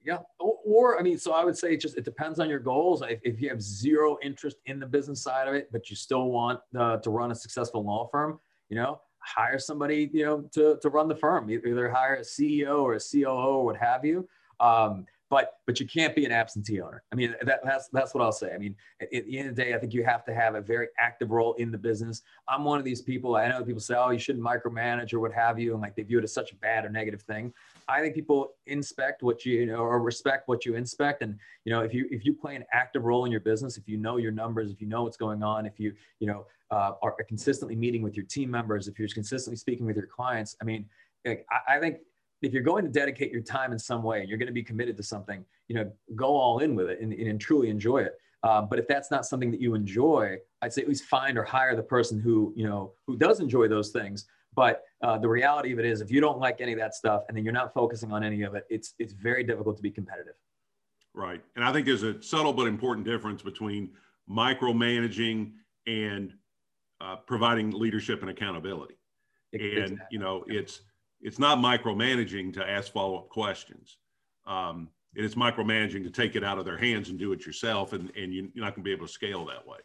Yeah. 0.04 0.18
Or, 0.40 1.00
I 1.00 1.04
mean, 1.04 1.18
so 1.18 1.32
I 1.32 1.46
would 1.46 1.58
say 1.58 1.74
it 1.74 1.82
just 1.82 1.98
it 1.98 2.06
depends 2.06 2.40
on 2.40 2.50
your 2.50 2.60
goals. 2.60 3.04
If, 3.08 3.20
if 3.24 3.42
you 3.42 3.50
have 3.50 3.62
zero 3.62 4.18
interest 4.24 4.58
in 4.66 4.80
the 4.80 4.86
business 4.86 5.22
side 5.22 5.48
of 5.48 5.54
it, 5.54 5.70
but 5.72 5.90
you 5.90 5.96
still 5.96 6.30
want 6.30 6.60
uh, 6.78 6.98
to 6.98 7.10
run 7.10 7.32
a 7.32 7.36
successful 7.36 7.84
law 7.84 8.08
firm, 8.12 8.40
you 8.70 8.76
know, 8.76 9.00
hire 9.20 9.60
somebody, 9.60 10.10
you 10.12 10.26
know, 10.26 10.42
to, 10.54 10.80
to 10.82 10.90
run 10.90 11.08
the 11.08 11.16
firm. 11.16 11.50
Either 11.52 11.90
hire 11.90 12.16
a 12.16 12.22
CEO 12.22 12.82
or 12.82 12.96
a 12.96 13.00
COO 13.00 13.58
or 13.58 13.66
what 13.66 13.78
have 13.78 14.04
you. 14.04 14.28
Um, 14.60 15.06
but 15.32 15.54
but 15.66 15.80
you 15.80 15.88
can't 15.88 16.14
be 16.14 16.26
an 16.26 16.32
absentee 16.32 16.82
owner. 16.82 17.02
I 17.12 17.16
mean, 17.16 17.34
that, 17.42 17.62
that's 17.64 17.88
that's 17.88 18.14
what 18.14 18.22
I'll 18.22 18.32
say. 18.34 18.54
I 18.54 18.58
mean, 18.60 18.76
at, 19.02 19.12
at, 19.12 19.26
the 19.26 19.40
end 19.40 19.50
of 19.50 19.56
the 19.56 19.64
day, 19.64 19.74
I 19.74 19.80
think 19.80 19.94
you 19.94 20.04
have 20.04 20.24
to 20.26 20.34
have 20.36 20.54
a 20.56 20.62
very 20.62 20.90
active 21.00 21.32
role 21.32 21.54
in 21.54 21.72
the 21.72 21.78
business. 21.78 22.22
I'm 22.48 22.66
one 22.66 22.78
of 22.78 22.86
these 22.86 23.02
people. 23.02 23.38
I 23.38 23.48
know 23.48 23.64
people 23.64 23.82
say, 23.82 23.96
"Oh, 23.98 24.12
you 24.12 24.20
shouldn't 24.20 24.46
micromanage 24.46 25.14
or 25.14 25.22
what 25.22 25.34
have 25.34 25.58
you," 25.58 25.72
and 25.72 25.82
like 25.82 25.96
they 25.96 26.04
view 26.04 26.20
it 26.20 26.24
as 26.26 26.34
such 26.34 26.52
a 26.52 26.56
bad 26.58 26.86
or 26.86 26.90
negative 26.90 27.22
thing. 27.22 27.54
I 27.88 28.02
think 28.02 28.14
people 28.14 28.54
inspect 28.68 29.24
what 29.24 29.46
you, 29.46 29.60
you 29.60 29.66
know, 29.66 29.80
or 29.80 30.00
respect 30.00 30.48
what 30.48 30.66
you 30.66 30.76
inspect. 30.76 31.22
And, 31.22 31.38
you 31.66 31.74
know, 31.74 31.82
if 31.82 31.94
you, 31.94 32.08
if 32.10 32.26
you 32.26 32.34
play 32.34 32.56
an 32.56 32.64
active 32.74 33.04
role 33.04 33.26
in 33.26 33.32
your 33.32 33.42
business, 33.42 33.78
if 33.78 33.88
you 33.88 33.98
know 33.98 34.18
your 34.18 34.32
numbers, 34.32 34.72
if 34.72 34.82
you 34.82 34.88
know 34.88 35.04
what's 35.04 35.18
going 35.18 35.44
on, 35.44 35.66
if 35.66 35.80
you, 35.80 35.94
you 36.20 36.28
know, 36.28 36.46
uh, 36.70 36.94
are 37.02 37.16
consistently 37.28 37.76
meeting 37.76 38.02
with 38.02 38.16
your 38.16 38.26
team 38.26 38.50
members, 38.50 38.88
if 38.88 38.98
you're 38.98 39.10
consistently 39.10 39.58
speaking 39.58 39.86
with 39.86 39.98
your 39.98 40.08
clients, 40.08 40.56
I 40.62 40.66
mean, 40.66 40.86
I, 41.28 41.40
I 41.68 41.80
think 41.80 41.98
if 42.42 42.54
you're 42.54 42.64
going 42.64 42.84
to 42.84 42.92
dedicate 42.92 43.32
your 43.32 43.42
time 43.42 43.72
in 43.72 43.80
some 43.80 44.04
way 44.04 44.22
and 44.22 44.30
you're 44.30 44.38
going 44.38 44.48
to 44.48 44.54
be 44.54 44.64
committed 44.64 44.98
to 44.98 45.04
something, 45.04 45.46
you 45.68 45.76
know, 45.76 45.92
go 46.16 46.28
all 46.28 46.60
in 46.60 46.76
with 46.76 46.90
it 46.90 47.00
and, 47.02 47.14
and 47.14 47.40
truly 47.40 47.70
enjoy 47.70 48.00
it. 48.00 48.14
Uh, 48.44 48.62
but 48.62 48.80
if 48.80 48.88
that's 48.88 49.12
not 49.12 49.26
something 49.26 49.52
that 49.52 49.62
you 49.62 49.76
enjoy, 49.76 50.36
I'd 50.62 50.74
say 50.74 50.82
at 50.82 50.88
least 50.88 51.04
find 51.06 51.38
or 51.38 51.44
hire 51.44 51.76
the 51.76 51.84
person 51.84 52.20
who, 52.20 52.54
you 52.56 52.68
know, 52.68 52.94
who 53.06 53.16
does 53.16 53.40
enjoy 53.40 53.68
those 53.68 53.92
things 53.92 54.26
but 54.56 54.84
uh, 55.02 55.18
the 55.18 55.30
reality 55.30 55.72
of 55.72 55.80
it 55.80 55.86
is, 55.86 56.02
if 56.02 56.12
you 56.12 56.20
don't 56.20 56.40
like 56.40 56.60
any 56.60 56.74
of 56.74 56.80
that 56.80 56.94
stuff 56.94 57.24
and 57.28 57.38
then 57.38 57.44
you're 57.44 57.54
not 57.54 57.74
focusing 57.74 58.12
on 58.12 58.24
any 58.24 58.44
of 58.44 58.56
it, 58.56 58.66
it's 58.70 58.94
it's 59.00 59.14
very 59.14 59.44
difficult 59.44 59.78
to 59.78 59.82
be 59.82 59.92
competitive. 59.92 60.34
Right, 61.14 61.42
and 61.56 61.64
I 61.64 61.72
think 61.74 61.86
there's 61.86 62.04
a 62.04 62.22
subtle 62.22 62.54
but 62.54 62.68
important 62.68 63.06
difference 63.06 63.42
between 63.42 63.92
micromanaging 64.30 65.54
and 65.88 66.34
uh, 67.00 67.18
providing 67.18 67.72
leadership 67.72 68.22
and 68.22 68.30
accountability. 68.30 68.96
Exactly. 69.54 69.84
And 69.84 70.02
you 70.12 70.20
know, 70.20 70.44
it's 70.48 70.82
it's 71.22 71.40
not 71.40 71.58
micromanaging 71.58 72.54
to 72.54 72.70
ask 72.70 72.92
follow 72.92 73.18
up 73.18 73.30
questions. 73.30 73.98
Um, 74.46 74.90
it's 75.14 75.36
micromanaging 75.36 76.04
to 76.04 76.10
take 76.10 76.36
it 76.36 76.44
out 76.44 76.58
of 76.58 76.66
their 76.66 76.78
hands 76.78 77.10
and 77.10 77.20
do 77.20 77.32
it 77.34 77.46
yourself, 77.46 77.94
and, 77.94 78.12
and 78.16 78.34
you're 78.34 78.46
not 78.56 78.76
going 78.76 78.76
to 78.76 78.82
be 78.82 78.92
able 78.92 79.08
to 79.08 79.12
scale 79.12 79.46
that 79.46 79.68
way. 79.68 79.78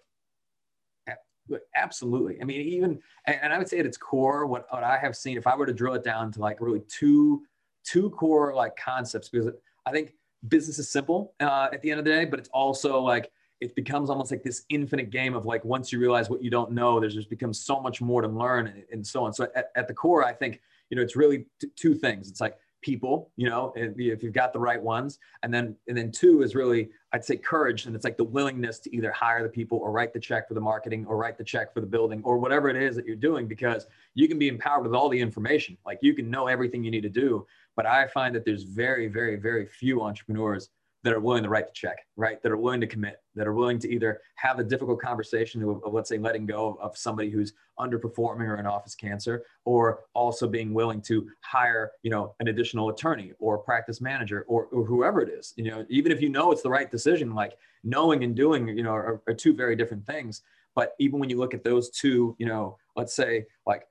Absolutely. 1.76 2.40
I 2.40 2.44
mean, 2.44 2.60
even 2.60 2.98
and 3.26 3.52
I 3.52 3.58
would 3.58 3.68
say 3.68 3.78
at 3.78 3.86
its 3.86 3.96
core, 3.96 4.46
what, 4.46 4.66
what 4.70 4.82
I 4.82 4.98
have 4.98 5.16
seen, 5.16 5.36
if 5.36 5.46
I 5.46 5.54
were 5.54 5.66
to 5.66 5.72
drill 5.72 5.94
it 5.94 6.02
down 6.02 6.32
to 6.32 6.40
like 6.40 6.60
really 6.60 6.82
two 6.88 7.44
two 7.84 8.10
core 8.10 8.54
like 8.54 8.76
concepts, 8.76 9.28
because 9.28 9.52
I 9.84 9.92
think 9.92 10.14
business 10.48 10.78
is 10.78 10.90
simple 10.90 11.34
uh, 11.40 11.68
at 11.72 11.82
the 11.82 11.90
end 11.90 12.00
of 12.00 12.04
the 12.04 12.10
day, 12.10 12.24
but 12.24 12.40
it's 12.40 12.48
also 12.48 13.00
like 13.00 13.30
it 13.60 13.74
becomes 13.74 14.10
almost 14.10 14.30
like 14.30 14.42
this 14.42 14.64
infinite 14.68 15.10
game 15.10 15.34
of 15.34 15.46
like 15.46 15.64
once 15.64 15.92
you 15.92 15.98
realize 15.98 16.28
what 16.28 16.42
you 16.42 16.50
don't 16.50 16.72
know, 16.72 17.00
there's 17.00 17.14
just 17.14 17.30
becomes 17.30 17.60
so 17.64 17.80
much 17.80 18.00
more 18.00 18.22
to 18.22 18.28
learn 18.28 18.66
and, 18.66 18.84
and 18.90 19.06
so 19.06 19.24
on. 19.24 19.32
So 19.32 19.46
at, 19.54 19.70
at 19.76 19.88
the 19.88 19.94
core, 19.94 20.24
I 20.24 20.32
think 20.32 20.60
you 20.90 20.96
know 20.96 21.02
it's 21.02 21.16
really 21.16 21.46
two 21.76 21.94
things. 21.94 22.28
It's 22.30 22.40
like 22.40 22.58
people 22.82 23.32
you 23.36 23.48
know 23.48 23.72
if 23.74 24.22
you've 24.22 24.32
got 24.32 24.52
the 24.52 24.58
right 24.58 24.80
ones. 24.80 25.18
And 25.42 25.52
then 25.52 25.76
and 25.88 25.96
then 25.96 26.12
two 26.12 26.42
is 26.42 26.54
really 26.54 26.90
i'd 27.12 27.24
say 27.24 27.36
courage. 27.36 27.86
And 27.86 27.96
it's 27.96 28.04
like 28.04 28.16
the 28.16 28.24
willingness 28.24 28.78
to 28.80 28.94
either 28.94 29.10
hire 29.10 29.42
the 29.42 29.48
people 29.48 29.78
or 29.78 29.90
write 29.90 30.12
the 30.12 30.20
check 30.20 30.46
for 30.46 30.54
the 30.54 30.60
marketing 30.60 31.04
or 31.06 31.16
write 31.16 31.38
the 31.38 31.44
check 31.44 31.72
for 31.74 31.80
the 31.80 31.86
building 31.86 32.22
or 32.24 32.38
whatever 32.38 32.68
it 32.68 32.76
is 32.76 32.94
that 32.96 33.06
you're 33.06 33.16
doing 33.16 33.46
because 33.46 33.86
you 34.14 34.28
can 34.28 34.38
be 34.38 34.48
empowered 34.48 34.84
with 34.84 34.94
all 34.94 35.08
the 35.08 35.20
information. 35.20 35.76
Like 35.84 35.98
you 36.02 36.14
can 36.14 36.30
know 36.30 36.46
everything 36.46 36.84
you 36.84 36.90
need 36.90 37.02
to 37.02 37.08
do. 37.08 37.46
But 37.74 37.86
i 37.86 38.06
find 38.06 38.34
that 38.34 38.44
there's 38.44 38.62
very 38.62 39.08
very 39.08 39.36
very 39.36 39.66
few 39.66 40.02
entrepreneurs 40.02 40.70
that 41.06 41.14
are 41.14 41.20
willing 41.20 41.44
to 41.44 41.48
write 41.48 41.68
the 41.68 41.72
check, 41.72 41.98
right? 42.16 42.42
That 42.42 42.50
are 42.50 42.56
willing 42.56 42.80
to 42.80 42.86
commit, 42.86 43.22
that 43.36 43.46
are 43.46 43.52
willing 43.52 43.78
to 43.78 43.88
either 43.88 44.20
have 44.34 44.58
a 44.58 44.64
difficult 44.64 45.00
conversation 45.00 45.62
of, 45.62 45.80
of, 45.84 45.94
let's 45.94 46.08
say, 46.08 46.18
letting 46.18 46.46
go 46.46 46.76
of 46.80 46.96
somebody 46.96 47.30
who's 47.30 47.52
underperforming 47.78 48.48
or 48.48 48.56
in 48.56 48.66
office 48.66 48.96
cancer, 48.96 49.44
or 49.64 50.00
also 50.14 50.48
being 50.48 50.74
willing 50.74 51.00
to 51.02 51.28
hire, 51.42 51.92
you 52.02 52.10
know, 52.10 52.34
an 52.40 52.48
additional 52.48 52.88
attorney 52.88 53.32
or 53.38 53.56
practice 53.56 54.00
manager 54.00 54.44
or, 54.48 54.64
or 54.72 54.84
whoever 54.84 55.20
it 55.20 55.28
is. 55.28 55.52
You 55.56 55.70
know, 55.70 55.86
even 55.88 56.10
if 56.10 56.20
you 56.20 56.28
know 56.28 56.50
it's 56.50 56.62
the 56.62 56.70
right 56.70 56.90
decision, 56.90 57.34
like 57.34 57.52
knowing 57.84 58.24
and 58.24 58.34
doing, 58.34 58.66
you 58.66 58.82
know, 58.82 58.90
are, 58.90 59.22
are 59.28 59.34
two 59.34 59.54
very 59.54 59.76
different 59.76 60.04
things. 60.04 60.42
But 60.74 60.94
even 60.98 61.20
when 61.20 61.30
you 61.30 61.38
look 61.38 61.54
at 61.54 61.62
those 61.62 61.88
two, 61.90 62.34
you 62.38 62.46
know, 62.46 62.78
let's 62.96 63.14
say 63.14 63.46
like 63.64 63.84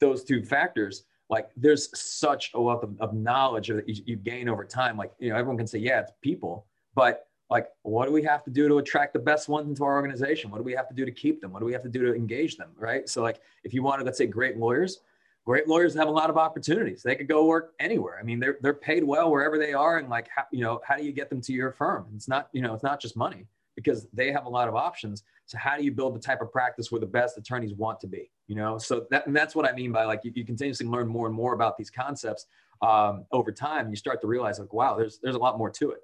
those 0.00 0.24
two 0.24 0.44
factors, 0.44 1.04
like 1.32 1.48
there's 1.56 1.88
such 1.98 2.50
a 2.52 2.60
wealth 2.60 2.82
of, 2.82 2.94
of 3.00 3.14
knowledge 3.14 3.68
that 3.68 3.88
you, 3.88 4.02
you 4.04 4.16
gain 4.16 4.50
over 4.50 4.66
time. 4.66 4.98
Like, 4.98 5.12
you 5.18 5.30
know, 5.30 5.36
everyone 5.36 5.56
can 5.56 5.66
say, 5.66 5.78
yeah, 5.78 6.00
it's 6.00 6.12
people, 6.20 6.66
but 6.94 7.26
like, 7.48 7.68
what 7.82 8.04
do 8.04 8.12
we 8.12 8.22
have 8.22 8.44
to 8.44 8.50
do 8.50 8.68
to 8.68 8.78
attract 8.78 9.14
the 9.14 9.18
best 9.18 9.48
ones 9.48 9.66
into 9.66 9.82
our 9.82 9.94
organization? 9.94 10.50
What 10.50 10.58
do 10.58 10.62
we 10.62 10.74
have 10.74 10.90
to 10.90 10.94
do 10.94 11.06
to 11.06 11.10
keep 11.10 11.40
them? 11.40 11.50
What 11.50 11.60
do 11.60 11.64
we 11.64 11.72
have 11.72 11.82
to 11.84 11.88
do 11.88 12.04
to 12.04 12.14
engage 12.14 12.58
them? 12.58 12.68
Right. 12.76 13.08
So 13.08 13.22
like, 13.22 13.40
if 13.64 13.72
you 13.72 13.82
wanted, 13.82 14.04
let's 14.04 14.18
say 14.18 14.26
great 14.26 14.58
lawyers, 14.58 15.00
great 15.46 15.66
lawyers 15.66 15.94
have 15.94 16.06
a 16.06 16.10
lot 16.10 16.28
of 16.28 16.36
opportunities. 16.36 17.02
They 17.02 17.16
could 17.16 17.28
go 17.28 17.46
work 17.46 17.72
anywhere. 17.80 18.18
I 18.20 18.24
mean, 18.24 18.38
they're, 18.38 18.58
they're 18.60 18.74
paid 18.74 19.02
well 19.02 19.30
wherever 19.30 19.56
they 19.56 19.72
are. 19.72 19.96
And 19.98 20.10
like, 20.10 20.28
how, 20.36 20.44
you 20.52 20.60
know, 20.60 20.82
how 20.86 20.96
do 20.96 21.02
you 21.02 21.12
get 21.12 21.30
them 21.30 21.40
to 21.40 21.52
your 21.54 21.72
firm? 21.72 22.08
It's 22.14 22.28
not, 22.28 22.50
you 22.52 22.60
know, 22.60 22.74
it's 22.74 22.84
not 22.84 23.00
just 23.00 23.16
money 23.16 23.46
because 23.74 24.06
they 24.12 24.30
have 24.32 24.44
a 24.44 24.50
lot 24.50 24.68
of 24.68 24.74
options. 24.74 25.24
So 25.46 25.56
how 25.56 25.78
do 25.78 25.82
you 25.82 25.92
build 25.92 26.14
the 26.14 26.20
type 26.20 26.42
of 26.42 26.52
practice 26.52 26.92
where 26.92 27.00
the 27.00 27.06
best 27.06 27.38
attorneys 27.38 27.72
want 27.72 28.00
to 28.00 28.06
be? 28.06 28.30
You 28.52 28.58
know, 28.58 28.76
so 28.76 29.06
that 29.10 29.26
and 29.26 29.34
that's 29.34 29.54
what 29.54 29.66
I 29.66 29.72
mean 29.72 29.92
by 29.92 30.04
like 30.04 30.20
you, 30.24 30.32
you 30.34 30.44
continuously 30.44 30.86
learn 30.86 31.08
more 31.08 31.26
and 31.26 31.34
more 31.34 31.54
about 31.54 31.78
these 31.78 31.88
concepts 31.88 32.44
um, 32.82 33.24
over 33.32 33.50
time, 33.50 33.86
and 33.86 33.90
you 33.90 33.96
start 33.96 34.20
to 34.20 34.26
realize 34.26 34.58
like, 34.58 34.74
wow, 34.74 34.94
there's 34.94 35.18
there's 35.22 35.36
a 35.36 35.38
lot 35.38 35.56
more 35.56 35.70
to 35.70 35.92
it. 35.92 36.00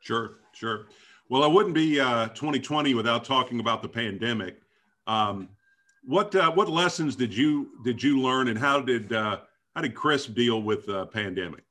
Sure, 0.00 0.38
sure. 0.50 0.86
Well, 1.28 1.44
I 1.44 1.46
wouldn't 1.46 1.76
be 1.76 2.00
uh, 2.00 2.26
2020 2.30 2.94
without 2.94 3.24
talking 3.24 3.60
about 3.60 3.82
the 3.82 3.88
pandemic. 3.88 4.56
Um, 5.06 5.48
what 6.02 6.34
uh, 6.34 6.50
what 6.50 6.68
lessons 6.68 7.14
did 7.14 7.32
you 7.32 7.68
did 7.84 8.02
you 8.02 8.20
learn, 8.20 8.48
and 8.48 8.58
how 8.58 8.80
did 8.80 9.12
uh, 9.12 9.38
how 9.76 9.82
did 9.82 9.94
Crisp 9.94 10.34
deal 10.34 10.62
with 10.62 10.86
the 10.86 11.06
pandemic? 11.06 11.62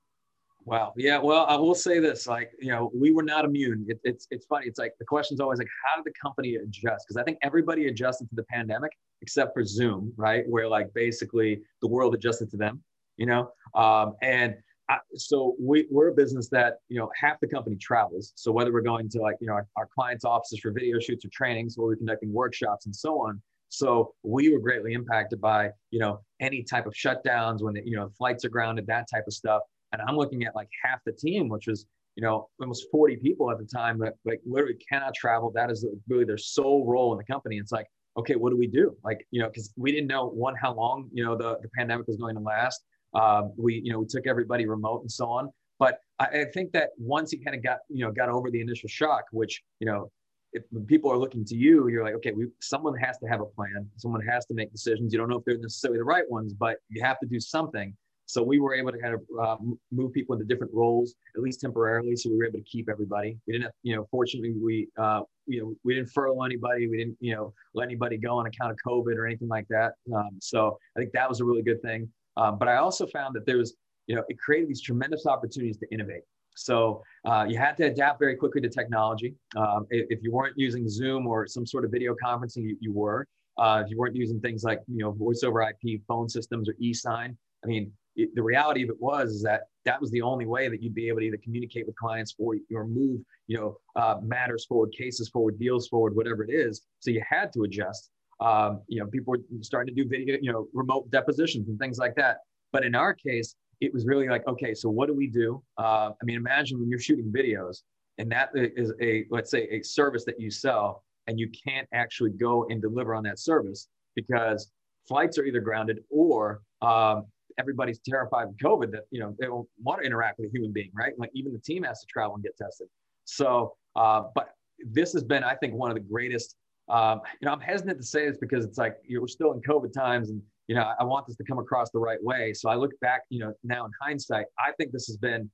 Wow. 0.63 0.93
Yeah. 0.95 1.17
Well, 1.17 1.45
I 1.49 1.57
will 1.57 1.75
say 1.75 1.99
this: 1.99 2.25
like, 2.25 2.51
you 2.61 2.69
know, 2.69 2.89
we 2.95 3.11
were 3.11 3.21
not 3.21 3.43
immune. 3.43 3.85
It, 3.89 3.99
it's 4.05 4.27
it's 4.31 4.45
funny. 4.45 4.67
It's 4.67 4.79
like 4.79 4.93
the 4.97 5.05
question's 5.05 5.41
always 5.41 5.59
like, 5.59 5.67
how 5.83 6.01
did 6.01 6.05
the 6.05 6.17
company 6.17 6.55
adjust? 6.55 7.05
Because 7.05 7.17
I 7.17 7.23
think 7.23 7.37
everybody 7.41 7.87
adjusted 7.87 8.29
to 8.29 8.35
the 8.35 8.43
pandemic 8.43 8.93
except 9.21 9.53
for 9.53 9.63
Zoom, 9.63 10.13
right? 10.17 10.43
Where 10.47 10.67
like 10.67 10.93
basically 10.93 11.61
the 11.81 11.87
world 11.87 12.15
adjusted 12.15 12.49
to 12.51 12.57
them. 12.57 12.83
You 13.17 13.27
know, 13.27 13.51
um, 13.75 14.15
and 14.21 14.55
I, 14.89 14.97
so 15.15 15.55
we, 15.59 15.87
we're 15.89 16.09
a 16.09 16.13
business 16.13 16.49
that 16.49 16.75
you 16.89 16.99
know 16.99 17.09
half 17.19 17.39
the 17.39 17.47
company 17.47 17.75
travels. 17.77 18.33
So 18.35 18.51
whether 18.51 18.71
we're 18.73 18.81
going 18.81 19.09
to 19.09 19.19
like 19.19 19.37
you 19.39 19.47
know 19.47 19.53
our, 19.53 19.67
our 19.77 19.87
clients 19.87 20.25
offices 20.25 20.59
for 20.59 20.71
video 20.71 20.99
shoots 20.99 21.25
or 21.25 21.29
trainings 21.29 21.77
where 21.77 21.87
we're 21.87 21.95
conducting 21.95 22.31
workshops 22.33 22.85
and 22.85 22.95
so 22.95 23.19
on. 23.21 23.41
So 23.69 24.13
we 24.23 24.51
were 24.51 24.59
greatly 24.59 24.93
impacted 24.93 25.41
by 25.41 25.69
you 25.91 25.99
know 25.99 26.21
any 26.39 26.63
type 26.63 26.85
of 26.85 26.93
shutdowns 26.93 27.61
when 27.61 27.75
you 27.77 27.95
know 27.95 28.09
flights 28.17 28.45
are 28.45 28.49
grounded 28.49 28.85
that 28.87 29.07
type 29.11 29.23
of 29.27 29.33
stuff. 29.33 29.61
And 29.91 30.01
i'm 30.01 30.17
looking 30.17 30.43
at 30.43 30.53
like 30.55 30.67
half 30.83 30.99
the 31.05 31.13
team 31.13 31.47
which 31.47 31.67
was 31.67 31.85
you 32.15 32.23
know 32.23 32.49
almost 32.59 32.87
40 32.91 33.17
people 33.17 33.51
at 33.51 33.57
the 33.57 33.65
time 33.65 33.99
that 33.99 34.13
like 34.25 34.41
literally 34.45 34.77
cannot 34.89 35.13
travel. 35.13 35.51
That 35.53 35.69
is 35.69 35.85
really 36.07 36.25
their 36.25 36.37
sole 36.37 36.85
role 36.85 37.11
in 37.13 37.17
the 37.17 37.23
company. 37.23 37.57
It's 37.57 37.71
like 37.71 37.87
okay 38.17 38.35
what 38.35 38.49
do 38.49 38.57
we 38.57 38.67
do 38.67 38.95
like 39.03 39.25
you 39.31 39.41
know 39.41 39.47
because 39.47 39.73
we 39.75 39.91
didn't 39.91 40.07
know 40.07 40.27
one 40.27 40.55
how 40.55 40.73
long 40.73 41.09
you 41.11 41.23
know 41.23 41.35
the, 41.35 41.57
the 41.61 41.69
pandemic 41.77 42.07
was 42.07 42.17
going 42.17 42.35
to 42.35 42.41
last 42.41 42.83
um, 43.15 43.53
we, 43.57 43.81
you 43.83 43.91
know, 43.91 43.99
we 43.99 44.05
took 44.05 44.27
everybody 44.27 44.65
remote 44.67 45.01
and 45.01 45.11
so 45.11 45.27
on. 45.27 45.49
But 45.79 45.99
I, 46.19 46.25
I 46.25 46.45
think 46.53 46.71
that 46.73 46.89
once 46.97 47.31
he 47.31 47.37
kind 47.37 47.55
of 47.55 47.63
got, 47.63 47.79
you 47.89 48.05
know, 48.05 48.11
got 48.11 48.29
over 48.29 48.51
the 48.51 48.61
initial 48.61 48.89
shock, 48.89 49.23
which, 49.31 49.63
you 49.79 49.87
know, 49.87 50.11
if 50.53 50.63
people 50.87 51.11
are 51.11 51.17
looking 51.17 51.43
to 51.45 51.55
you, 51.55 51.87
you're 51.87 52.03
like, 52.03 52.13
okay, 52.15 52.31
we, 52.31 52.47
someone 52.61 52.95
has 52.97 53.17
to 53.19 53.27
have 53.27 53.41
a 53.41 53.45
plan. 53.45 53.89
Someone 53.97 54.21
has 54.21 54.45
to 54.47 54.53
make 54.53 54.71
decisions. 54.71 55.11
You 55.11 55.19
don't 55.19 55.29
know 55.29 55.37
if 55.37 55.45
they're 55.45 55.57
necessarily 55.57 55.97
the 55.97 56.05
right 56.05 56.29
ones, 56.29 56.53
but 56.53 56.77
you 56.89 57.03
have 57.03 57.19
to 57.19 57.25
do 57.25 57.39
something. 57.39 57.95
So 58.25 58.41
we 58.41 58.59
were 58.59 58.73
able 58.73 58.91
to 58.91 58.97
kind 58.97 59.13
of 59.13 59.21
uh, 59.39 59.57
move 59.91 60.13
people 60.13 60.33
into 60.33 60.45
different 60.45 60.73
roles, 60.73 61.15
at 61.35 61.41
least 61.41 61.61
temporarily. 61.61 62.15
So 62.15 62.29
we 62.29 62.37
were 62.37 62.45
able 62.45 62.59
to 62.59 62.63
keep 62.63 62.89
everybody. 62.89 63.37
We 63.47 63.53
didn't, 63.53 63.63
have, 63.65 63.73
you 63.83 63.95
know, 63.95 64.07
fortunately, 64.09 64.53
we, 64.61 64.87
uh, 64.97 65.21
you 65.45 65.61
know, 65.61 65.75
we 65.83 65.95
didn't 65.95 66.09
furlough 66.09 66.43
anybody. 66.43 66.87
We 66.87 66.97
didn't, 66.97 67.17
you 67.19 67.35
know, 67.35 67.53
let 67.73 67.85
anybody 67.85 68.17
go 68.17 68.37
on 68.39 68.47
account 68.47 68.71
of 68.71 68.77
COVID 68.85 69.15
or 69.15 69.27
anything 69.27 69.47
like 69.47 69.67
that. 69.69 69.93
Um, 70.13 70.37
so 70.41 70.77
I 70.97 70.99
think 70.99 71.11
that 71.13 71.29
was 71.29 71.39
a 71.39 71.45
really 71.45 71.61
good 71.61 71.81
thing. 71.81 72.09
Um, 72.37 72.57
but 72.57 72.67
I 72.67 72.77
also 72.77 73.07
found 73.07 73.35
that 73.35 73.45
there 73.45 73.57
was, 73.57 73.75
you 74.07 74.15
know, 74.15 74.23
it 74.27 74.39
created 74.39 74.69
these 74.69 74.81
tremendous 74.81 75.25
opportunities 75.25 75.77
to 75.77 75.87
innovate. 75.91 76.23
So 76.55 77.03
uh, 77.25 77.45
you 77.47 77.57
had 77.57 77.77
to 77.77 77.83
adapt 77.83 78.19
very 78.19 78.35
quickly 78.35 78.61
to 78.61 78.69
technology. 78.69 79.35
Um, 79.55 79.85
if, 79.89 80.07
if, 80.09 80.23
you 80.23 80.31
weren't 80.31 80.57
using 80.57 80.87
Zoom 80.87 81.27
or 81.27 81.47
some 81.47 81.65
sort 81.65 81.83
of 81.83 81.91
video 81.91 82.15
conferencing, 82.23 82.63
you, 82.63 82.77
you 82.79 82.93
were. 82.93 83.27
Uh, 83.57 83.83
if 83.83 83.91
you 83.91 83.97
weren't 83.97 84.15
using 84.15 84.39
things 84.39 84.63
like, 84.63 84.79
you 84.87 84.99
know, 84.99 85.11
voice 85.11 85.43
over 85.43 85.61
IP 85.61 86.01
phone 86.07 86.29
systems 86.29 86.69
or 86.69 86.75
e-sign, 86.79 87.37
I 87.63 87.67
mean, 87.67 87.91
it, 88.15 88.33
the 88.35 88.43
reality 88.43 88.83
of 88.83 88.89
it 88.89 88.99
was 88.99 89.31
is 89.31 89.43
that 89.43 89.61
that 89.85 89.99
was 90.01 90.11
the 90.11 90.21
only 90.21 90.45
way 90.45 90.67
that 90.67 90.81
you'd 90.81 90.95
be 90.95 91.07
able 91.07 91.19
to 91.19 91.25
either 91.25 91.39
communicate 91.43 91.85
with 91.85 91.95
clients 91.95 92.35
or, 92.39 92.55
or 92.73 92.87
move, 92.87 93.21
you 93.47 93.57
know, 93.57 93.77
uh, 93.95 94.15
matters 94.23 94.65
forward, 94.65 94.91
cases 94.97 95.29
forward, 95.29 95.59
deals 95.59 95.87
forward, 95.87 96.15
whatever 96.15 96.43
it 96.43 96.51
is. 96.51 96.81
So 96.99 97.11
you 97.11 97.21
had 97.27 97.53
to 97.53 97.63
adjust. 97.63 98.09
Um, 98.39 98.81
you 98.87 98.99
know, 98.99 99.07
people 99.07 99.31
were 99.31 99.43
starting 99.61 99.95
to 99.95 100.03
do 100.03 100.09
video, 100.09 100.37
you 100.41 100.51
know, 100.51 100.67
remote 100.73 101.09
depositions 101.11 101.69
and 101.69 101.79
things 101.79 101.97
like 101.97 102.15
that. 102.15 102.37
But 102.71 102.83
in 102.83 102.95
our 102.95 103.13
case, 103.13 103.55
it 103.79 103.93
was 103.93 104.05
really 104.05 104.27
like, 104.27 104.45
okay, 104.47 104.73
so 104.73 104.89
what 104.89 105.07
do 105.07 105.13
we 105.13 105.27
do? 105.27 105.61
Uh, 105.77 106.09
I 106.09 106.25
mean, 106.25 106.35
imagine 106.35 106.79
when 106.79 106.89
you're 106.89 106.99
shooting 106.99 107.31
videos 107.31 107.83
and 108.17 108.31
that 108.31 108.49
is 108.55 108.93
a, 109.01 109.25
let's 109.29 109.51
say, 109.51 109.67
a 109.71 109.81
service 109.83 110.25
that 110.25 110.39
you 110.39 110.49
sell 110.49 111.03
and 111.27 111.39
you 111.39 111.49
can't 111.67 111.87
actually 111.93 112.31
go 112.31 112.65
and 112.69 112.81
deliver 112.81 113.13
on 113.13 113.23
that 113.23 113.39
service 113.39 113.87
because 114.15 114.71
flights 115.07 115.37
are 115.37 115.43
either 115.43 115.59
grounded 115.59 115.99
or 116.09 116.61
um, 116.81 117.25
everybody's 117.59 117.99
terrified 117.99 118.47
of 118.47 118.55
COVID 118.63 118.91
that, 118.91 119.03
you 119.11 119.19
know, 119.19 119.35
they 119.39 119.45
don't 119.45 119.67
want 119.81 120.01
to 120.01 120.05
interact 120.05 120.39
with 120.39 120.49
a 120.49 120.51
human 120.51 120.71
being, 120.71 120.91
right? 120.93 121.13
Like 121.17 121.31
even 121.33 121.53
the 121.53 121.59
team 121.59 121.83
has 121.83 121.99
to 122.01 122.07
travel 122.07 122.35
and 122.35 122.43
get 122.43 122.57
tested. 122.57 122.87
So, 123.25 123.75
uh, 123.95 124.23
but 124.33 124.49
this 124.79 125.13
has 125.13 125.23
been, 125.23 125.43
I 125.43 125.55
think, 125.55 125.73
one 125.73 125.89
of 125.89 125.95
the 125.95 126.03
greatest 126.03 126.55
um, 126.87 127.21
you 127.41 127.47
know, 127.47 127.51
I'm 127.51 127.59
hesitant 127.59 127.97
to 127.97 128.05
say 128.05 128.27
this 128.27 128.37
because 128.37 128.63
it's 128.63 128.77
like 128.77 128.97
you 129.07 129.15
know, 129.15 129.21
we're 129.21 129.27
still 129.27 129.53
in 129.53 129.61
COVID 129.61 129.91
times, 129.93 130.29
and 130.29 130.41
you 130.67 130.75
know, 130.75 130.93
I 130.99 131.03
want 131.03 131.27
this 131.27 131.35
to 131.37 131.43
come 131.43 131.57
across 131.57 131.89
the 131.91 131.99
right 131.99 132.21
way. 132.21 132.53
So 132.53 132.69
I 132.69 132.75
look 132.75 132.91
back, 133.01 133.21
you 133.29 133.39
know, 133.39 133.53
now 133.63 133.85
in 133.85 133.91
hindsight, 134.01 134.45
I 134.59 134.71
think 134.77 134.91
this 134.91 135.07
has 135.07 135.17
been 135.17 135.49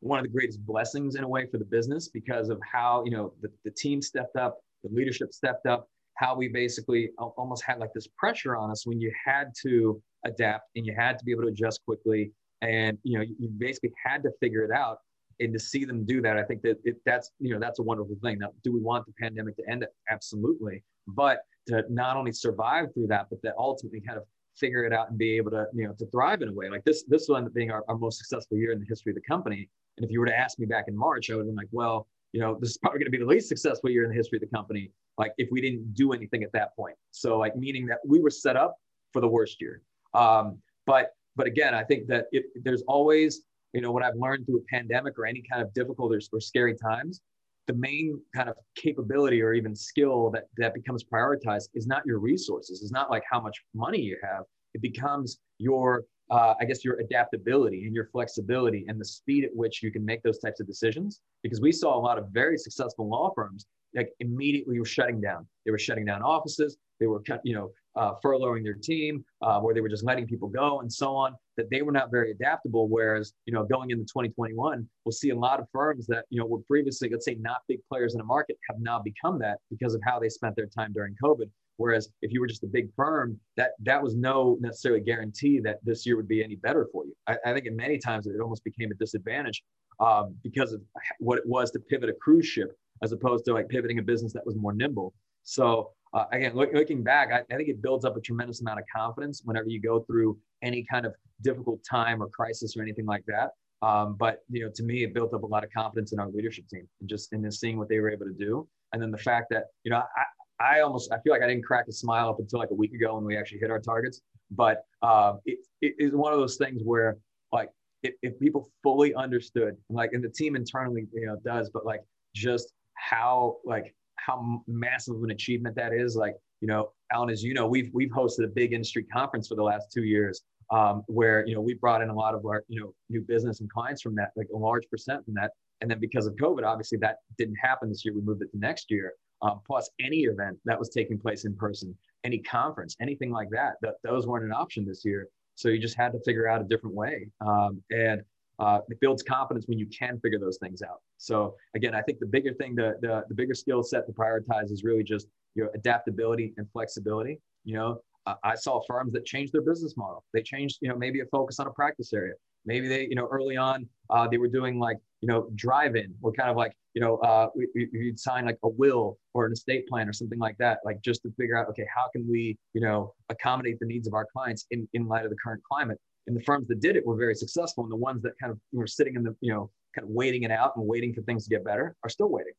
one 0.00 0.18
of 0.18 0.24
the 0.24 0.30
greatest 0.30 0.64
blessings 0.64 1.16
in 1.16 1.24
a 1.24 1.28
way 1.28 1.46
for 1.50 1.58
the 1.58 1.64
business 1.64 2.08
because 2.08 2.50
of 2.50 2.60
how 2.70 3.02
you 3.04 3.10
know 3.10 3.32
the, 3.40 3.48
the 3.64 3.70
team 3.70 4.02
stepped 4.02 4.36
up, 4.36 4.58
the 4.84 4.90
leadership 4.92 5.32
stepped 5.32 5.66
up, 5.66 5.88
how 6.18 6.34
we 6.36 6.48
basically 6.48 7.10
almost 7.36 7.62
had 7.64 7.78
like 7.78 7.92
this 7.94 8.08
pressure 8.16 8.56
on 8.56 8.70
us 8.70 8.86
when 8.86 9.00
you 9.00 9.12
had 9.24 9.52
to 9.62 10.00
adapt 10.26 10.64
and 10.74 10.84
you 10.84 10.94
had 10.96 11.18
to 11.18 11.24
be 11.24 11.30
able 11.32 11.42
to 11.42 11.48
adjust 11.48 11.80
quickly, 11.84 12.32
and 12.60 12.98
you 13.04 13.16
know, 13.16 13.24
you 13.24 13.48
basically 13.58 13.92
had 14.04 14.22
to 14.22 14.30
figure 14.40 14.64
it 14.64 14.70
out 14.70 14.98
and 15.40 15.52
to 15.52 15.58
see 15.58 15.84
them 15.84 16.04
do 16.04 16.20
that, 16.22 16.36
I 16.36 16.42
think 16.42 16.62
that 16.62 16.78
it, 16.84 16.96
that's 17.06 17.30
you 17.38 17.52
know 17.52 17.60
that's 17.60 17.78
a 17.78 17.82
wonderful 17.82 18.16
thing. 18.22 18.38
Now, 18.38 18.48
do 18.64 18.72
we 18.72 18.80
want 18.80 19.06
the 19.06 19.12
pandemic 19.20 19.56
to 19.56 19.70
end? 19.70 19.86
Absolutely, 20.10 20.82
but 21.06 21.40
to 21.68 21.84
not 21.88 22.16
only 22.16 22.32
survive 22.32 22.92
through 22.94 23.08
that, 23.08 23.26
but 23.30 23.40
to 23.42 23.54
ultimately 23.56 24.00
kind 24.00 24.18
of 24.18 24.24
figure 24.56 24.84
it 24.84 24.92
out 24.92 25.10
and 25.10 25.18
be 25.18 25.36
able 25.36 25.52
to 25.52 25.66
you 25.74 25.86
know 25.86 25.94
to 25.98 26.06
thrive 26.06 26.42
in 26.42 26.48
a 26.48 26.52
way 26.52 26.68
like 26.68 26.84
this. 26.84 27.04
This 27.04 27.28
one 27.28 27.48
being 27.54 27.70
our, 27.70 27.84
our 27.88 27.96
most 27.96 28.18
successful 28.18 28.56
year 28.56 28.72
in 28.72 28.80
the 28.80 28.86
history 28.88 29.12
of 29.12 29.16
the 29.16 29.22
company. 29.22 29.68
And 29.96 30.04
if 30.04 30.10
you 30.10 30.20
were 30.20 30.26
to 30.26 30.36
ask 30.36 30.58
me 30.58 30.66
back 30.66 30.84
in 30.88 30.96
March, 30.96 31.30
I 31.30 31.34
would 31.34 31.40
have 31.40 31.46
been 31.46 31.56
like, 31.56 31.68
well, 31.72 32.06
you 32.32 32.40
know, 32.40 32.56
this 32.60 32.70
is 32.70 32.78
probably 32.78 33.00
going 33.00 33.06
to 33.06 33.10
be 33.10 33.18
the 33.18 33.26
least 33.26 33.48
successful 33.48 33.90
year 33.90 34.04
in 34.04 34.10
the 34.10 34.16
history 34.16 34.38
of 34.38 34.42
the 34.42 34.56
company. 34.56 34.90
Like 35.18 35.32
if 35.36 35.48
we 35.50 35.60
didn't 35.60 35.94
do 35.94 36.12
anything 36.12 36.42
at 36.44 36.52
that 36.52 36.74
point. 36.76 36.96
So 37.10 37.38
like 37.38 37.56
meaning 37.56 37.86
that 37.86 37.98
we 38.06 38.20
were 38.20 38.30
set 38.30 38.56
up 38.56 38.76
for 39.12 39.20
the 39.20 39.28
worst 39.28 39.60
year. 39.60 39.82
Um, 40.14 40.58
but 40.86 41.10
but 41.36 41.46
again, 41.46 41.74
I 41.74 41.84
think 41.84 42.08
that 42.08 42.26
there's 42.64 42.82
always 42.82 43.42
you 43.72 43.80
know 43.80 43.92
what 43.92 44.02
i've 44.02 44.16
learned 44.16 44.46
through 44.46 44.58
a 44.58 44.64
pandemic 44.70 45.18
or 45.18 45.26
any 45.26 45.42
kind 45.50 45.62
of 45.62 45.72
difficult 45.74 46.12
or, 46.12 46.20
or 46.32 46.40
scary 46.40 46.74
times 46.74 47.20
the 47.66 47.74
main 47.74 48.20
kind 48.34 48.48
of 48.48 48.56
capability 48.74 49.42
or 49.42 49.52
even 49.52 49.74
skill 49.74 50.30
that 50.30 50.44
that 50.56 50.74
becomes 50.74 51.04
prioritized 51.04 51.68
is 51.74 51.86
not 51.86 52.02
your 52.06 52.18
resources 52.18 52.82
it's 52.82 52.92
not 52.92 53.10
like 53.10 53.22
how 53.30 53.40
much 53.40 53.56
money 53.74 54.00
you 54.00 54.16
have 54.22 54.44
it 54.74 54.80
becomes 54.80 55.38
your 55.58 56.04
uh, 56.30 56.54
i 56.60 56.64
guess 56.64 56.84
your 56.84 56.98
adaptability 57.00 57.84
and 57.84 57.94
your 57.94 58.06
flexibility 58.06 58.84
and 58.88 59.00
the 59.00 59.04
speed 59.04 59.44
at 59.44 59.50
which 59.54 59.82
you 59.82 59.90
can 59.90 60.04
make 60.04 60.22
those 60.22 60.38
types 60.38 60.60
of 60.60 60.66
decisions 60.66 61.20
because 61.42 61.60
we 61.60 61.72
saw 61.72 61.96
a 61.96 62.00
lot 62.00 62.18
of 62.18 62.28
very 62.30 62.56
successful 62.56 63.08
law 63.08 63.30
firms 63.34 63.66
like 63.98 64.12
immediately 64.20 64.78
were 64.78 64.84
shutting 64.84 65.20
down 65.20 65.46
they 65.64 65.70
were 65.70 65.78
shutting 65.78 66.04
down 66.04 66.22
offices 66.22 66.76
they 67.00 67.06
were 67.06 67.22
you 67.44 67.54
know 67.54 67.70
uh, 67.98 68.14
furloughing 68.24 68.62
their 68.62 68.74
team, 68.74 69.24
uh, 69.42 69.60
where 69.60 69.74
they 69.74 69.80
were 69.80 69.88
just 69.88 70.04
letting 70.04 70.26
people 70.26 70.48
go 70.48 70.80
and 70.80 70.92
so 70.92 71.16
on, 71.16 71.34
that 71.56 71.68
they 71.68 71.82
were 71.82 71.90
not 71.90 72.10
very 72.10 72.30
adaptable. 72.30 72.88
Whereas, 72.88 73.32
you 73.44 73.52
know, 73.52 73.64
going 73.64 73.90
into 73.90 74.04
2021, 74.04 74.88
we'll 75.04 75.12
see 75.12 75.30
a 75.30 75.36
lot 75.36 75.58
of 75.58 75.66
firms 75.72 76.06
that, 76.06 76.24
you 76.30 76.38
know, 76.38 76.46
were 76.46 76.60
previously, 76.60 77.08
let's 77.10 77.24
say, 77.24 77.36
not 77.40 77.58
big 77.66 77.80
players 77.88 78.14
in 78.14 78.18
the 78.18 78.24
market 78.24 78.56
have 78.70 78.80
now 78.80 79.00
become 79.00 79.38
that 79.40 79.58
because 79.68 79.94
of 79.94 80.00
how 80.04 80.20
they 80.20 80.28
spent 80.28 80.54
their 80.54 80.66
time 80.66 80.92
during 80.92 81.16
COVID. 81.22 81.50
Whereas 81.76 82.08
if 82.22 82.32
you 82.32 82.40
were 82.40 82.46
just 82.46 82.64
a 82.64 82.68
big 82.68 82.88
firm, 82.96 83.38
that 83.56 83.70
that 83.82 84.02
was 84.02 84.14
no 84.14 84.56
necessarily 84.60 85.00
guarantee 85.00 85.60
that 85.60 85.78
this 85.84 86.06
year 86.06 86.16
would 86.16 86.28
be 86.28 86.42
any 86.42 86.56
better 86.56 86.88
for 86.92 87.04
you. 87.04 87.14
I, 87.26 87.36
I 87.46 87.52
think 87.52 87.66
in 87.66 87.76
many 87.76 87.98
times 87.98 88.26
it 88.26 88.40
almost 88.40 88.64
became 88.64 88.90
a 88.90 88.94
disadvantage 88.94 89.62
um, 90.00 90.36
because 90.42 90.72
of 90.72 90.82
what 91.18 91.38
it 91.38 91.46
was 91.46 91.70
to 91.72 91.80
pivot 91.80 92.08
a 92.08 92.14
cruise 92.14 92.46
ship 92.46 92.76
as 93.02 93.12
opposed 93.12 93.44
to 93.46 93.52
like 93.52 93.68
pivoting 93.68 93.98
a 93.98 94.02
business 94.02 94.32
that 94.32 94.44
was 94.46 94.56
more 94.56 94.72
nimble. 94.72 95.14
So 95.42 95.92
uh, 96.14 96.24
again, 96.32 96.54
look, 96.54 96.70
looking 96.72 97.02
back, 97.02 97.30
I, 97.32 97.40
I, 97.52 97.56
think 97.56 97.68
it 97.68 97.82
builds 97.82 98.04
up 98.04 98.16
a 98.16 98.20
tremendous 98.20 98.60
amount 98.60 98.80
of 98.80 98.86
confidence 98.94 99.42
whenever 99.44 99.68
you 99.68 99.80
go 99.80 100.00
through 100.00 100.38
any 100.62 100.84
kind 100.90 101.04
of 101.04 101.14
difficult 101.42 101.80
time 101.88 102.22
or 102.22 102.28
crisis 102.28 102.76
or 102.76 102.82
anything 102.82 103.06
like 103.06 103.24
that. 103.26 103.50
Um, 103.86 104.16
but 104.18 104.38
you 104.50 104.64
know, 104.64 104.70
to 104.74 104.82
me, 104.82 105.04
it 105.04 105.14
built 105.14 105.34
up 105.34 105.42
a 105.42 105.46
lot 105.46 105.64
of 105.64 105.70
confidence 105.70 106.12
in 106.12 106.18
our 106.18 106.28
leadership 106.28 106.66
team 106.68 106.88
and 107.00 107.08
just 107.08 107.32
in 107.32 107.50
seeing 107.52 107.78
what 107.78 107.88
they 107.88 108.00
were 108.00 108.10
able 108.10 108.26
to 108.26 108.32
do. 108.32 108.66
And 108.92 109.02
then 109.02 109.10
the 109.10 109.18
fact 109.18 109.48
that 109.50 109.64
you 109.84 109.90
know, 109.90 109.98
I, 109.98 110.78
I 110.78 110.80
almost 110.80 111.12
I 111.12 111.18
feel 111.20 111.32
like 111.32 111.42
I 111.42 111.46
didn't 111.46 111.64
crack 111.64 111.86
a 111.88 111.92
smile 111.92 112.28
up 112.28 112.40
until 112.40 112.58
like 112.58 112.70
a 112.70 112.74
week 112.74 112.92
ago 112.92 113.14
when 113.14 113.24
we 113.24 113.36
actually 113.36 113.60
hit 113.60 113.70
our 113.70 113.78
targets. 113.78 114.22
But 114.50 114.84
um, 115.02 115.40
it, 115.44 115.58
it 115.82 115.94
is 115.98 116.12
one 116.12 116.32
of 116.32 116.38
those 116.38 116.56
things 116.56 116.82
where 116.84 117.18
like 117.52 117.68
if, 118.02 118.14
if 118.22 118.38
people 118.38 118.70
fully 118.82 119.14
understood, 119.14 119.76
like, 119.88 120.12
and 120.12 120.22
the 120.22 120.28
team 120.28 120.56
internally, 120.56 121.06
you 121.12 121.26
know, 121.26 121.36
does, 121.44 121.70
but 121.70 121.84
like 121.84 122.00
just 122.34 122.72
how 122.98 123.56
like 123.64 123.94
how 124.16 124.62
massive 124.66 125.16
of 125.16 125.22
an 125.22 125.30
achievement 125.30 125.76
that 125.76 125.92
is. 125.92 126.16
Like, 126.16 126.34
you 126.60 126.68
know, 126.68 126.92
Alan, 127.12 127.30
as 127.30 127.42
you 127.42 127.54
know, 127.54 127.66
we've 127.66 127.90
we've 127.92 128.10
hosted 128.10 128.44
a 128.44 128.48
big 128.48 128.72
industry 128.72 129.04
conference 129.04 129.48
for 129.48 129.54
the 129.54 129.62
last 129.62 129.90
two 129.92 130.04
years, 130.04 130.42
um, 130.70 131.02
where 131.06 131.46
you 131.46 131.54
know 131.54 131.60
we 131.60 131.74
brought 131.74 132.02
in 132.02 132.10
a 132.10 132.14
lot 132.14 132.34
of 132.34 132.44
our 132.44 132.64
you 132.68 132.80
know 132.80 132.94
new 133.08 133.22
business 133.22 133.60
and 133.60 133.70
clients 133.70 134.02
from 134.02 134.14
that, 134.16 134.32
like 134.36 134.48
a 134.54 134.58
large 134.58 134.88
percent 134.90 135.24
from 135.24 135.34
that. 135.34 135.52
And 135.80 135.90
then 135.90 136.00
because 136.00 136.26
of 136.26 136.34
COVID, 136.34 136.64
obviously 136.64 136.98
that 136.98 137.18
didn't 137.38 137.56
happen 137.56 137.88
this 137.88 138.04
year. 138.04 138.12
We 138.14 138.20
moved 138.20 138.42
it 138.42 138.50
to 138.50 138.58
next 138.58 138.90
year. 138.90 139.12
Um, 139.42 139.60
plus, 139.64 139.88
any 140.00 140.22
event 140.22 140.58
that 140.64 140.76
was 140.76 140.88
taking 140.88 141.18
place 141.18 141.44
in 141.44 141.54
person, 141.54 141.96
any 142.24 142.38
conference, 142.38 142.96
anything 143.00 143.30
like 143.30 143.48
that, 143.50 143.74
that 143.82 143.94
those 144.02 144.26
weren't 144.26 144.44
an 144.44 144.52
option 144.52 144.84
this 144.84 145.04
year. 145.04 145.28
So 145.54 145.68
you 145.68 145.78
just 145.78 145.96
had 145.96 146.12
to 146.12 146.20
figure 146.24 146.48
out 146.48 146.60
a 146.60 146.64
different 146.64 146.96
way. 146.96 147.28
Um, 147.40 147.80
and 147.90 148.22
uh, 148.58 148.80
it 148.88 148.98
builds 149.00 149.22
confidence 149.22 149.66
when 149.68 149.78
you 149.78 149.86
can 149.86 150.18
figure 150.20 150.38
those 150.38 150.58
things 150.58 150.82
out. 150.82 151.00
So 151.18 151.54
again, 151.74 151.94
I 151.94 152.02
think 152.02 152.20
the 152.20 152.26
bigger 152.26 152.54
thing, 152.54 152.74
the 152.74 152.94
the, 153.00 153.24
the 153.28 153.34
bigger 153.34 153.54
skill 153.54 153.82
set 153.82 154.06
to 154.06 154.12
prioritize 154.12 154.70
is 154.70 154.82
really 154.84 155.04
just 155.04 155.28
your 155.54 155.70
adaptability 155.74 156.54
and 156.56 156.66
flexibility. 156.72 157.40
You 157.64 157.74
know, 157.74 158.00
I 158.42 158.54
saw 158.54 158.80
firms 158.86 159.12
that 159.12 159.24
changed 159.24 159.52
their 159.52 159.62
business 159.62 159.96
model. 159.96 160.24
They 160.32 160.42
changed, 160.42 160.78
you 160.80 160.88
know, 160.88 160.96
maybe 160.96 161.20
a 161.20 161.26
focus 161.26 161.60
on 161.60 161.66
a 161.66 161.70
practice 161.70 162.12
area. 162.12 162.34
Maybe 162.66 162.88
they, 162.88 163.02
you 163.02 163.14
know, 163.14 163.26
early 163.30 163.56
on 163.56 163.88
uh, 164.10 164.28
they 164.28 164.38
were 164.38 164.48
doing 164.48 164.78
like, 164.78 164.98
you 165.20 165.28
know, 165.28 165.48
drive-in 165.54 166.14
or 166.22 166.32
kind 166.32 166.50
of 166.50 166.56
like, 166.56 166.72
you 166.94 167.00
know, 167.00 167.16
uh, 167.18 167.48
we, 167.54 167.88
would 167.92 168.18
sign 168.18 168.44
like 168.44 168.58
a 168.62 168.68
will 168.68 169.18
or 169.34 169.46
an 169.46 169.52
estate 169.52 169.86
plan 169.88 170.08
or 170.08 170.12
something 170.12 170.38
like 170.38 170.56
that, 170.58 170.78
like 170.84 171.00
just 171.02 171.22
to 171.22 171.30
figure 171.38 171.56
out, 171.56 171.68
okay, 171.68 171.86
how 171.94 172.06
can 172.12 172.28
we, 172.28 172.58
you 172.74 172.80
know, 172.80 173.14
accommodate 173.30 173.78
the 173.80 173.86
needs 173.86 174.06
of 174.06 174.14
our 174.14 174.26
clients 174.32 174.66
in, 174.70 174.88
in 174.92 175.06
light 175.06 175.24
of 175.24 175.30
the 175.30 175.36
current 175.42 175.62
climate? 175.70 175.98
And 176.26 176.36
the 176.36 176.42
firms 176.42 176.68
that 176.68 176.80
did 176.80 176.96
it 176.96 177.06
were 177.06 177.16
very 177.16 177.34
successful, 177.34 177.84
and 177.84 177.92
the 177.92 177.96
ones 177.96 178.22
that 178.22 178.32
kind 178.40 178.52
of 178.52 178.58
were 178.72 178.86
sitting 178.86 179.14
in 179.14 179.22
the, 179.22 179.34
you 179.40 179.52
know, 179.52 179.70
kind 179.98 180.08
of 180.08 180.14
waiting 180.14 180.42
it 180.42 180.50
out 180.50 180.72
and 180.76 180.86
waiting 180.86 181.12
for 181.12 181.22
things 181.22 181.44
to 181.44 181.50
get 181.50 181.64
better 181.64 181.96
are 182.04 182.10
still 182.10 182.28
waiting. 182.28 182.52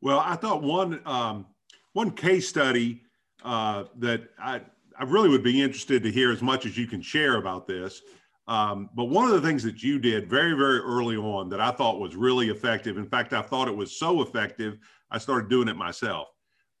Well, 0.00 0.20
I 0.20 0.36
thought 0.36 0.62
one 0.62 1.00
um, 1.04 1.46
one 1.92 2.12
case 2.12 2.48
study 2.48 3.02
uh, 3.44 3.84
that 3.98 4.22
I, 4.38 4.62
I 4.98 5.04
really 5.04 5.28
would 5.28 5.42
be 5.42 5.60
interested 5.60 6.02
to 6.02 6.10
hear 6.10 6.30
as 6.32 6.40
much 6.42 6.66
as 6.66 6.78
you 6.78 6.86
can 6.86 7.02
share 7.02 7.36
about 7.36 7.66
this. 7.66 8.00
Um, 8.46 8.90
but 8.94 9.04
one 9.04 9.26
of 9.26 9.32
the 9.32 9.46
things 9.46 9.62
that 9.64 9.82
you 9.82 9.98
did 9.98 10.28
very, 10.28 10.54
very 10.54 10.78
early 10.78 11.16
on 11.16 11.48
that 11.50 11.60
I 11.60 11.70
thought 11.70 12.00
was 12.00 12.16
really 12.16 12.48
effective, 12.48 12.96
in 12.96 13.06
fact, 13.06 13.32
I 13.32 13.42
thought 13.42 13.68
it 13.68 13.76
was 13.76 13.96
so 13.96 14.22
effective, 14.22 14.78
I 15.10 15.18
started 15.18 15.48
doing 15.48 15.68
it 15.68 15.76
myself. 15.76 16.28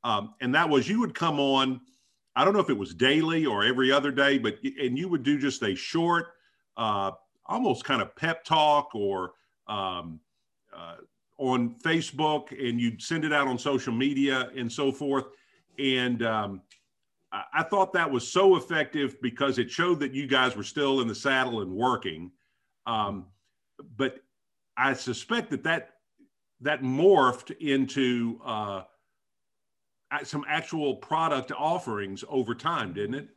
Um, 0.02 0.34
and 0.40 0.54
that 0.54 0.68
was 0.68 0.88
you 0.88 0.98
would 1.00 1.14
come 1.14 1.38
on, 1.38 1.80
I 2.34 2.44
don't 2.44 2.54
know 2.54 2.60
if 2.60 2.70
it 2.70 2.78
was 2.78 2.94
daily 2.94 3.46
or 3.46 3.64
every 3.64 3.92
other 3.92 4.10
day, 4.10 4.38
but 4.38 4.56
and 4.80 4.98
you 4.98 5.08
would 5.08 5.22
do 5.22 5.38
just 5.38 5.62
a 5.62 5.74
short, 5.74 6.28
uh, 6.76 7.12
almost 7.50 7.84
kind 7.84 8.00
of 8.00 8.14
pep 8.16 8.44
talk 8.44 8.94
or 8.94 9.32
um, 9.66 10.20
uh, 10.74 10.96
on 11.36 11.74
Facebook, 11.84 12.52
and 12.52 12.80
you'd 12.80 13.02
send 13.02 13.24
it 13.24 13.32
out 13.32 13.48
on 13.48 13.58
social 13.58 13.92
media 13.92 14.50
and 14.56 14.70
so 14.70 14.92
forth. 14.92 15.24
And 15.78 16.22
um, 16.22 16.62
I, 17.32 17.62
thought 17.62 17.92
that 17.94 18.10
was 18.10 18.26
so 18.26 18.56
effective 18.56 19.20
because 19.22 19.58
it 19.58 19.70
showed 19.70 20.00
that 20.00 20.12
you 20.12 20.26
guys 20.26 20.56
were 20.56 20.62
still 20.62 21.00
in 21.00 21.08
the 21.08 21.14
saddle 21.14 21.62
and 21.62 21.72
working. 21.72 22.30
Um, 22.86 23.26
but 23.96 24.18
I 24.76 24.92
suspect 24.92 25.50
that 25.50 25.62
that 25.64 25.90
that 26.62 26.82
morphed 26.82 27.56
into 27.58 28.38
uh, 28.44 28.82
some 30.24 30.44
actual 30.46 30.96
product 30.96 31.52
offerings 31.56 32.22
over 32.28 32.54
time, 32.54 32.92
didn't 32.92 33.14
it? 33.14 33.28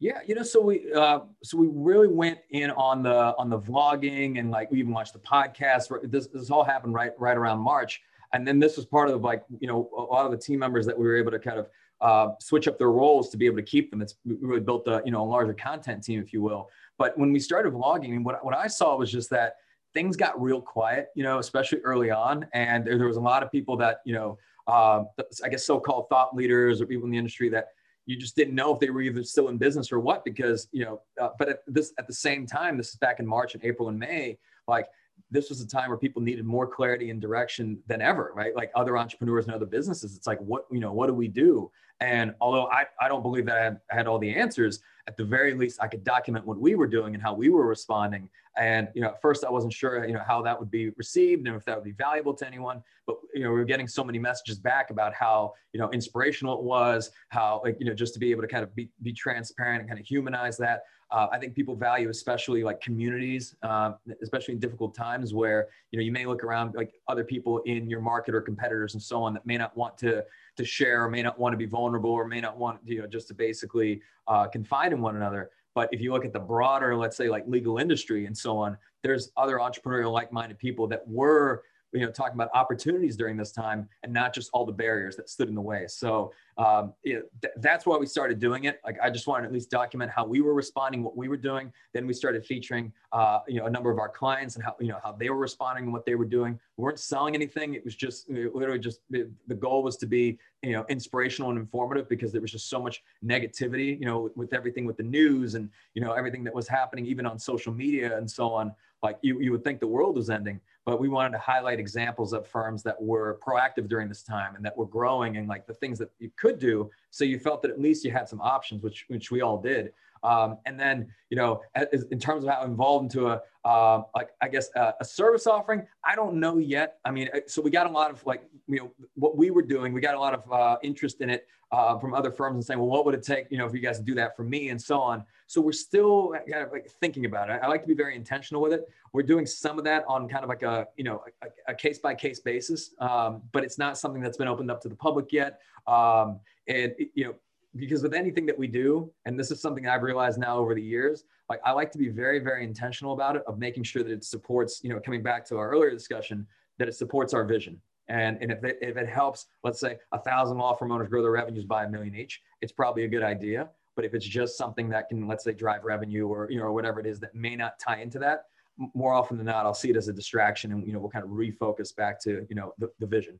Yeah, 0.00 0.20
you 0.26 0.34
know, 0.34 0.42
so 0.42 0.60
we 0.60 0.92
uh, 0.92 1.20
so 1.42 1.56
we 1.56 1.68
really 1.70 2.08
went 2.08 2.38
in 2.50 2.70
on 2.72 3.02
the 3.02 3.36
on 3.36 3.48
the 3.48 3.58
vlogging 3.58 4.38
and 4.38 4.50
like 4.50 4.70
we 4.70 4.78
even 4.78 4.92
watched 4.92 5.12
the 5.12 5.18
podcast. 5.18 5.88
This 6.10 6.28
this 6.28 6.50
all 6.50 6.64
happened 6.64 6.94
right 6.94 7.12
right 7.18 7.36
around 7.36 7.60
March, 7.60 8.00
and 8.32 8.46
then 8.46 8.58
this 8.58 8.76
was 8.76 8.86
part 8.86 9.10
of 9.10 9.22
like 9.22 9.44
you 9.60 9.68
know 9.68 9.88
a 9.96 10.00
lot 10.00 10.24
of 10.24 10.32
the 10.32 10.38
team 10.38 10.58
members 10.58 10.86
that 10.86 10.98
we 10.98 11.04
were 11.04 11.16
able 11.16 11.30
to 11.30 11.38
kind 11.38 11.58
of 11.58 11.68
uh, 12.00 12.34
switch 12.40 12.66
up 12.66 12.78
their 12.78 12.90
roles 12.90 13.30
to 13.30 13.36
be 13.36 13.46
able 13.46 13.56
to 13.56 13.62
keep 13.62 13.90
them. 13.90 14.02
It's 14.02 14.16
we 14.24 14.36
really 14.40 14.60
built 14.60 14.88
a 14.88 15.02
you 15.04 15.12
know 15.12 15.22
a 15.22 15.28
larger 15.28 15.54
content 15.54 16.02
team, 16.02 16.20
if 16.20 16.32
you 16.32 16.42
will. 16.42 16.68
But 16.98 17.16
when 17.16 17.32
we 17.32 17.38
started 17.38 17.72
vlogging, 17.72 18.24
what 18.24 18.44
what 18.44 18.56
I 18.56 18.66
saw 18.66 18.96
was 18.96 19.10
just 19.10 19.30
that 19.30 19.56
things 19.94 20.16
got 20.16 20.40
real 20.40 20.60
quiet, 20.60 21.08
you 21.14 21.22
know, 21.22 21.38
especially 21.38 21.78
early 21.80 22.10
on, 22.10 22.46
and 22.54 22.84
there, 22.84 22.96
there 22.96 23.06
was 23.06 23.18
a 23.18 23.20
lot 23.20 23.42
of 23.42 23.52
people 23.52 23.76
that 23.76 24.00
you 24.04 24.14
know, 24.14 24.38
uh, 24.66 25.04
I 25.44 25.48
guess 25.48 25.64
so-called 25.64 26.08
thought 26.08 26.34
leaders 26.34 26.80
or 26.80 26.86
people 26.86 27.04
in 27.04 27.10
the 27.10 27.18
industry 27.18 27.48
that 27.50 27.68
you 28.06 28.16
just 28.16 28.34
didn't 28.34 28.54
know 28.54 28.74
if 28.74 28.80
they 28.80 28.90
were 28.90 29.00
either 29.00 29.22
still 29.22 29.48
in 29.48 29.58
business 29.58 29.92
or 29.92 30.00
what 30.00 30.24
because 30.24 30.68
you 30.72 30.84
know. 30.84 31.00
Uh, 31.20 31.30
but 31.38 31.48
at 31.48 31.58
this 31.66 31.92
at 31.98 32.06
the 32.06 32.14
same 32.14 32.46
time, 32.46 32.76
this 32.76 32.90
is 32.90 32.96
back 32.96 33.20
in 33.20 33.26
March 33.26 33.54
and 33.54 33.64
April 33.64 33.88
and 33.88 33.98
May, 33.98 34.38
like 34.66 34.86
this 35.30 35.48
was 35.48 35.60
a 35.60 35.66
time 35.66 35.88
where 35.88 35.98
people 35.98 36.20
needed 36.20 36.44
more 36.44 36.66
clarity 36.66 37.10
and 37.10 37.20
direction 37.20 37.78
than 37.86 38.02
ever, 38.02 38.32
right? 38.34 38.54
Like 38.54 38.70
other 38.74 38.98
entrepreneurs 38.98 39.46
and 39.46 39.54
other 39.54 39.66
businesses, 39.66 40.14
it's 40.16 40.26
like, 40.26 40.38
what, 40.40 40.66
you 40.70 40.80
know, 40.80 40.92
what 40.92 41.06
do 41.06 41.14
we 41.14 41.28
do? 41.28 41.70
And 42.00 42.34
although 42.40 42.66
I, 42.66 42.84
I 43.00 43.08
don't 43.08 43.22
believe 43.22 43.46
that 43.46 43.56
I 43.56 43.64
had, 43.64 43.80
I 43.90 43.94
had 43.94 44.06
all 44.06 44.18
the 44.18 44.34
answers, 44.34 44.80
at 45.08 45.16
the 45.16 45.24
very 45.24 45.54
least, 45.54 45.78
I 45.82 45.88
could 45.88 46.04
document 46.04 46.46
what 46.46 46.58
we 46.58 46.74
were 46.74 46.86
doing 46.86 47.14
and 47.14 47.22
how 47.22 47.34
we 47.34 47.48
were 47.48 47.66
responding. 47.66 48.28
And, 48.56 48.88
you 48.94 49.00
know, 49.00 49.08
at 49.08 49.20
first 49.20 49.44
I 49.44 49.50
wasn't 49.50 49.72
sure, 49.72 50.04
you 50.06 50.12
know, 50.12 50.22
how 50.26 50.42
that 50.42 50.58
would 50.58 50.70
be 50.70 50.90
received 50.90 51.46
and 51.46 51.56
if 51.56 51.64
that 51.64 51.76
would 51.76 51.84
be 51.84 51.92
valuable 51.92 52.34
to 52.34 52.46
anyone. 52.46 52.82
But, 53.06 53.16
you 53.34 53.42
know, 53.42 53.50
we 53.50 53.56
were 53.56 53.64
getting 53.64 53.88
so 53.88 54.04
many 54.04 54.18
messages 54.18 54.58
back 54.58 54.90
about 54.90 55.14
how, 55.14 55.54
you 55.72 55.80
know, 55.80 55.90
inspirational 55.90 56.58
it 56.58 56.62
was, 56.62 57.10
how, 57.30 57.62
like, 57.64 57.76
you 57.80 57.86
know, 57.86 57.94
just 57.94 58.14
to 58.14 58.20
be 58.20 58.30
able 58.30 58.42
to 58.42 58.48
kind 58.48 58.62
of 58.62 58.74
be, 58.76 58.90
be 59.02 59.12
transparent 59.12 59.80
and 59.80 59.88
kind 59.88 59.98
of 59.98 60.06
humanize 60.06 60.56
that. 60.58 60.82
Uh, 61.10 61.28
I 61.30 61.38
think 61.38 61.54
people 61.54 61.76
value 61.76 62.08
especially 62.08 62.64
like 62.64 62.80
communities, 62.80 63.54
uh, 63.62 63.92
especially 64.22 64.54
in 64.54 64.60
difficult 64.60 64.94
times 64.94 65.34
where 65.34 65.68
you 65.90 65.98
know 65.98 66.02
you 66.02 66.10
may 66.10 66.24
look 66.24 66.42
around 66.42 66.74
like 66.74 66.94
other 67.06 67.22
people 67.22 67.58
in 67.66 67.90
your 67.90 68.00
market 68.00 68.34
or 68.34 68.40
competitors 68.40 68.94
and 68.94 69.02
so 69.02 69.22
on 69.22 69.34
that 69.34 69.44
may 69.44 69.58
not 69.58 69.76
want 69.76 69.98
to 69.98 70.24
to 70.56 70.64
share, 70.64 71.08
may 71.08 71.22
not 71.22 71.38
want 71.38 71.52
to 71.52 71.56
be 71.56 71.66
vulnerable, 71.66 72.10
or 72.10 72.26
may 72.26 72.40
not 72.40 72.58
want 72.58 72.80
you 72.84 73.00
know 73.00 73.06
just 73.06 73.28
to 73.28 73.34
basically 73.34 74.00
uh, 74.28 74.46
confide 74.48 74.92
in 74.92 75.00
one 75.00 75.16
another. 75.16 75.50
But 75.74 75.88
if 75.92 76.00
you 76.00 76.12
look 76.12 76.24
at 76.24 76.32
the 76.32 76.40
broader, 76.40 76.94
let's 76.96 77.16
say 77.16 77.28
like 77.28 77.44
legal 77.46 77.78
industry 77.78 78.26
and 78.26 78.36
so 78.36 78.58
on, 78.58 78.76
there's 79.02 79.30
other 79.36 79.56
entrepreneurial 79.56 80.12
like-minded 80.12 80.58
people 80.58 80.86
that 80.88 81.06
were 81.08 81.62
you 81.92 82.00
know 82.00 82.10
talking 82.10 82.34
about 82.34 82.50
opportunities 82.54 83.16
during 83.16 83.36
this 83.36 83.52
time 83.52 83.88
and 84.02 84.12
not 84.12 84.34
just 84.34 84.50
all 84.52 84.64
the 84.64 84.72
barriers 84.72 85.16
that 85.16 85.28
stood 85.28 85.48
in 85.48 85.54
the 85.54 85.60
way. 85.60 85.86
So 85.88 86.32
um, 86.58 86.92
th- 87.04 87.22
that's 87.56 87.86
why 87.86 87.96
we 87.96 88.06
started 88.06 88.38
doing 88.38 88.64
it. 88.64 88.80
Like 88.84 88.98
i 89.02 89.10
just 89.10 89.26
wanted 89.26 89.42
to 89.42 89.46
at 89.48 89.52
least 89.52 89.70
document 89.70 90.10
how 90.10 90.26
we 90.26 90.40
were 90.40 90.54
responding 90.54 91.02
what 91.02 91.16
we 91.16 91.28
were 91.28 91.36
doing. 91.36 91.72
Then 91.92 92.06
we 92.06 92.14
started 92.14 92.44
featuring 92.44 92.92
uh, 93.12 93.40
you 93.46 93.58
know 93.58 93.66
a 93.66 93.70
number 93.70 93.90
of 93.90 93.98
our 93.98 94.08
clients 94.08 94.56
and 94.56 94.64
how 94.64 94.76
you 94.80 94.88
know 94.88 94.98
how 95.02 95.12
they 95.12 95.30
were 95.30 95.38
responding 95.38 95.84
and 95.84 95.92
what 95.92 96.06
they 96.06 96.14
were 96.14 96.24
doing. 96.24 96.58
We 96.76 96.84
weren't 96.84 96.98
selling 96.98 97.34
anything. 97.34 97.74
It 97.74 97.84
was 97.84 97.94
just 97.94 98.28
literally 98.30 98.78
just 98.78 99.00
the 99.10 99.54
goal 99.54 99.82
was 99.82 99.96
to 99.98 100.06
be 100.06 100.38
you 100.62 100.72
know 100.72 100.84
inspirational 100.88 101.50
and 101.50 101.58
informative 101.58 102.08
because 102.08 102.32
there 102.32 102.40
was 102.40 102.52
just 102.52 102.70
so 102.70 102.80
much 102.80 103.02
negativity 103.24 103.98
you 103.98 104.06
know 104.06 104.30
with 104.36 104.54
everything 104.54 104.84
with 104.84 104.96
the 104.96 105.02
news 105.02 105.54
and 105.54 105.68
you 105.94 106.02
know 106.02 106.12
everything 106.12 106.44
that 106.44 106.54
was 106.54 106.68
happening 106.68 107.04
even 107.04 107.26
on 107.26 107.38
social 107.38 107.72
media 107.72 108.16
and 108.16 108.30
so 108.30 108.52
on. 108.52 108.72
Like 109.02 109.18
you, 109.22 109.40
you 109.40 109.50
would 109.50 109.64
think 109.64 109.80
the 109.80 109.86
world 109.88 110.14
was 110.14 110.30
ending 110.30 110.60
but 110.84 111.00
we 111.00 111.08
wanted 111.08 111.30
to 111.32 111.38
highlight 111.38 111.78
examples 111.78 112.32
of 112.32 112.46
firms 112.46 112.82
that 112.82 113.00
were 113.00 113.38
proactive 113.46 113.88
during 113.88 114.08
this 114.08 114.22
time 114.22 114.56
and 114.56 114.64
that 114.64 114.76
were 114.76 114.86
growing 114.86 115.36
and 115.36 115.48
like 115.48 115.66
the 115.66 115.74
things 115.74 115.98
that 115.98 116.10
you 116.18 116.30
could 116.36 116.58
do 116.58 116.90
so 117.10 117.24
you 117.24 117.38
felt 117.38 117.62
that 117.62 117.70
at 117.70 117.80
least 117.80 118.04
you 118.04 118.10
had 118.10 118.28
some 118.28 118.40
options 118.40 118.82
which 118.82 119.04
which 119.08 119.30
we 119.30 119.40
all 119.40 119.58
did 119.60 119.92
um, 120.22 120.58
and 120.66 120.78
then 120.78 121.06
you 121.30 121.36
know 121.36 121.60
as, 121.74 122.04
in 122.10 122.18
terms 122.18 122.44
of 122.44 122.50
how 122.50 122.64
involved 122.64 123.04
into 123.04 123.28
a 123.28 123.40
uh, 123.64 124.02
like 124.14 124.30
i 124.40 124.48
guess 124.48 124.68
a, 124.76 124.94
a 125.00 125.04
service 125.04 125.46
offering 125.46 125.86
i 126.04 126.14
don't 126.14 126.34
know 126.34 126.58
yet 126.58 126.98
i 127.04 127.10
mean 127.10 127.28
uh, 127.34 127.40
so 127.46 127.62
we 127.62 127.70
got 127.70 127.86
a 127.86 127.90
lot 127.90 128.10
of 128.10 128.24
like 128.26 128.42
you 128.68 128.78
know 128.78 128.90
what 129.14 129.36
we 129.36 129.50
were 129.50 129.62
doing 129.62 129.92
we 129.92 130.00
got 130.00 130.14
a 130.14 130.20
lot 130.20 130.34
of 130.34 130.50
uh, 130.52 130.76
interest 130.82 131.20
in 131.20 131.30
it 131.30 131.46
uh, 131.70 131.98
from 131.98 132.12
other 132.12 132.30
firms 132.30 132.54
and 132.56 132.64
saying 132.64 132.78
well 132.78 132.88
what 132.88 133.04
would 133.04 133.14
it 133.14 133.22
take 133.22 133.46
you 133.50 133.58
know 133.58 133.66
if 133.66 133.72
you 133.72 133.80
guys 133.80 133.98
to 133.98 134.04
do 134.04 134.14
that 134.14 134.36
for 134.36 134.44
me 134.44 134.70
and 134.70 134.80
so 134.80 135.00
on 135.00 135.24
so 135.52 135.60
we're 135.60 135.72
still 135.72 136.32
kind 136.50 136.64
of 136.64 136.72
like 136.72 136.88
thinking 136.88 137.26
about 137.26 137.50
it. 137.50 137.60
I 137.62 137.66
like 137.66 137.82
to 137.82 137.86
be 137.86 137.92
very 137.92 138.16
intentional 138.16 138.62
with 138.62 138.72
it. 138.72 138.88
We're 139.12 139.22
doing 139.22 139.44
some 139.44 139.76
of 139.76 139.84
that 139.84 140.02
on 140.08 140.26
kind 140.26 140.44
of 140.44 140.48
like 140.48 140.62
a 140.62 140.88
you 140.96 141.04
know 141.04 141.22
a, 141.68 141.74
case 141.74 141.98
by 141.98 142.14
case 142.14 142.40
basis, 142.40 142.94
um, 143.00 143.42
but 143.52 143.62
it's 143.62 143.76
not 143.76 143.98
something 143.98 144.22
that's 144.22 144.38
been 144.38 144.48
opened 144.48 144.70
up 144.70 144.80
to 144.80 144.88
the 144.88 144.94
public 144.94 145.30
yet. 145.30 145.60
Um, 145.86 146.40
and 146.68 146.94
you 147.14 147.24
know 147.24 147.34
because 147.76 148.02
with 148.02 148.14
anything 148.14 148.46
that 148.46 148.58
we 148.58 148.66
do, 148.66 149.10
and 149.24 149.38
this 149.38 149.50
is 149.50 149.60
something 149.60 149.86
I've 149.86 150.02
realized 150.02 150.38
now 150.38 150.58
over 150.58 150.74
the 150.74 150.82
years, 150.82 151.24
like 151.48 151.60
I 151.64 151.72
like 151.72 151.90
to 151.92 151.98
be 151.98 152.08
very 152.08 152.38
very 152.38 152.64
intentional 152.64 153.12
about 153.12 153.36
it 153.36 153.42
of 153.46 153.58
making 153.58 153.84
sure 153.84 154.02
that 154.02 154.12
it 154.12 154.24
supports 154.24 154.80
you 154.82 154.90
know 154.90 155.00
coming 155.00 155.22
back 155.22 155.46
to 155.46 155.56
our 155.56 155.70
earlier 155.70 155.90
discussion 155.90 156.46
that 156.78 156.88
it 156.88 156.94
supports 156.94 157.34
our 157.34 157.44
vision. 157.44 157.80
And, 158.08 158.36
and 158.42 158.50
if, 158.50 158.64
it, 158.64 158.78
if 158.82 158.96
it 158.96 159.08
helps, 159.08 159.46
let's 159.62 159.78
say 159.78 159.96
a 160.10 160.18
thousand 160.18 160.58
law 160.58 160.74
firm 160.74 160.90
owners 160.90 161.08
grow 161.08 161.22
their 161.22 161.30
revenues 161.30 161.64
by 161.64 161.84
a 161.84 161.88
million 161.88 162.16
each, 162.16 162.42
it's 162.60 162.72
probably 162.72 163.04
a 163.04 163.08
good 163.08 163.22
idea. 163.22 163.70
But 163.94 164.04
if 164.04 164.14
it's 164.14 164.26
just 164.26 164.58
something 164.58 164.88
that 164.90 165.08
can, 165.08 165.28
let's 165.28 165.44
say, 165.44 165.52
drive 165.52 165.84
revenue 165.84 166.26
or 166.26 166.48
you 166.50 166.58
know 166.58 166.64
or 166.64 166.72
whatever 166.72 166.98
it 167.00 167.06
is 167.06 167.20
that 167.20 167.34
may 167.34 167.56
not 167.56 167.78
tie 167.78 168.00
into 168.00 168.18
that, 168.18 168.46
more 168.94 169.12
often 169.12 169.36
than 169.36 169.46
not, 169.46 169.66
I'll 169.66 169.74
see 169.74 169.90
it 169.90 169.96
as 169.96 170.08
a 170.08 170.12
distraction, 170.12 170.72
and 170.72 170.86
you 170.86 170.92
know 170.92 170.98
we'll 170.98 171.10
kind 171.10 171.24
of 171.24 171.30
refocus 171.30 171.94
back 171.94 172.20
to 172.22 172.46
you 172.48 172.56
know 172.56 172.74
the, 172.78 172.90
the 172.98 173.06
vision. 173.06 173.38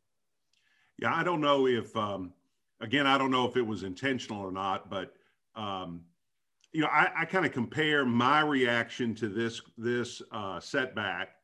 Yeah, 0.99 1.15
I 1.15 1.25
don't 1.25 1.41
know 1.41 1.67
if 1.67 1.97
um, 1.97 2.33
again, 2.83 3.07
I 3.07 3.17
don't 3.17 3.31
know 3.31 3.49
if 3.49 3.57
it 3.57 3.67
was 3.67 3.85
intentional 3.85 4.43
or 4.43 4.53
not, 4.53 4.91
but 4.91 5.15
um, 5.55 6.03
you 6.73 6.83
know, 6.83 6.89
I, 6.89 7.09
I 7.17 7.25
kind 7.25 7.47
of 7.47 7.53
compare 7.53 8.05
my 8.05 8.41
reaction 8.41 9.15
to 9.17 9.29
this 9.29 9.61
this 9.79 10.21
uh, 10.33 10.61
setback 10.61 11.37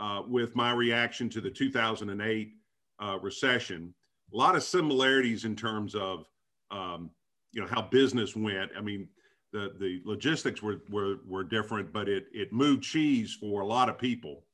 uh, 0.00 0.22
with 0.26 0.54
my 0.54 0.72
reaction 0.72 1.28
to 1.30 1.40
the 1.40 1.50
2008 1.50 2.52
uh, 3.00 3.18
recession. 3.20 3.94
A 4.32 4.36
lot 4.36 4.56
of 4.56 4.62
similarities 4.62 5.44
in 5.44 5.56
terms 5.56 5.94
of 5.94 6.26
um, 6.70 7.10
you 7.52 7.60
know 7.60 7.68
how 7.68 7.82
business 7.82 8.36
went. 8.36 8.70
I 8.76 8.80
mean, 8.80 9.08
the 9.52 9.74
the 9.78 10.00
logistics 10.04 10.62
were 10.62 10.82
were 10.90 11.16
were 11.26 11.44
different, 11.44 11.92
but 11.92 12.08
it 12.08 12.26
it 12.32 12.52
moved 12.52 12.82
cheese 12.82 13.36
for 13.38 13.62
a 13.62 13.66
lot 13.66 13.88
of 13.88 13.98
people. 13.98 14.44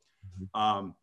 Mm-hmm. 0.41 0.61
Um, 0.61 0.95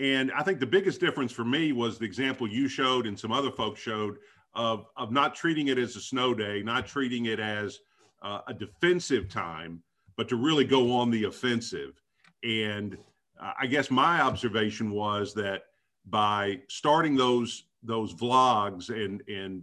and 0.00 0.30
I 0.32 0.42
think 0.42 0.60
the 0.60 0.66
biggest 0.66 1.00
difference 1.00 1.32
for 1.32 1.44
me 1.44 1.72
was 1.72 1.98
the 1.98 2.04
example 2.04 2.48
you 2.48 2.68
showed 2.68 3.06
and 3.06 3.18
some 3.18 3.32
other 3.32 3.50
folks 3.50 3.80
showed 3.80 4.18
of 4.58 4.86
of 4.96 5.12
not 5.12 5.34
treating 5.34 5.68
it 5.68 5.78
as 5.78 5.96
a 5.96 6.00
snow 6.00 6.34
day, 6.34 6.62
not 6.62 6.86
treating 6.86 7.26
it 7.26 7.38
as 7.40 7.78
uh, 8.22 8.40
a 8.48 8.52
defensive 8.52 9.28
time, 9.28 9.80
but 10.16 10.28
to 10.28 10.36
really 10.36 10.64
go 10.64 10.92
on 10.92 11.10
the 11.10 11.24
offensive. 11.24 12.02
And 12.42 12.98
uh, 13.40 13.52
I 13.58 13.66
guess 13.66 13.90
my 13.90 14.20
observation 14.20 14.90
was 14.90 15.32
that 15.34 15.62
by 16.06 16.60
starting 16.68 17.14
those 17.14 17.64
those 17.84 18.12
vlogs 18.12 18.90
and 18.90 19.22
and 19.28 19.62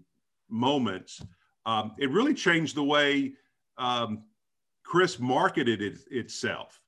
moments, 0.50 1.22
um, 1.66 1.92
it 2.00 2.10
really 2.10 2.34
changed 2.34 2.76
the 2.76 2.84
way 2.84 3.34
um, 3.78 4.24
Crisp 4.84 5.20
marketed 5.20 5.82
it, 5.82 6.00
itself. 6.10 6.80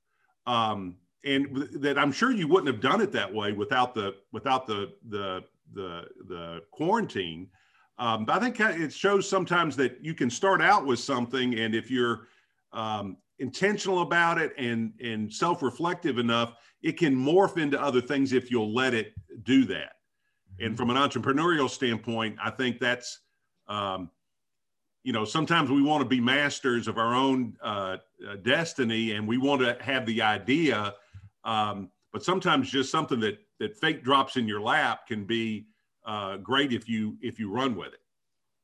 Um, 0.46 0.96
and 1.24 1.68
that 1.74 1.98
I'm 1.98 2.12
sure 2.12 2.30
you 2.30 2.48
wouldn't 2.48 2.68
have 2.68 2.80
done 2.80 3.02
it 3.02 3.12
that 3.12 3.32
way 3.32 3.52
without 3.52 3.94
the 3.94 4.14
without 4.32 4.66
the 4.66 4.94
the 5.10 5.44
the 5.74 6.04
the 6.26 6.62
quarantine. 6.70 7.48
Um, 7.98 8.24
but 8.24 8.36
I 8.36 8.40
think 8.40 8.60
it 8.60 8.92
shows 8.92 9.28
sometimes 9.28 9.76
that 9.76 9.98
you 10.04 10.14
can 10.14 10.30
start 10.30 10.62
out 10.62 10.86
with 10.86 11.00
something, 11.00 11.58
and 11.58 11.74
if 11.74 11.90
you're 11.90 12.28
um, 12.72 13.16
intentional 13.38 14.02
about 14.02 14.38
it 14.38 14.52
and 14.56 14.92
and 15.02 15.32
self-reflective 15.32 16.18
enough, 16.18 16.54
it 16.82 16.98
can 16.98 17.14
morph 17.14 17.58
into 17.58 17.80
other 17.80 18.00
things 18.00 18.32
if 18.32 18.50
you'll 18.50 18.74
let 18.74 18.94
it 18.94 19.12
do 19.42 19.64
that. 19.66 19.92
And 20.60 20.76
from 20.76 20.90
an 20.90 20.96
entrepreneurial 20.96 21.68
standpoint, 21.68 22.36
I 22.42 22.50
think 22.50 22.78
that's 22.78 23.20
um, 23.66 24.10
you 25.02 25.12
know 25.12 25.24
sometimes 25.24 25.70
we 25.70 25.82
want 25.82 26.02
to 26.02 26.08
be 26.08 26.20
masters 26.20 26.86
of 26.86 26.98
our 26.98 27.14
own 27.14 27.56
uh, 27.62 27.96
uh, 28.28 28.36
destiny, 28.42 29.12
and 29.12 29.26
we 29.26 29.38
want 29.38 29.60
to 29.62 29.76
have 29.80 30.06
the 30.06 30.22
idea. 30.22 30.94
Um, 31.44 31.90
but 32.12 32.24
sometimes 32.24 32.70
just 32.70 32.90
something 32.90 33.18
that 33.20 33.38
that 33.58 33.76
fate 33.76 34.04
drops 34.04 34.36
in 34.36 34.46
your 34.46 34.60
lap 34.60 35.06
can 35.08 35.24
be 35.24 35.67
uh, 36.08 36.38
great 36.38 36.72
if 36.72 36.88
you 36.88 37.16
if 37.20 37.38
you 37.38 37.50
run 37.50 37.76
with 37.76 37.92
it. 37.92 38.00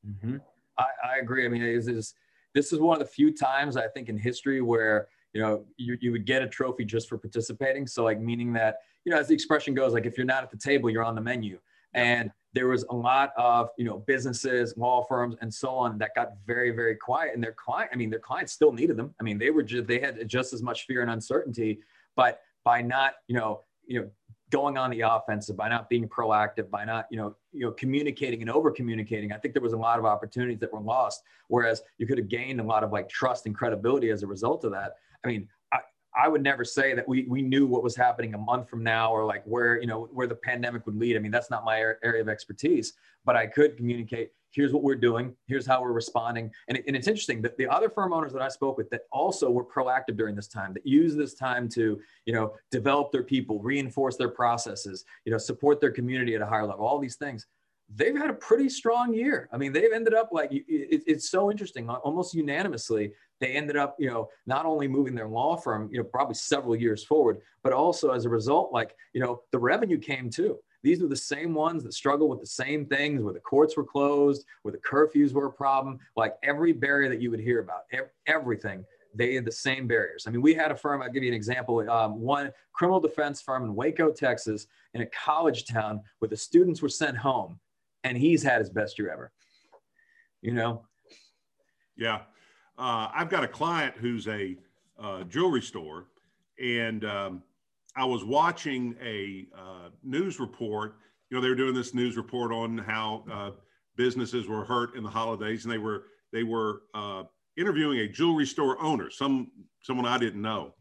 Mm-hmm. 0.08 0.36
I, 0.78 0.86
I, 1.14 1.18
agree. 1.20 1.44
I 1.44 1.48
mean, 1.48 1.62
this 1.62 1.86
is 1.86 2.14
this 2.54 2.72
is 2.72 2.80
one 2.80 3.00
of 3.00 3.06
the 3.06 3.12
few 3.12 3.32
times 3.32 3.76
I 3.76 3.86
think 3.86 4.08
in 4.08 4.16
history 4.16 4.62
where 4.62 5.08
you 5.34 5.42
know 5.42 5.64
you, 5.76 5.96
you 6.00 6.10
would 6.10 6.24
get 6.24 6.42
a 6.42 6.48
trophy 6.48 6.84
just 6.84 7.08
for 7.08 7.18
participating. 7.18 7.86
So 7.86 8.02
like 8.02 8.18
meaning 8.18 8.52
that 8.54 8.78
you 9.04 9.12
know 9.12 9.18
as 9.18 9.28
the 9.28 9.34
expression 9.34 9.74
goes, 9.74 9.92
like 9.92 10.06
if 10.06 10.16
you're 10.16 10.26
not 10.26 10.42
at 10.42 10.50
the 10.50 10.56
table, 10.56 10.88
you're 10.88 11.04
on 11.04 11.14
the 11.14 11.20
menu. 11.20 11.58
And 11.92 12.30
there 12.54 12.66
was 12.66 12.84
a 12.90 12.94
lot 12.94 13.30
of 13.36 13.68
you 13.76 13.84
know 13.84 13.98
businesses, 14.06 14.74
law 14.78 15.04
firms, 15.04 15.36
and 15.42 15.52
so 15.52 15.68
on 15.68 15.98
that 15.98 16.14
got 16.16 16.30
very 16.46 16.70
very 16.70 16.96
quiet. 16.96 17.34
And 17.34 17.44
their 17.44 17.52
client, 17.52 17.90
I 17.92 17.96
mean, 17.96 18.08
their 18.08 18.20
clients 18.20 18.52
still 18.52 18.72
needed 18.72 18.96
them. 18.96 19.14
I 19.20 19.22
mean, 19.22 19.38
they 19.38 19.50
were 19.50 19.62
just 19.62 19.86
they 19.86 20.00
had 20.00 20.26
just 20.26 20.54
as 20.54 20.62
much 20.62 20.86
fear 20.86 21.02
and 21.02 21.10
uncertainty, 21.10 21.80
but 22.16 22.40
by 22.64 22.80
not 22.80 23.14
you 23.28 23.36
know 23.36 23.60
you 23.86 24.00
know 24.00 24.10
going 24.54 24.78
on 24.78 24.88
the 24.90 25.00
offensive, 25.00 25.56
by 25.56 25.68
not 25.68 25.88
being 25.88 26.08
proactive, 26.08 26.70
by 26.70 26.84
not, 26.84 27.06
you 27.10 27.16
know, 27.16 27.34
you 27.52 27.64
know, 27.64 27.72
communicating 27.72 28.40
and 28.40 28.48
over 28.48 28.70
communicating, 28.70 29.32
I 29.32 29.36
think 29.36 29.52
there 29.52 29.62
was 29.68 29.72
a 29.72 29.82
lot 29.88 29.98
of 29.98 30.04
opportunities 30.04 30.60
that 30.60 30.72
were 30.72 30.80
lost. 30.80 31.24
Whereas 31.48 31.82
you 31.98 32.06
could 32.06 32.18
have 32.18 32.28
gained 32.28 32.60
a 32.60 32.62
lot 32.62 32.84
of 32.84 32.92
like 32.92 33.08
trust 33.08 33.46
and 33.46 33.54
credibility 33.54 34.10
as 34.10 34.22
a 34.22 34.28
result 34.28 34.62
of 34.64 34.70
that. 34.70 34.92
I 35.24 35.28
mean, 35.28 35.48
I, 35.72 35.78
I 36.16 36.28
would 36.28 36.42
never 36.42 36.64
say 36.64 36.94
that 36.94 37.08
we, 37.08 37.26
we 37.28 37.42
knew 37.42 37.66
what 37.66 37.82
was 37.82 37.96
happening 37.96 38.34
a 38.34 38.38
month 38.38 38.68
from 38.70 38.84
now 38.84 39.10
or 39.10 39.24
like 39.24 39.42
where, 39.44 39.80
you 39.80 39.88
know, 39.88 40.08
where 40.12 40.28
the 40.28 40.36
pandemic 40.36 40.86
would 40.86 40.96
lead. 40.96 41.16
I 41.16 41.18
mean, 41.18 41.32
that's 41.32 41.50
not 41.50 41.64
my 41.64 41.78
area 42.04 42.22
of 42.22 42.28
expertise, 42.28 42.92
but 43.24 43.34
I 43.34 43.48
could 43.48 43.76
communicate 43.76 44.30
here's 44.54 44.72
what 44.72 44.82
we're 44.82 44.94
doing 44.94 45.34
here's 45.46 45.66
how 45.66 45.82
we're 45.82 45.92
responding. 45.92 46.50
And, 46.68 46.78
it, 46.78 46.84
and 46.86 46.96
it's 46.96 47.08
interesting 47.08 47.42
that 47.42 47.56
the 47.56 47.66
other 47.66 47.90
firm 47.90 48.12
owners 48.12 48.32
that 48.32 48.42
i 48.42 48.48
spoke 48.48 48.76
with 48.76 48.90
that 48.90 49.02
also 49.12 49.50
were 49.50 49.64
proactive 49.64 50.16
during 50.16 50.34
this 50.34 50.48
time 50.48 50.72
that 50.74 50.86
use 50.86 51.14
this 51.14 51.34
time 51.34 51.68
to 51.70 52.00
you 52.26 52.32
know 52.32 52.54
develop 52.70 53.12
their 53.12 53.22
people 53.22 53.60
reinforce 53.60 54.16
their 54.16 54.28
processes 54.28 55.04
you 55.24 55.32
know 55.32 55.38
support 55.38 55.80
their 55.80 55.92
community 55.92 56.34
at 56.34 56.42
a 56.42 56.46
higher 56.46 56.66
level 56.66 56.86
all 56.86 56.98
these 56.98 57.16
things. 57.16 57.46
They've 57.94 58.16
had 58.16 58.30
a 58.30 58.34
pretty 58.34 58.70
strong 58.70 59.12
year. 59.12 59.48
I 59.52 59.58
mean 59.58 59.72
they've 59.72 59.92
ended 59.92 60.14
up 60.14 60.30
like 60.32 60.50
it, 60.52 60.64
it's 60.68 61.30
so 61.30 61.50
interesting. 61.50 61.88
Almost 61.88 62.34
unanimously 62.34 63.12
they 63.40 63.48
ended 63.48 63.76
up 63.76 63.96
you 63.98 64.08
know 64.08 64.28
not 64.46 64.64
only 64.64 64.88
moving 64.88 65.14
their 65.14 65.28
law 65.28 65.56
firm 65.56 65.88
you 65.92 65.98
know 65.98 66.04
probably 66.04 66.34
several 66.34 66.74
years 66.74 67.04
forward 67.04 67.38
but 67.62 67.72
also 67.72 68.10
as 68.10 68.24
a 68.24 68.28
result 68.28 68.72
like 68.72 68.94
you 69.12 69.20
know 69.20 69.42
the 69.52 69.58
revenue 69.58 69.98
came 69.98 70.30
too 70.30 70.58
these 70.84 71.00
were 71.00 71.08
the 71.08 71.16
same 71.16 71.54
ones 71.54 71.82
that 71.82 71.94
struggled 71.94 72.28
with 72.28 72.40
the 72.40 72.46
same 72.46 72.84
things 72.84 73.22
where 73.22 73.32
the 73.32 73.40
courts 73.40 73.74
were 73.74 73.84
closed, 73.84 74.44
where 74.62 74.72
the 74.72 74.78
curfews 74.78 75.32
were 75.32 75.46
a 75.46 75.52
problem, 75.52 75.98
like 76.14 76.34
every 76.42 76.72
barrier 76.72 77.08
that 77.08 77.22
you 77.22 77.30
would 77.30 77.40
hear 77.40 77.60
about, 77.60 77.84
everything 78.26 78.84
they 79.14 79.34
had 79.34 79.46
the 79.46 79.52
same 79.52 79.86
barriers. 79.86 80.24
I 80.26 80.30
mean, 80.30 80.42
we 80.42 80.52
had 80.52 80.70
a 80.70 80.76
firm, 80.76 81.00
I'll 81.00 81.10
give 81.10 81.22
you 81.22 81.30
an 81.30 81.34
example, 81.34 81.88
um, 81.88 82.20
one 82.20 82.52
criminal 82.74 83.00
defense 83.00 83.40
firm 83.40 83.64
in 83.64 83.74
Waco, 83.74 84.10
Texas, 84.10 84.66
in 84.92 85.00
a 85.00 85.06
college 85.06 85.64
town 85.64 86.02
where 86.18 86.28
the 86.28 86.36
students 86.36 86.82
were 86.82 86.88
sent 86.90 87.16
home, 87.16 87.58
and 88.02 88.18
he's 88.18 88.42
had 88.42 88.58
his 88.58 88.68
best 88.68 88.98
year 88.98 89.10
ever. 89.10 89.32
You 90.42 90.52
know? 90.52 90.82
Yeah. 91.96 92.22
Uh, 92.76 93.08
I've 93.14 93.30
got 93.30 93.42
a 93.42 93.48
client 93.48 93.94
who's 93.96 94.28
a 94.28 94.58
uh, 95.00 95.22
jewelry 95.22 95.62
store, 95.62 96.08
and 96.60 97.04
um, 97.06 97.42
I 97.96 98.04
was 98.04 98.24
watching 98.24 98.96
a 99.02 99.46
uh, 99.56 99.88
news 100.02 100.40
report. 100.40 100.96
You 101.30 101.36
know, 101.36 101.40
they 101.40 101.48
were 101.48 101.54
doing 101.54 101.74
this 101.74 101.94
news 101.94 102.16
report 102.16 102.52
on 102.52 102.78
how 102.78 103.24
uh, 103.30 103.50
businesses 103.96 104.48
were 104.48 104.64
hurt 104.64 104.96
in 104.96 105.02
the 105.02 105.10
holidays, 105.10 105.64
and 105.64 105.72
they 105.72 105.78
were 105.78 106.04
they 106.32 106.42
were 106.42 106.82
uh, 106.94 107.24
interviewing 107.56 108.00
a 108.00 108.08
jewelry 108.08 108.46
store 108.46 108.80
owner, 108.82 109.10
some 109.10 109.50
someone 109.80 110.06
I 110.06 110.18
didn't 110.18 110.42
know, 110.42 110.74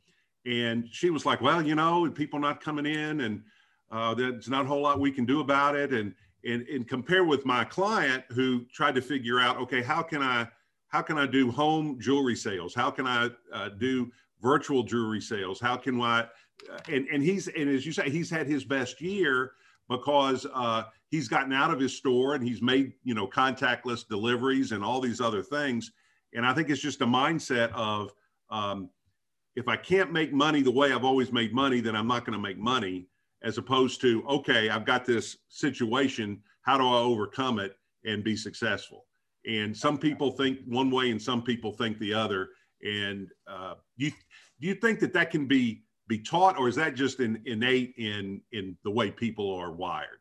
and 0.45 0.88
she 0.91 1.09
was 1.09 1.26
like, 1.26 1.41
"Well, 1.41 1.61
you 1.61 1.76
know, 1.76 2.09
people 2.09 2.39
not 2.39 2.61
coming 2.61 2.86
in, 2.86 3.22
and 3.22 3.43
uh, 3.91 4.14
there's 4.16 4.49
not 4.49 4.66
a 4.66 4.68
whole 4.68 4.82
lot 4.82 4.99
we 4.99 5.11
can 5.11 5.26
do 5.26 5.39
about 5.39 5.76
it." 5.76 5.93
And 5.93 6.14
and 6.45 6.68
and 6.68 6.88
compare 6.88 7.24
with 7.24 7.45
my 7.45 7.64
client 7.64 8.24
who 8.30 8.66
tried 8.74 8.95
to 8.95 9.01
figure 9.01 9.39
out, 9.39 9.57
okay, 9.57 9.82
how 9.82 10.01
can 10.01 10.22
I 10.22 10.47
how 10.89 11.01
can 11.01 11.18
I 11.18 11.26
do 11.26 11.51
home 11.51 11.99
jewelry 11.99 12.36
sales? 12.36 12.74
How 12.76 12.91
can 12.91 13.07
I 13.07 13.30
uh, 13.51 13.70
do 13.70 14.11
virtual 14.41 14.84
jewelry 14.84 15.22
sales? 15.22 15.59
How 15.59 15.76
can 15.76 15.99
I 16.01 16.28
and 16.88 17.07
and 17.07 17.24
he's 17.24 17.47
and 17.47 17.70
as 17.70 17.86
you 17.86 17.91
say, 17.91 18.09
he's 18.09 18.30
had 18.30 18.47
his 18.47 18.64
best 18.64 19.01
year 19.01 19.53
because 19.89 20.45
uh, 20.53 20.84
he's 21.09 21.28
gotten 21.28 21.53
out 21.53 21.72
of 21.72 21.80
his 21.80 21.95
store 21.95 22.36
and 22.36 22.43
he's 22.43 22.61
made 22.61 22.93
you 23.03 23.14
know 23.14 23.28
contactless 23.28 24.07
deliveries 24.07 24.72
and 24.72 24.84
all 24.84 25.01
these 25.01 25.22
other 25.22 25.41
things. 25.41 25.91
And 26.34 26.45
I 26.45 26.53
think 26.53 26.70
it's 26.70 26.82
just 26.82 27.01
a 27.01 27.05
mindset 27.05 27.72
of 27.74 28.11
um, 28.49 28.89
if 29.55 29.68
I 29.68 29.76
can't 29.76 30.11
make 30.11 30.34
money 30.34 30.61
the 30.61 30.72
way 30.72 30.91
I've 30.91 31.03
always 31.03 31.32
made 31.32 31.53
money, 31.53 31.80
then 31.80 31.95
I'm 31.95 32.07
not 32.07 32.26
going 32.26 32.38
to 32.38 32.41
make 32.41 32.57
money. 32.57 33.07
As 33.43 33.57
opposed 33.57 33.99
to 34.01 34.24
okay, 34.28 34.70
I've 34.70 34.86
got 34.86 35.05
this 35.05 35.38
situation. 35.49 36.41
How 36.61 36.78
do 36.78 36.86
I 36.86 36.99
overcome 36.99 37.59
it 37.59 37.76
and 38.05 38.24
be 38.24 38.38
successful? 38.38 39.05
And 39.45 39.76
some 39.76 39.97
people 39.97 40.32
think 40.32 40.59
one 40.66 40.89
way, 40.89 41.11
and 41.11 41.22
some 41.22 41.41
people 41.41 41.74
think 41.74 41.99
the 41.99 42.14
other. 42.14 42.49
And 42.84 43.28
uh, 43.45 43.76
you 43.97 44.11
do 44.61 44.68
you 44.68 44.76
think 44.76 44.99
that 45.01 45.11
that 45.14 45.30
can 45.30 45.45
be 45.45 45.84
be 46.18 46.24
taught, 46.24 46.59
or 46.59 46.68
is 46.68 46.76
that 46.76 46.93
just 46.93 47.20
in, 47.20 47.41
innate 47.45 47.95
in 47.97 48.39
in 48.51 48.78
the 48.84 48.91
way 48.91 49.09
people 49.09 49.53
are 49.55 49.72
wired? 49.72 50.20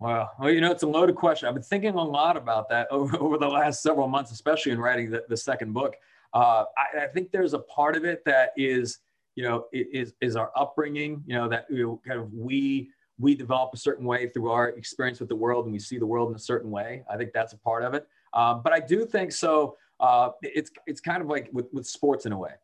Wow. 0.00 0.30
Well, 0.38 0.50
you 0.50 0.60
know, 0.60 0.70
it's 0.70 0.82
a 0.82 0.86
loaded 0.86 1.14
question. 1.14 1.46
I've 1.46 1.54
been 1.54 1.62
thinking 1.62 1.94
a 1.94 2.02
lot 2.02 2.36
about 2.36 2.68
that 2.70 2.88
over, 2.90 3.16
over 3.18 3.38
the 3.38 3.48
last 3.48 3.82
several 3.82 4.08
months, 4.08 4.32
especially 4.32 4.72
in 4.72 4.78
writing 4.78 5.10
the, 5.10 5.24
the 5.28 5.36
second 5.36 5.72
book. 5.72 5.94
Uh, 6.32 6.64
I, 6.76 7.04
I, 7.04 7.06
think 7.08 7.30
there's 7.30 7.54
a 7.54 7.60
part 7.60 7.96
of 7.96 8.04
it 8.04 8.24
that 8.24 8.50
is, 8.56 8.98
you 9.36 9.44
know, 9.44 9.66
is 9.72 10.14
is 10.20 10.36
our 10.36 10.50
upbringing. 10.56 11.22
You 11.26 11.34
know, 11.36 11.48
that 11.48 11.66
you 11.70 11.82
know, 11.82 12.00
kind 12.06 12.18
of 12.18 12.32
we 12.32 12.90
we 13.18 13.34
develop 13.34 13.70
a 13.74 13.76
certain 13.76 14.06
way 14.06 14.28
through 14.28 14.50
our 14.50 14.70
experience 14.70 15.20
with 15.20 15.28
the 15.28 15.36
world, 15.36 15.66
and 15.66 15.72
we 15.72 15.78
see 15.78 15.98
the 15.98 16.06
world 16.06 16.30
in 16.30 16.34
a 16.34 16.46
certain 16.52 16.70
way. 16.70 17.04
I 17.10 17.16
think 17.16 17.32
that's 17.32 17.52
a 17.52 17.58
part 17.58 17.84
of 17.84 17.92
it. 17.94 18.06
Um, 18.32 18.62
but 18.64 18.72
I 18.72 18.80
do 18.80 19.04
think 19.04 19.32
so. 19.32 19.76
Uh, 20.00 20.30
it's 20.42 20.70
it's 20.86 21.00
kind 21.00 21.20
of 21.22 21.28
like 21.28 21.50
with, 21.52 21.66
with 21.72 21.86
sports 21.86 22.24
in 22.26 22.32
a 22.32 22.38
way. 22.38 22.54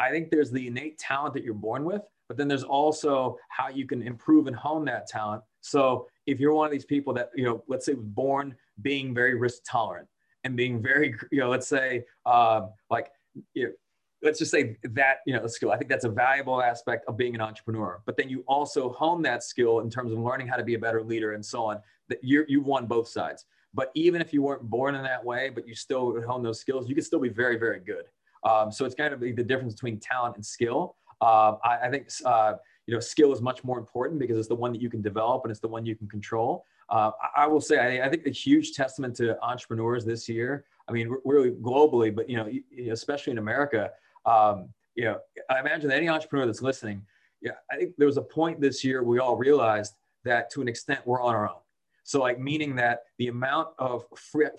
I 0.00 0.10
think 0.10 0.30
there's 0.30 0.50
the 0.50 0.66
innate 0.66 0.98
talent 0.98 1.34
that 1.34 1.44
you're 1.44 1.54
born 1.54 1.84
with, 1.84 2.02
but 2.26 2.36
then 2.36 2.48
there's 2.48 2.64
also 2.64 3.36
how 3.50 3.68
you 3.68 3.86
can 3.86 4.02
improve 4.02 4.46
and 4.46 4.56
hone 4.56 4.84
that 4.86 5.06
talent. 5.06 5.42
So 5.60 6.08
if 6.26 6.40
you're 6.40 6.54
one 6.54 6.66
of 6.66 6.72
these 6.72 6.86
people 6.86 7.12
that, 7.14 7.30
you 7.36 7.44
know, 7.44 7.62
let's 7.68 7.86
say 7.86 7.92
was 7.94 8.06
born 8.06 8.56
being 8.80 9.14
very 9.14 9.34
risk 9.34 9.62
tolerant 9.68 10.08
and 10.44 10.56
being 10.56 10.80
very, 10.80 11.14
you 11.30 11.40
know, 11.40 11.50
let's 11.50 11.68
say 11.68 12.04
uh, 12.24 12.62
like, 12.88 13.12
you 13.54 13.64
know, 13.64 13.72
let's 14.22 14.38
just 14.38 14.50
say 14.50 14.76
that, 14.82 15.18
you 15.26 15.34
know, 15.34 15.46
skill. 15.46 15.70
I 15.70 15.76
think 15.76 15.90
that's 15.90 16.04
a 16.04 16.10
valuable 16.10 16.62
aspect 16.62 17.04
of 17.06 17.16
being 17.16 17.34
an 17.34 17.40
entrepreneur. 17.40 18.00
But 18.06 18.16
then 18.16 18.28
you 18.28 18.42
also 18.46 18.90
hone 18.90 19.22
that 19.22 19.42
skill 19.42 19.80
in 19.80 19.90
terms 19.90 20.12
of 20.12 20.18
learning 20.18 20.48
how 20.48 20.56
to 20.56 20.64
be 20.64 20.74
a 20.74 20.78
better 20.78 21.02
leader 21.02 21.32
and 21.32 21.44
so 21.44 21.64
on. 21.64 21.80
That 22.08 22.22
you 22.24 22.44
you've 22.48 22.66
won 22.66 22.86
both 22.86 23.08
sides. 23.08 23.44
But 23.72 23.92
even 23.94 24.20
if 24.20 24.32
you 24.32 24.42
weren't 24.42 24.62
born 24.62 24.94
in 24.94 25.02
that 25.04 25.24
way, 25.24 25.48
but 25.48 25.66
you 25.68 25.74
still 25.74 26.20
hone 26.22 26.42
those 26.42 26.58
skills, 26.58 26.88
you 26.88 26.94
could 26.94 27.04
still 27.04 27.20
be 27.20 27.28
very, 27.28 27.56
very 27.56 27.78
good. 27.80 28.06
Um, 28.48 28.72
so 28.72 28.84
it's 28.84 28.94
kind 28.94 29.12
of 29.12 29.20
the 29.20 29.32
difference 29.32 29.74
between 29.74 29.98
talent 29.98 30.36
and 30.36 30.44
skill. 30.44 30.96
Um, 31.20 31.58
I, 31.64 31.78
I, 31.84 31.90
think 31.90 32.08
uh, 32.24 32.54
you 32.86 32.94
know 32.94 33.00
skill 33.00 33.32
is 33.32 33.42
much 33.42 33.62
more 33.62 33.78
important 33.78 34.18
because 34.18 34.38
it's 34.38 34.48
the 34.48 34.54
one 34.54 34.72
that 34.72 34.80
you 34.80 34.88
can 34.88 35.02
develop 35.02 35.44
and 35.44 35.50
it's 35.50 35.60
the 35.60 35.68
one 35.68 35.84
you 35.84 35.94
can 35.94 36.08
control. 36.08 36.64
Uh, 36.88 37.10
I, 37.36 37.44
I, 37.44 37.46
will 37.46 37.60
say 37.60 37.78
I, 38.00 38.06
I, 38.06 38.08
think 38.08 38.26
a 38.26 38.30
huge 38.30 38.72
testament 38.72 39.14
to 39.16 39.40
entrepreneurs 39.44 40.04
this 40.04 40.28
year. 40.28 40.64
I 40.88 40.92
mean, 40.92 41.14
really 41.24 41.50
globally, 41.50 42.14
but 42.14 42.28
you 42.28 42.36
know, 42.36 42.48
especially 42.90 43.32
in 43.32 43.38
America. 43.38 43.90
Um, 44.24 44.70
you 44.94 45.04
know, 45.04 45.18
I 45.48 45.60
imagine 45.60 45.90
any 45.90 46.08
entrepreneur 46.08 46.46
that's 46.46 46.62
listening, 46.62 47.02
yeah, 47.40 47.52
I 47.70 47.76
think 47.76 47.94
there 47.96 48.06
was 48.06 48.16
a 48.16 48.22
point 48.22 48.60
this 48.60 48.84
year 48.84 49.02
we 49.02 49.18
all 49.18 49.36
realized 49.36 49.94
that 50.24 50.50
to 50.50 50.60
an 50.60 50.68
extent 50.68 51.00
we're 51.06 51.22
on 51.22 51.34
our 51.34 51.48
own. 51.48 51.60
So, 52.10 52.18
like, 52.18 52.40
meaning 52.40 52.74
that 52.74 53.04
the 53.18 53.28
amount 53.28 53.68
of 53.78 54.04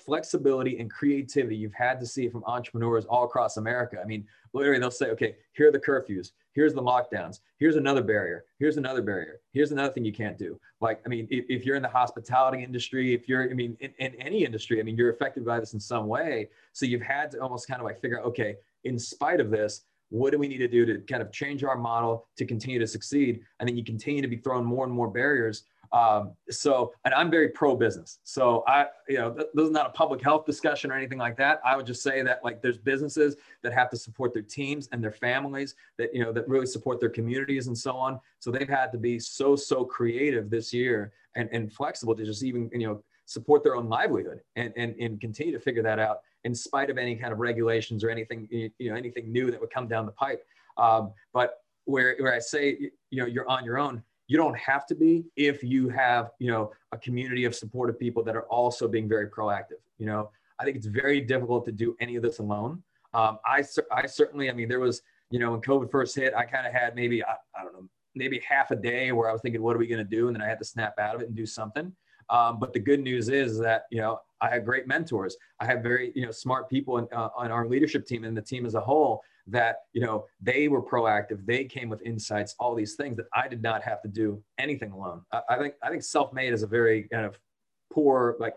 flexibility 0.05 0.79
and 0.79 0.89
creativity 0.89 1.57
you've 1.57 1.73
had 1.73 1.99
to 1.99 2.05
see 2.05 2.29
from 2.29 2.45
entrepreneurs 2.45 3.03
all 3.03 3.25
across 3.25 3.57
America. 3.57 3.97
I 4.01 4.05
mean, 4.05 4.25
literally, 4.53 4.79
they'll 4.79 4.89
say, 4.89 5.07
okay, 5.07 5.35
here 5.51 5.67
are 5.67 5.71
the 5.73 5.77
curfews. 5.77 6.31
here's 6.53 6.73
the 6.73 6.81
lockdowns. 6.81 7.41
Here's 7.57 7.75
another 7.75 8.03
barrier. 8.03 8.45
Here's 8.57 8.77
another 8.77 9.01
barrier. 9.01 9.41
Here's 9.51 9.73
another 9.73 9.91
thing 9.91 10.05
you 10.05 10.13
can't 10.13 10.37
do. 10.37 10.57
Like 10.79 11.01
i 11.05 11.09
mean 11.09 11.27
if, 11.29 11.43
if 11.49 11.65
you're 11.65 11.75
in 11.75 11.81
the 11.81 11.89
hospitality 11.89 12.63
industry 12.63 13.13
if 13.13 13.27
you're 13.27 13.51
i 13.51 13.53
mean 13.53 13.75
in, 13.81 13.91
in 13.99 14.15
any 14.15 14.45
industry 14.45 14.79
i 14.79 14.83
mean 14.83 14.95
you're 14.97 15.11
affected 15.11 15.45
by 15.45 15.59
this 15.59 15.73
in 15.73 15.79
some 15.79 16.07
way. 16.07 16.47
So 16.71 16.85
you've 16.85 17.01
had 17.01 17.31
to 17.31 17.41
almost 17.41 17.67
kind 17.67 17.81
of 17.81 17.85
like 17.85 17.99
figure 17.99 18.19
out 18.19 18.25
okay 18.27 18.55
in 18.85 18.97
spite 18.97 19.41
of 19.41 19.51
this 19.51 19.83
what 20.11 20.31
do 20.31 20.37
we 20.37 20.47
need 20.47 20.57
to 20.57 20.67
do 20.67 20.85
to 20.85 20.99
kind 21.09 21.21
of 21.21 21.31
change 21.31 21.63
our 21.63 21.77
model 21.77 22.27
to 22.37 22.45
continue 22.45 22.77
to 22.79 22.85
succeed? 22.85 23.39
And 23.59 23.67
then 23.67 23.77
you 23.77 23.83
continue 23.83 24.21
to 24.21 24.27
be 24.27 24.35
thrown 24.35 24.65
more 24.65 24.83
and 24.83 24.93
more 24.93 25.09
barriers 25.09 25.63
um, 25.93 26.33
so, 26.49 26.93
and 27.03 27.13
I'm 27.13 27.29
very 27.29 27.49
pro 27.49 27.75
business. 27.75 28.19
So 28.23 28.63
I, 28.67 28.85
you 29.09 29.17
know, 29.17 29.33
th- 29.33 29.47
this 29.53 29.65
is 29.65 29.71
not 29.71 29.87
a 29.87 29.89
public 29.89 30.21
health 30.21 30.45
discussion 30.45 30.91
or 30.91 30.95
anything 30.95 31.17
like 31.17 31.35
that. 31.37 31.59
I 31.65 31.75
would 31.75 31.85
just 31.85 32.01
say 32.01 32.21
that 32.21 32.43
like 32.43 32.61
there's 32.61 32.77
businesses 32.77 33.35
that 33.61 33.73
have 33.73 33.89
to 33.89 33.97
support 33.97 34.33
their 34.33 34.41
teams 34.41 34.87
and 34.91 35.03
their 35.03 35.11
families 35.11 35.75
that, 35.97 36.15
you 36.15 36.23
know, 36.23 36.31
that 36.31 36.47
really 36.47 36.65
support 36.65 36.99
their 36.99 37.09
communities 37.09 37.67
and 37.67 37.77
so 37.77 37.95
on. 37.97 38.19
So 38.39 38.51
they've 38.51 38.69
had 38.69 38.91
to 38.93 38.97
be 38.97 39.19
so, 39.19 39.55
so 39.55 39.83
creative 39.83 40.49
this 40.49 40.73
year 40.73 41.11
and, 41.35 41.49
and 41.51 41.71
flexible 41.71 42.15
to 42.15 42.23
just 42.23 42.43
even, 42.43 42.69
you 42.73 42.87
know, 42.87 43.03
support 43.25 43.63
their 43.63 43.75
own 43.75 43.89
livelihood 43.89 44.41
and, 44.55 44.73
and, 44.77 44.95
and 44.99 45.19
continue 45.19 45.51
to 45.53 45.59
figure 45.59 45.83
that 45.83 45.99
out 45.99 46.21
in 46.43 46.55
spite 46.55 46.89
of 46.89 46.97
any 46.97 47.15
kind 47.15 47.33
of 47.33 47.39
regulations 47.39 48.03
or 48.03 48.09
anything, 48.09 48.47
you 48.49 48.89
know, 48.89 48.95
anything 48.95 49.31
new 49.31 49.51
that 49.51 49.59
would 49.59 49.69
come 49.69 49.87
down 49.87 50.05
the 50.05 50.11
pipe. 50.11 50.45
Um, 50.77 51.11
but 51.33 51.59
where, 51.85 52.15
where 52.19 52.33
I 52.33 52.39
say, 52.39 52.77
you 53.09 53.19
know, 53.21 53.25
you're 53.25 53.47
on 53.47 53.65
your 53.65 53.77
own, 53.77 54.03
you 54.31 54.37
don't 54.37 54.57
have 54.57 54.85
to 54.85 54.95
be 54.95 55.25
if 55.35 55.61
you 55.61 55.89
have 55.89 56.31
you 56.39 56.49
know 56.51 56.71
a 56.93 56.97
community 56.97 57.43
of 57.45 57.53
supportive 57.53 57.97
people 57.99 58.23
that 58.23 58.35
are 58.35 58.47
also 58.59 58.87
being 58.87 59.07
very 59.15 59.27
proactive 59.27 59.81
you 60.01 60.07
know? 60.07 60.31
I 60.59 60.65
think 60.65 60.75
it's 60.75 60.87
very 60.87 61.21
difficult 61.21 61.63
to 61.65 61.71
do 61.71 61.95
any 61.99 62.15
of 62.15 62.23
this 62.23 62.39
alone. 62.39 62.83
Um, 63.13 63.37
I, 63.45 63.63
I 63.91 64.05
certainly 64.07 64.49
i 64.49 64.53
mean 64.53 64.69
there 64.69 64.79
was 64.79 65.01
you 65.31 65.39
know 65.39 65.51
when 65.51 65.59
covid 65.59 65.91
first 65.91 66.15
hit 66.15 66.33
i 66.33 66.45
kind 66.45 66.65
of 66.65 66.71
had 66.71 66.95
maybe 66.95 67.21
I, 67.21 67.33
I, 67.57 67.63
don't 67.63 67.73
know 67.73 67.89
maybe 68.15 68.41
half 68.47 68.71
a 68.71 68.75
day 68.77 69.11
where 69.11 69.27
i 69.29 69.33
was 69.33 69.41
thinking 69.41 69.61
what 69.61 69.75
are 69.75 69.79
we 69.79 69.87
going 69.87 70.05
to 70.07 70.15
do? 70.17 70.27
And 70.27 70.35
then 70.35 70.41
i 70.41 70.47
had 70.47 70.59
to 70.59 70.65
snap 70.65 70.97
out 70.97 71.15
of 71.15 71.21
it 71.21 71.27
and 71.27 71.35
do 71.35 71.45
something 71.45 71.93
um, 72.31 72.59
but 72.59 72.73
the 72.73 72.79
good 72.79 72.99
news 72.99 73.29
is 73.29 73.59
that 73.59 73.83
you 73.91 73.99
know 73.99 74.19
i 74.41 74.49
have 74.49 74.65
great 74.65 74.87
mentors. 74.87 75.37
I 75.59 75.65
have 75.65 75.83
very 75.83 76.11
you 76.15 76.25
know 76.25 76.31
smart 76.31 76.69
people 76.69 76.97
in, 76.97 77.07
uh, 77.13 77.29
on 77.37 77.51
our 77.51 77.67
leadership 77.67 78.05
team 78.07 78.23
and 78.23 78.35
the 78.35 78.41
team 78.41 78.65
as 78.65 78.73
a 78.73 78.81
whole 78.81 79.21
that 79.47 79.81
you 79.93 80.01
know 80.01 80.25
they 80.41 80.67
were 80.67 80.81
proactive. 80.81 81.45
They 81.45 81.65
came 81.65 81.89
with 81.89 82.01
insights 82.01 82.55
all 82.59 82.73
these 82.73 82.95
things 82.95 83.17
that 83.17 83.27
i 83.33 83.47
did 83.47 83.61
not 83.61 83.83
have 83.83 84.01
to 84.01 84.07
do 84.07 84.41
anything 84.57 84.91
alone. 84.91 85.21
I, 85.31 85.41
I 85.49 85.57
think 85.59 85.73
i 85.83 85.89
think 85.89 86.03
self-made 86.03 86.53
is 86.53 86.63
a 86.63 86.67
very 86.67 87.03
kind 87.03 87.25
of 87.25 87.37
poor 87.91 88.37
like 88.39 88.55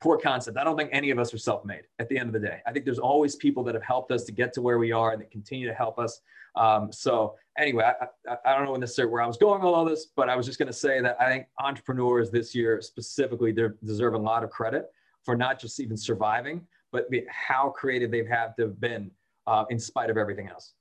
poor 0.00 0.18
concept. 0.18 0.56
I 0.58 0.64
don't 0.64 0.76
think 0.76 0.90
any 0.92 1.10
of 1.10 1.18
us 1.18 1.32
are 1.32 1.38
self-made 1.38 1.82
at 2.00 2.08
the 2.08 2.18
end 2.18 2.28
of 2.28 2.32
the 2.32 2.46
day. 2.48 2.60
I 2.66 2.72
think 2.72 2.84
there's 2.84 2.98
always 2.98 3.36
people 3.36 3.62
that 3.64 3.74
have 3.74 3.84
helped 3.84 4.10
us 4.10 4.24
to 4.24 4.32
get 4.32 4.52
to 4.54 4.60
where 4.60 4.78
we 4.78 4.90
are 4.90 5.12
and 5.12 5.20
that 5.20 5.30
continue 5.30 5.68
to 5.68 5.74
help 5.74 5.98
us 5.98 6.20
um, 6.56 6.92
so 6.92 7.34
anyway 7.58 7.84
I, 7.84 8.06
I, 8.30 8.36
I, 8.46 8.56
don't 8.56 8.66
know 8.66 8.76
necessarily 8.76 9.12
where 9.12 9.22
i 9.22 9.26
was 9.26 9.36
going 9.36 9.62
with 9.62 9.72
all 9.72 9.84
this 9.84 10.06
but 10.16 10.28
i 10.28 10.36
was 10.36 10.46
just 10.46 10.58
going 10.58 10.68
to 10.68 10.72
say 10.72 11.00
that 11.00 11.16
i 11.20 11.30
think 11.30 11.46
entrepreneurs 11.58 12.30
this 12.30 12.54
year 12.54 12.80
specifically 12.80 13.54
deserve 13.84 14.14
a 14.14 14.18
lot 14.18 14.44
of 14.44 14.50
credit 14.50 14.90
for 15.24 15.36
not 15.36 15.58
just 15.58 15.80
even 15.80 15.96
surviving 15.96 16.66
but 16.92 17.08
how 17.28 17.70
creative 17.70 18.10
they've 18.10 18.28
had 18.28 18.54
to 18.56 18.62
have 18.62 18.80
been 18.80 19.10
uh, 19.46 19.64
in 19.70 19.78
spite 19.78 20.10
of 20.10 20.16
everything 20.16 20.48
else. 20.48 20.74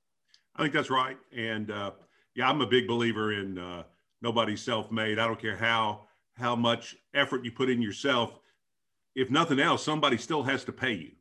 I 0.56 0.64
think 0.64 0.74
that's 0.74 0.90
right. 0.90 1.18
And 1.36 1.72
uh, 1.72 1.92
yeah, 2.36 2.50
I'm 2.50 2.62
a 2.62 2.68
big 2.68 2.88
believer 2.88 3.34
in 3.34 3.58
uh, 3.58 3.84
nobody's 4.22 4.62
self-made. 4.62 5.18
I 5.18 5.26
don't 5.26 5.42
care 5.42 5.58
how 5.58 6.02
how 6.36 6.56
much 6.56 6.96
effort 7.14 7.44
you 7.44 7.52
put 7.52 7.70
in 7.70 7.82
yourself. 7.82 8.40
If 9.16 9.30
nothing 9.30 9.60
else, 9.60 9.84
somebody 9.84 10.18
still 10.18 10.44
has 10.44 10.64
to 10.66 10.72
pay 10.72 10.94
you. 10.94 11.12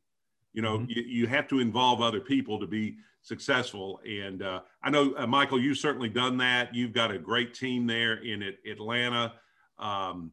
You 0.53 0.62
know, 0.62 0.78
mm-hmm. 0.78 0.90
you, 0.90 1.03
you 1.03 1.26
have 1.26 1.48
to 1.48 1.61
involve 1.61 2.01
other 2.01 2.20
people 2.20 2.59
to 2.61 2.66
be 2.66 2.96
successful. 3.22 4.01
And 4.09 4.42
uh, 4.42 4.61
I 4.82 4.90
know, 4.90 5.14
uh, 5.16 5.26
Michael, 5.26 5.61
you've 5.61 5.78
certainly 5.78 6.09
done 6.09 6.36
that. 6.38 6.74
You've 6.74 6.92
got 6.92 7.11
a 7.11 7.18
great 7.18 7.55
team 7.55 7.86
there 7.86 8.14
in 8.14 8.42
Atlanta. 8.66 9.34
Um, 9.78 10.32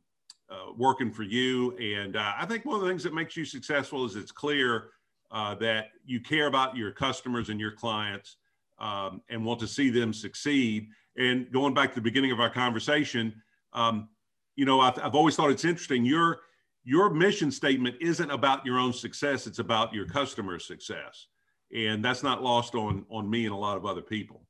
uh, 0.49 0.71
working 0.77 1.11
for 1.11 1.23
you. 1.23 1.75
And 1.77 2.15
uh, 2.15 2.33
I 2.37 2.45
think 2.45 2.63
one 2.63 2.75
of 2.75 2.81
the 2.81 2.87
things 2.87 3.03
that 3.03 3.13
makes 3.13 3.35
you 3.35 3.43
successful 3.43 4.05
is 4.05 4.15
it's 4.15 4.31
clear 4.31 4.91
uh, 5.29 5.55
that 5.55 5.89
you 6.05 6.21
care 6.21 6.47
about 6.47 6.77
your 6.77 6.91
customers 6.91 7.49
and 7.49 7.59
your 7.59 7.71
clients 7.71 8.37
um, 8.79 9.21
and 9.29 9.43
want 9.43 9.59
to 9.59 9.67
see 9.67 9.89
them 9.89 10.13
succeed. 10.13 10.87
And 11.17 11.51
going 11.51 11.73
back 11.73 11.89
to 11.89 11.95
the 11.95 12.01
beginning 12.01 12.31
of 12.31 12.39
our 12.39 12.49
conversation, 12.49 13.41
um, 13.73 14.07
you 14.55 14.65
know, 14.65 14.79
I've, 14.79 14.97
I've, 14.99 15.15
always 15.15 15.35
thought 15.35 15.51
it's 15.51 15.65
interesting. 15.65 16.05
Your 16.05 16.39
your 16.87 17.09
mission 17.09 17.51
statement 17.51 17.97
isn't 17.99 18.31
about 18.31 18.65
your 18.65 18.79
own 18.79 18.93
success; 18.93 19.45
it's 19.45 19.59
about 19.59 19.93
your 19.93 20.05
customer's 20.05 20.65
success, 20.65 21.27
and 21.75 22.03
that's 22.03 22.23
not 22.23 22.41
lost 22.41 22.75
on 22.75 23.05
on 23.09 23.29
me 23.29 23.43
and 23.43 23.53
a 23.53 23.57
lot 23.57 23.75
of 23.75 23.85
other 23.85 24.01
people. 24.01 24.41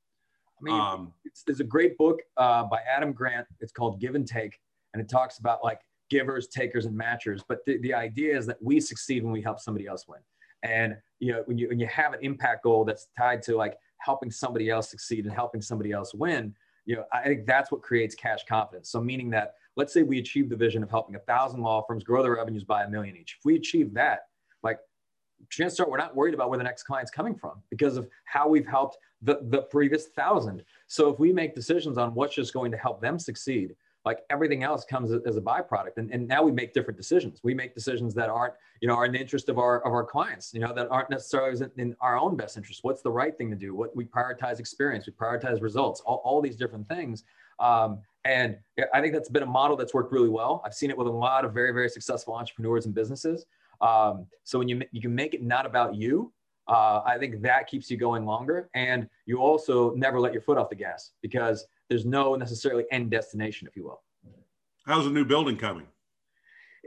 I 0.61 0.63
mean, 0.63 0.79
um, 0.79 1.13
there's 1.47 1.61
a 1.61 1.65
great 1.65 1.97
book 1.97 2.19
uh, 2.37 2.63
by 2.65 2.79
Adam 2.95 3.11
Grant. 3.11 3.47
It's 3.59 3.71
called 3.71 3.99
Give 3.99 4.13
and 4.13 4.27
Take, 4.27 4.59
and 4.93 5.01
it 5.01 5.09
talks 5.09 5.39
about 5.39 5.63
like 5.63 5.81
givers, 6.11 6.47
takers, 6.47 6.85
and 6.85 6.95
matchers. 6.95 7.41
But 7.47 7.65
the, 7.65 7.79
the 7.79 7.95
idea 7.95 8.37
is 8.37 8.45
that 8.45 8.57
we 8.61 8.79
succeed 8.79 9.23
when 9.23 9.33
we 9.33 9.41
help 9.41 9.59
somebody 9.59 9.87
else 9.87 10.07
win. 10.07 10.19
And 10.61 10.95
you 11.19 11.33
know, 11.33 11.41
when 11.45 11.57
you 11.57 11.69
when 11.69 11.79
you 11.79 11.87
have 11.87 12.13
an 12.13 12.19
impact 12.21 12.63
goal 12.63 12.85
that's 12.85 13.07
tied 13.17 13.41
to 13.43 13.57
like 13.57 13.79
helping 13.97 14.29
somebody 14.29 14.69
else 14.69 14.91
succeed 14.91 15.25
and 15.25 15.33
helping 15.33 15.61
somebody 15.61 15.91
else 15.91 16.13
win, 16.13 16.53
you 16.85 16.97
know, 16.97 17.03
I 17.11 17.23
think 17.23 17.47
that's 17.47 17.71
what 17.71 17.81
creates 17.81 18.13
cash 18.13 18.41
confidence. 18.47 18.91
So 18.91 19.01
meaning 19.01 19.31
that 19.31 19.55
let's 19.77 19.93
say 19.93 20.03
we 20.03 20.19
achieve 20.19 20.49
the 20.49 20.55
vision 20.55 20.83
of 20.83 20.89
helping 20.89 21.15
a 21.15 21.19
thousand 21.19 21.61
law 21.61 21.83
firms 21.87 22.03
grow 22.03 22.21
their 22.21 22.35
revenues 22.35 22.63
by 22.63 22.83
a 22.83 22.89
million 22.89 23.15
each. 23.15 23.37
If 23.39 23.45
we 23.45 23.55
achieve 23.55 23.93
that, 23.93 24.21
like 24.63 24.79
chances 25.49 25.79
are 25.79 25.89
we're 25.89 25.97
not 25.97 26.15
worried 26.15 26.33
about 26.33 26.49
where 26.49 26.57
the 26.57 26.63
next 26.63 26.83
client's 26.83 27.11
coming 27.11 27.35
from 27.35 27.61
because 27.69 27.95
of 27.95 28.07
how 28.25 28.49
we've 28.49 28.67
helped 28.67 28.97
the, 29.21 29.39
the 29.43 29.61
previous 29.63 30.07
thousand. 30.07 30.63
So 30.87 31.09
if 31.09 31.19
we 31.19 31.31
make 31.31 31.55
decisions 31.55 31.97
on 31.97 32.13
what's 32.13 32.35
just 32.35 32.53
going 32.53 32.71
to 32.71 32.77
help 32.77 33.01
them 33.01 33.19
succeed, 33.19 33.75
like 34.03 34.19
everything 34.29 34.63
else 34.63 34.85
comes 34.85 35.11
as 35.11 35.35
a 35.35 35.41
byproduct. 35.41 35.97
And, 35.97 36.09
and 36.11 36.27
now 36.27 36.41
we 36.41 36.51
make 36.51 36.73
different 36.73 36.97
decisions. 36.97 37.41
We 37.43 37.53
make 37.53 37.75
decisions 37.75 38.13
that 38.15 38.29
aren't 38.29 38.53
you 38.81 38.87
know 38.87 38.95
are 38.95 39.05
in 39.05 39.11
the 39.11 39.19
interest 39.19 39.49
of 39.49 39.59
our 39.59 39.85
of 39.85 39.91
our 39.91 40.05
clients 40.05 40.53
you 40.53 40.59
know 40.59 40.71
that 40.73 40.87
aren't 40.89 41.09
necessarily 41.09 41.59
in 41.77 41.95
our 41.99 42.17
own 42.17 42.35
best 42.35 42.57
interest. 42.57 42.79
What's 42.83 43.01
the 43.01 43.11
right 43.11 43.37
thing 43.37 43.49
to 43.51 43.55
do? 43.55 43.75
What 43.75 43.95
we 43.95 44.05
prioritize 44.05 44.59
experience. 44.59 45.05
We 45.05 45.13
prioritize 45.13 45.61
results. 45.61 46.01
All, 46.01 46.21
all 46.23 46.41
these 46.41 46.55
different 46.55 46.87
things 46.87 47.23
um, 47.59 47.99
and 48.27 48.57
i 48.93 49.01
think 49.01 49.13
that's 49.13 49.29
been 49.29 49.43
a 49.43 49.45
model 49.45 49.75
that's 49.77 49.93
worked 49.93 50.11
really 50.11 50.29
well 50.29 50.61
i've 50.65 50.73
seen 50.73 50.89
it 50.89 50.97
with 50.97 51.07
a 51.07 51.11
lot 51.11 51.45
of 51.45 51.53
very 51.53 51.71
very 51.71 51.89
successful 51.89 52.33
entrepreneurs 52.33 52.85
and 52.85 52.93
businesses 52.93 53.45
um, 53.81 54.25
so 54.43 54.59
when 54.59 54.67
you 54.67 54.81
you 54.91 55.01
can 55.01 55.13
make 55.13 55.33
it 55.33 55.43
not 55.43 55.65
about 55.65 55.95
you 55.95 56.31
uh, 56.67 57.01
I 57.05 57.17
think 57.17 57.41
that 57.41 57.67
keeps 57.67 57.89
you 57.89 57.97
going 57.97 58.25
longer. 58.25 58.69
And 58.73 59.07
you 59.25 59.37
also 59.37 59.93
never 59.95 60.19
let 60.19 60.33
your 60.33 60.41
foot 60.41 60.57
off 60.57 60.69
the 60.69 60.75
gas 60.75 61.11
because 61.21 61.65
there's 61.89 62.05
no 62.05 62.35
necessarily 62.35 62.85
end 62.91 63.09
destination, 63.09 63.67
if 63.67 63.75
you 63.75 63.85
will. 63.85 64.01
How's 64.85 65.05
the 65.05 65.11
new 65.11 65.25
building 65.25 65.57
coming? 65.57 65.87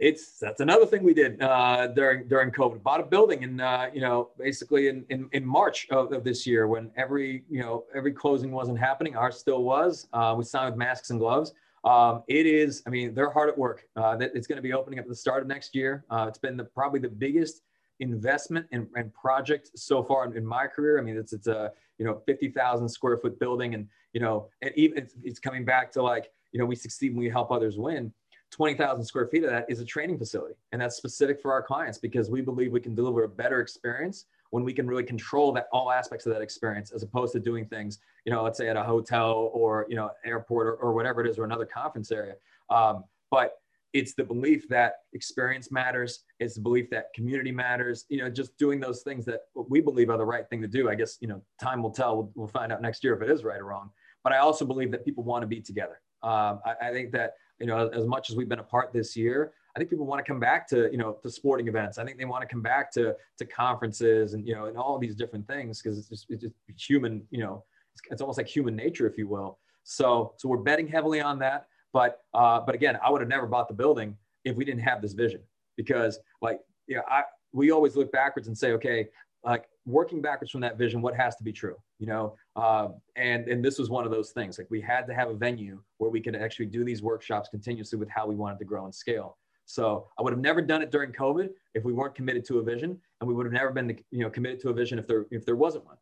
It's 0.01 0.39
that's 0.39 0.61
another 0.61 0.87
thing 0.87 1.03
we 1.03 1.13
did 1.13 1.43
uh, 1.43 1.89
during 1.89 2.27
during 2.27 2.51
COVID. 2.51 2.83
Bought 2.83 3.01
a 3.01 3.03
building 3.03 3.43
in 3.43 3.61
uh, 3.61 3.91
you 3.93 4.01
know 4.01 4.31
basically 4.39 4.89
in, 4.89 5.05
in, 5.11 5.29
in 5.33 5.45
March 5.45 5.87
of, 5.91 6.11
of, 6.13 6.25
this 6.25 6.47
year 6.47 6.67
when 6.67 6.91
every 6.97 7.45
you 7.51 7.61
know 7.61 7.85
every 7.95 8.13
closing 8.13 8.51
wasn't 8.51 8.79
happening. 8.79 9.15
Ours 9.15 9.39
still 9.39 9.63
was. 9.63 10.09
Uh, 10.15 10.35
we 10.39 10.45
signed 10.45 10.73
with 10.73 10.79
masks 10.79 11.11
and 11.11 11.21
gloves. 11.21 11.53
Um, 11.85 12.23
it 12.29 12.47
is. 12.47 12.83
I 12.87 12.91
mean, 12.91 13.15
they're 13.15 13.31
hard 13.31 13.51
at 13.51 13.59
work. 13.59 13.87
Uh, 13.95 14.17
it's 14.21 14.47
going 14.47 14.57
to 14.57 14.63
be 14.63 14.73
opening 14.73 14.99
up 14.99 15.05
at 15.05 15.09
the 15.11 15.15
start 15.15 15.43
of 15.43 15.49
next 15.49 15.75
year. 15.75 16.05
Uh, 16.11 16.27
it's 16.29 16.39
been 16.39 16.57
the, 16.57 16.65
probably 16.65 17.01
the 17.01 17.09
biggest 17.09 17.63
investment 18.01 18.67
and, 18.73 18.89
project 19.13 19.71
so 19.77 20.03
far 20.03 20.25
in, 20.25 20.35
in, 20.35 20.47
my 20.47 20.67
career. 20.67 20.99
I 20.99 21.03
mean, 21.03 21.19
it's 21.19 21.35
it's 21.35 21.47
a 21.47 21.73
you 21.99 22.07
know 22.07 22.23
fifty 22.25 22.49
thousand 22.49 22.89
square 22.89 23.19
foot 23.19 23.39
building, 23.39 23.75
and 23.75 23.87
you 24.15 24.21
know, 24.21 24.49
and 24.63 24.73
even 24.77 24.97
it's, 24.97 25.15
it's 25.23 25.39
coming 25.39 25.67
back 25.67 25.93
to 25.93 26.03
like 26.03 26.31
you 26.53 26.59
know 26.59 26.65
we 26.65 26.75
succeed 26.75 27.13
when 27.13 27.21
we 27.21 27.29
help 27.29 27.51
others 27.51 27.77
win. 27.77 28.15
20,000 28.51 29.05
square 29.05 29.27
feet 29.29 29.45
of 29.45 29.51
that 29.51 29.67
is 29.69 29.81
a 29.81 29.85
training 29.85 30.19
facility. 30.19 30.55
And 30.73 30.83
that's 30.83 30.97
specific 30.97 31.41
for 31.41 31.53
our 31.53 31.63
clients 31.63 31.99
because 31.99 32.31
we 32.31 32.41
believe 32.41 32.73
we 32.73 32.81
can 32.81 32.95
deliver 32.95 33.25
a 33.25 33.29
better 33.29 33.61
experience 33.61 34.27
when 34.51 34.65
we 34.65 34.73
can 34.73 34.87
really 34.87 35.05
control 35.05 35.53
that 35.53 35.69
all 35.73 35.93
aspects 35.93 36.27
of 36.27 36.33
that 36.33 36.43
experience 36.43 36.91
as 36.91 37.05
opposed 37.05 37.33
to 37.33 37.39
doing 37.39 37.65
things, 37.67 38.01
you 38.25 38.33
know, 38.33 38.43
let's 38.43 38.59
say 38.59 38.69
at 38.69 38.77
a 38.77 38.83
hotel 38.83 39.51
or, 39.53 39.87
you 39.89 39.95
know, 39.95 40.11
airport 40.25 40.67
or, 40.67 40.75
or 40.75 40.93
whatever 40.93 41.21
it 41.21 41.31
is 41.31 41.39
or 41.39 41.45
another 41.45 41.65
conference 41.65 42.11
area. 42.11 42.35
Um, 42.69 43.05
but 43.31 43.61
it's 43.93 44.15
the 44.15 44.25
belief 44.25 44.69
that 44.69 44.95
experience 45.13 45.73
matters. 45.73 46.21
It's 46.39 46.55
the 46.55 46.61
belief 46.61 46.91
that 46.91 47.13
community 47.15 47.53
matters. 47.53 48.05
You 48.09 48.19
know 48.19 48.31
just 48.31 48.57
doing 48.57 48.81
those 48.81 49.03
things 49.03 49.25
that 49.27 49.41
we 49.55 49.81
believe 49.81 50.11
are 50.11 50.19
the 50.19 50.25
right 50.25 50.49
thing 50.49 50.63
to 50.63 50.69
do. 50.69 50.89
I 50.89 50.95
guess 50.95 51.19
you 51.21 51.29
know 51.29 51.43
time 51.61 51.83
will 51.83 51.91
tell. 51.91 52.17
We'll, 52.17 52.33
we'll 52.35 52.49
find 52.49 52.73
out 52.73 52.83
next 52.83 53.03
year 53.03 53.15
if 53.15 53.23
it 53.23 53.31
is 53.31 53.43
right 53.43 53.61
or 53.61 53.65
wrong. 53.65 53.91
But 54.23 54.33
i 54.33 54.39
also 54.39 54.65
believe 54.65 54.91
that 54.91 55.05
people 55.05 55.25
want 55.25 55.43
to 55.43 55.47
be 55.47 55.61
together. 55.61 56.01
Um, 56.23 56.61
I, 56.65 56.89
I, 56.89 56.93
think 56.93 57.13
that 57.13 57.33
you 57.61 57.67
know 57.67 57.89
as, 57.89 58.07
much 58.07 58.31
as 58.31 58.37
we've 58.37 58.49
been 58.49 58.59
apart 58.59 58.93
this 58.93 59.17
year 59.17 59.53
i 59.77 59.79
think 59.79 59.91
people 59.91 60.07
want 60.07 60.25
to 60.25 60.29
come 60.29 60.41
back 60.41 60.67
to 60.69 60.91
you 60.91 60.99
know 60.99 61.13
to 61.23 61.31
sporting 61.31 61.69
events. 61.69 61.99
I 61.99 62.05
think 62.05 62.19
they 62.19 62.25
want 62.25 62.43
to 62.43 62.49
come 62.49 62.63
back 62.63 62.91
to 62.93 63.15
to 63.39 63.45
conferences 63.45 64.35
and 64.35 64.47
you 64.47 64.55
know 64.55 64.67
and 64.67 64.77
all 64.77 64.99
these 64.99 65.15
different 65.15 65.47
things 65.47 65.81
because 65.81 65.99
it's 65.99 66.09
just, 66.09 66.27
it's 66.29 66.43
just 66.43 66.55
human 66.77 67.23
you 67.31 67.39
know 67.39 67.65
it's, 67.95 68.03
it's 68.11 68.21
almost 68.21 68.39
like 68.39 68.49
human 68.49 68.75
nature 68.75 69.07
if 69.07 69.17
you 69.19 69.29
will. 69.29 69.59
So 69.85 70.35
so 70.37 70.49
we're 70.49 70.59
betting 70.59 70.89
heavily 70.89 71.21
on 71.21 71.39
that 71.41 71.67
but 71.93 72.23
uh, 72.35 72.61
but 72.61 72.75
again, 72.75 72.99
I 73.05 73.11
would 73.11 73.21
have 73.21 73.29
never 73.29 73.47
bought 73.47 73.69
the 73.69 73.75
building 73.75 74.17
if 74.45 74.57
we 74.57 74.65
didn't 74.65 74.83
have 74.83 75.03
this 75.03 75.13
vision. 75.13 75.41
Because 75.77 76.19
like 76.43 76.61
you 76.87 76.97
know 76.97 77.03
I 77.09 77.23
we 77.53 77.71
always 77.71 77.97
look 77.97 78.13
backwards 78.13 78.49
and 78.49 78.57
say 78.57 78.73
okay 78.73 79.09
like 79.45 79.65
working 79.87 80.21
backwards 80.21 80.51
from 80.51 80.61
that 80.61 80.77
vision, 80.77 81.01
what 81.01 81.17
has 81.17 81.37
to 81.37 81.45
be 81.45 81.53
true, 81.53 81.77
you 81.99 82.07
know? 82.07 82.37
Uh, 82.57 82.89
and 83.17 83.49
and 83.49 83.65
this 83.65 83.79
was 83.79 83.89
one 83.89 84.05
of 84.05 84.11
those 84.11 84.31
things. 84.31 84.59
Like 84.59 84.67
we 84.71 84.81
had 84.81 85.07
to 85.07 85.15
have 85.15 85.29
a 85.29 85.35
venue 85.35 85.83
where 85.99 86.11
we 86.11 86.21
could 86.21 86.37
actually 86.37 86.67
do 86.67 86.85
these 86.85 87.03
workshops 87.03 87.49
continuously 87.49 87.99
with 87.99 88.09
how 88.09 88.27
we 88.27 88.35
wanted 88.35 88.59
to 88.59 88.65
grow 88.65 88.85
and 88.85 88.95
scale. 88.95 89.39
So 89.65 90.09
I 90.19 90.23
would 90.23 90.33
have 90.33 90.41
never 90.41 90.61
done 90.61 90.83
it 90.83 90.91
during 90.91 91.13
COVID 91.13 91.51
if 91.75 91.85
we 91.85 91.93
weren't 91.93 92.15
committed 92.15 92.45
to 92.47 92.59
a 92.59 92.63
vision, 92.63 92.99
and 93.21 93.29
we 93.29 93.35
would 93.35 93.47
have 93.47 93.53
never 93.53 93.71
been, 93.71 93.97
you 94.11 94.25
know, 94.25 94.31
committed 94.31 94.61
to 94.61 94.71
a 94.71 94.73
vision 94.73 94.99
if 94.99 95.07
there 95.07 95.27
if 95.31 95.47
there 95.47 95.57
wasn't 95.57 95.87
one. 95.87 95.97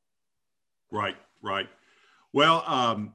Right, 0.91 1.17
right. 1.43 1.69
Well, 2.33 2.65
um, 2.67 3.13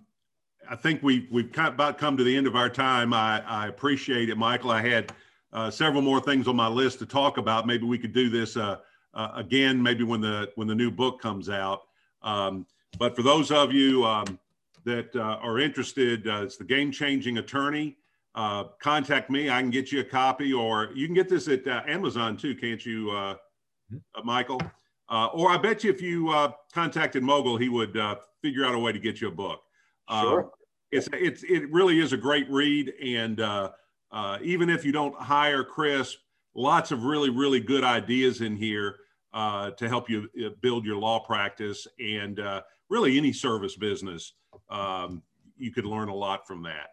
I 0.70 0.76
think 0.76 1.02
we 1.02 1.28
we've 1.32 1.52
kind 1.52 1.68
of 1.68 1.74
about 1.74 1.98
come 1.98 2.18
to 2.18 2.24
the 2.24 2.36
end 2.36 2.48
of 2.48 2.56
our 2.56 2.70
time. 2.70 3.14
I, 3.14 3.44
I 3.46 3.68
appreciate 3.68 4.30
it, 4.30 4.38
Michael. 4.38 4.72
I 4.72 4.82
had 4.82 5.12
uh, 5.52 5.72
several 5.72 6.02
more 6.02 6.20
things 6.20 6.48
on 6.48 6.56
my 6.56 6.68
list 6.68 7.00
to 7.00 7.06
talk 7.06 7.38
about. 7.38 7.68
Maybe 7.68 7.86
we 7.86 7.98
could 7.98 8.14
do 8.14 8.30
this 8.30 8.56
uh, 8.56 8.78
uh, 9.14 9.30
again, 9.36 9.82
maybe 9.82 10.04
when 10.04 10.22
the 10.22 10.52
when 10.56 10.68
the 10.68 10.76
new 10.76 10.92
book 10.92 11.22
comes 11.22 11.50
out. 11.50 11.82
Um, 12.22 12.66
but 12.98 13.16
for 13.16 13.24
those 13.24 13.52
of 13.52 13.72
you 13.74 14.06
um, 14.06 14.40
that 14.86 15.16
uh, 15.16 15.40
are 15.42 15.60
interested, 15.60 16.28
uh, 16.28 16.44
it's 16.44 16.58
the 16.58 16.64
Game 16.64 16.92
Changing 16.92 17.38
Attorney. 17.38 17.98
Uh, 18.36 18.66
contact 18.82 19.30
me. 19.30 19.50
I 19.50 19.62
can 19.62 19.70
get 19.70 19.92
you 19.92 20.00
a 20.00 20.04
copy, 20.04 20.54
or 20.54 20.90
you 20.96 21.06
can 21.06 21.14
get 21.14 21.30
this 21.30 21.48
at 21.48 21.68
Amazon 21.68 22.36
too, 22.36 22.56
can't 22.56 22.84
you, 22.84 23.08
mm-hmm. 23.08 23.98
Michael? 24.24 24.62
or 25.10 25.52
I 25.52 25.58
bet 25.58 25.84
you 25.84 25.92
if 25.92 26.02
you 26.02 26.34
contacted 26.74 27.22
Mogill, 27.22 27.62
he 27.62 27.70
would 27.70 27.96
figure 28.42 28.66
out 28.66 28.74
a 28.74 28.80
way 28.80 28.92
to 28.92 29.00
get 29.00 29.22
you 29.22 29.28
a 29.28 29.32
book. 29.32 29.62
Sure. 30.10 30.52
it's 30.92 31.08
it's 31.14 31.44
it 31.44 31.72
really 31.72 32.00
is 32.00 32.14
a 32.14 32.18
great 32.18 32.50
read, 32.50 32.92
and 33.04 33.40
uh, 33.40 33.70
even 34.42 34.70
if 34.70 34.84
you 34.84 34.92
don't 34.92 35.16
hire 35.16 35.64
Crisp, 35.64 36.18
lots 36.56 36.92
of 36.92 37.04
really, 37.04 37.30
really 37.30 37.60
good 37.60 37.84
ideas 37.84 38.42
in 38.42 38.56
here 38.56 38.98
uh, 39.34 39.72
to 39.72 39.90
help 39.90 40.10
you 40.10 40.30
uh, 40.46 40.50
build 40.62 40.86
your 40.86 40.98
law 40.98 41.20
practice 41.20 41.88
and 42.00 42.40
uh, 42.40 42.62
really 42.90 43.18
any 43.18 43.34
service 43.34 43.76
business. 43.76 44.34
Um, 44.70 45.24
you 45.58 45.72
could 45.72 45.86
learn 45.86 46.10
a 46.10 46.16
lot 46.16 46.48
from 46.48 46.64
that. 46.64 46.90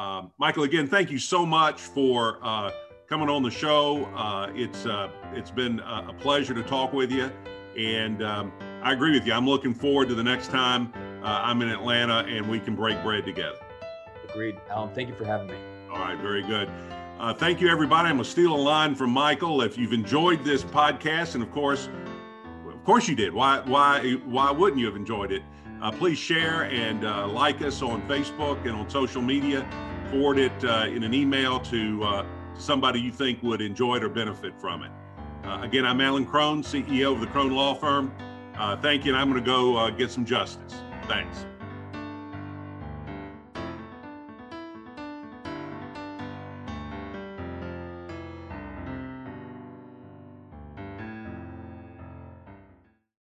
Um, 0.00 0.32
Michael, 0.38 0.64
again, 0.64 0.86
thank 0.86 1.10
you 1.10 1.18
so 1.18 1.44
much 1.46 1.80
for 1.80 2.38
uh, 2.42 2.70
coming 3.08 3.28
on 3.28 3.42
the 3.42 3.50
show. 3.50 4.04
Uh, 4.14 4.50
it's 4.54 4.86
it's 5.32 5.50
been 5.50 5.80
a 5.80 6.14
pleasure 6.20 6.54
to 6.54 6.62
talk 6.62 6.92
with 6.92 7.10
you, 7.10 7.30
and 7.76 8.22
um, 8.22 8.52
I 8.82 8.92
agree 8.92 9.12
with 9.12 9.26
you. 9.26 9.32
I'm 9.32 9.46
looking 9.46 9.74
forward 9.74 10.08
to 10.08 10.14
the 10.14 10.24
next 10.24 10.50
time 10.50 10.92
I'm 11.22 11.60
in 11.62 11.68
Atlanta 11.68 12.18
and 12.28 12.48
we 12.48 12.60
can 12.60 12.76
break 12.76 13.02
bread 13.02 13.24
together. 13.24 13.58
Agreed, 14.28 14.60
Alan. 14.70 14.94
Thank 14.94 15.08
you 15.08 15.14
for 15.14 15.24
having 15.24 15.48
me. 15.48 15.56
All 15.90 15.98
right, 15.98 16.18
very 16.18 16.42
good. 16.42 16.68
Uh, 17.18 17.32
thank 17.32 17.62
you, 17.62 17.68
everybody. 17.68 18.10
I'm 18.10 18.16
gonna 18.16 18.24
steal 18.24 18.54
a 18.54 18.56
line 18.56 18.94
from 18.94 19.10
Michael. 19.10 19.62
If 19.62 19.78
you've 19.78 19.94
enjoyed 19.94 20.44
this 20.44 20.62
podcast, 20.62 21.34
and 21.34 21.42
of 21.42 21.50
course, 21.50 21.88
of 22.68 22.84
course 22.84 23.08
you 23.08 23.14
did. 23.16 23.32
Why, 23.32 23.60
why, 23.60 24.12
why 24.26 24.50
wouldn't 24.50 24.78
you 24.78 24.84
have 24.86 24.96
enjoyed 24.96 25.32
it? 25.32 25.42
Uh, 25.80 25.90
please 25.90 26.18
share 26.18 26.64
and 26.64 27.06
uh, 27.06 27.26
like 27.26 27.62
us 27.62 27.80
on 27.80 28.06
Facebook 28.06 28.60
and 28.66 28.72
on 28.72 28.90
social 28.90 29.22
media. 29.22 29.66
Forward 30.10 30.38
it 30.38 30.64
uh, 30.64 30.86
in 30.88 31.02
an 31.04 31.14
email 31.14 31.58
to 31.60 32.04
uh, 32.04 32.26
somebody 32.54 33.00
you 33.00 33.10
think 33.10 33.42
would 33.42 33.62
enjoy 33.62 33.96
it 33.96 34.04
or 34.04 34.10
benefit 34.10 34.60
from 34.60 34.82
it. 34.82 34.90
Uh, 35.42 35.60
again, 35.62 35.86
I'm 35.86 36.02
Alan 36.02 36.26
Crone, 36.26 36.62
CEO 36.62 37.14
of 37.14 37.20
the 37.20 37.26
Crone 37.28 37.52
Law 37.52 37.74
Firm. 37.74 38.14
thank 38.82 39.06
you, 39.06 39.12
and 39.12 39.20
I'm 39.20 39.30
going 39.30 39.42
to 39.42 39.46
go 39.46 39.90
get 39.92 40.10
some 40.10 40.26
justice. 40.26 40.74
Thanks. 41.08 41.46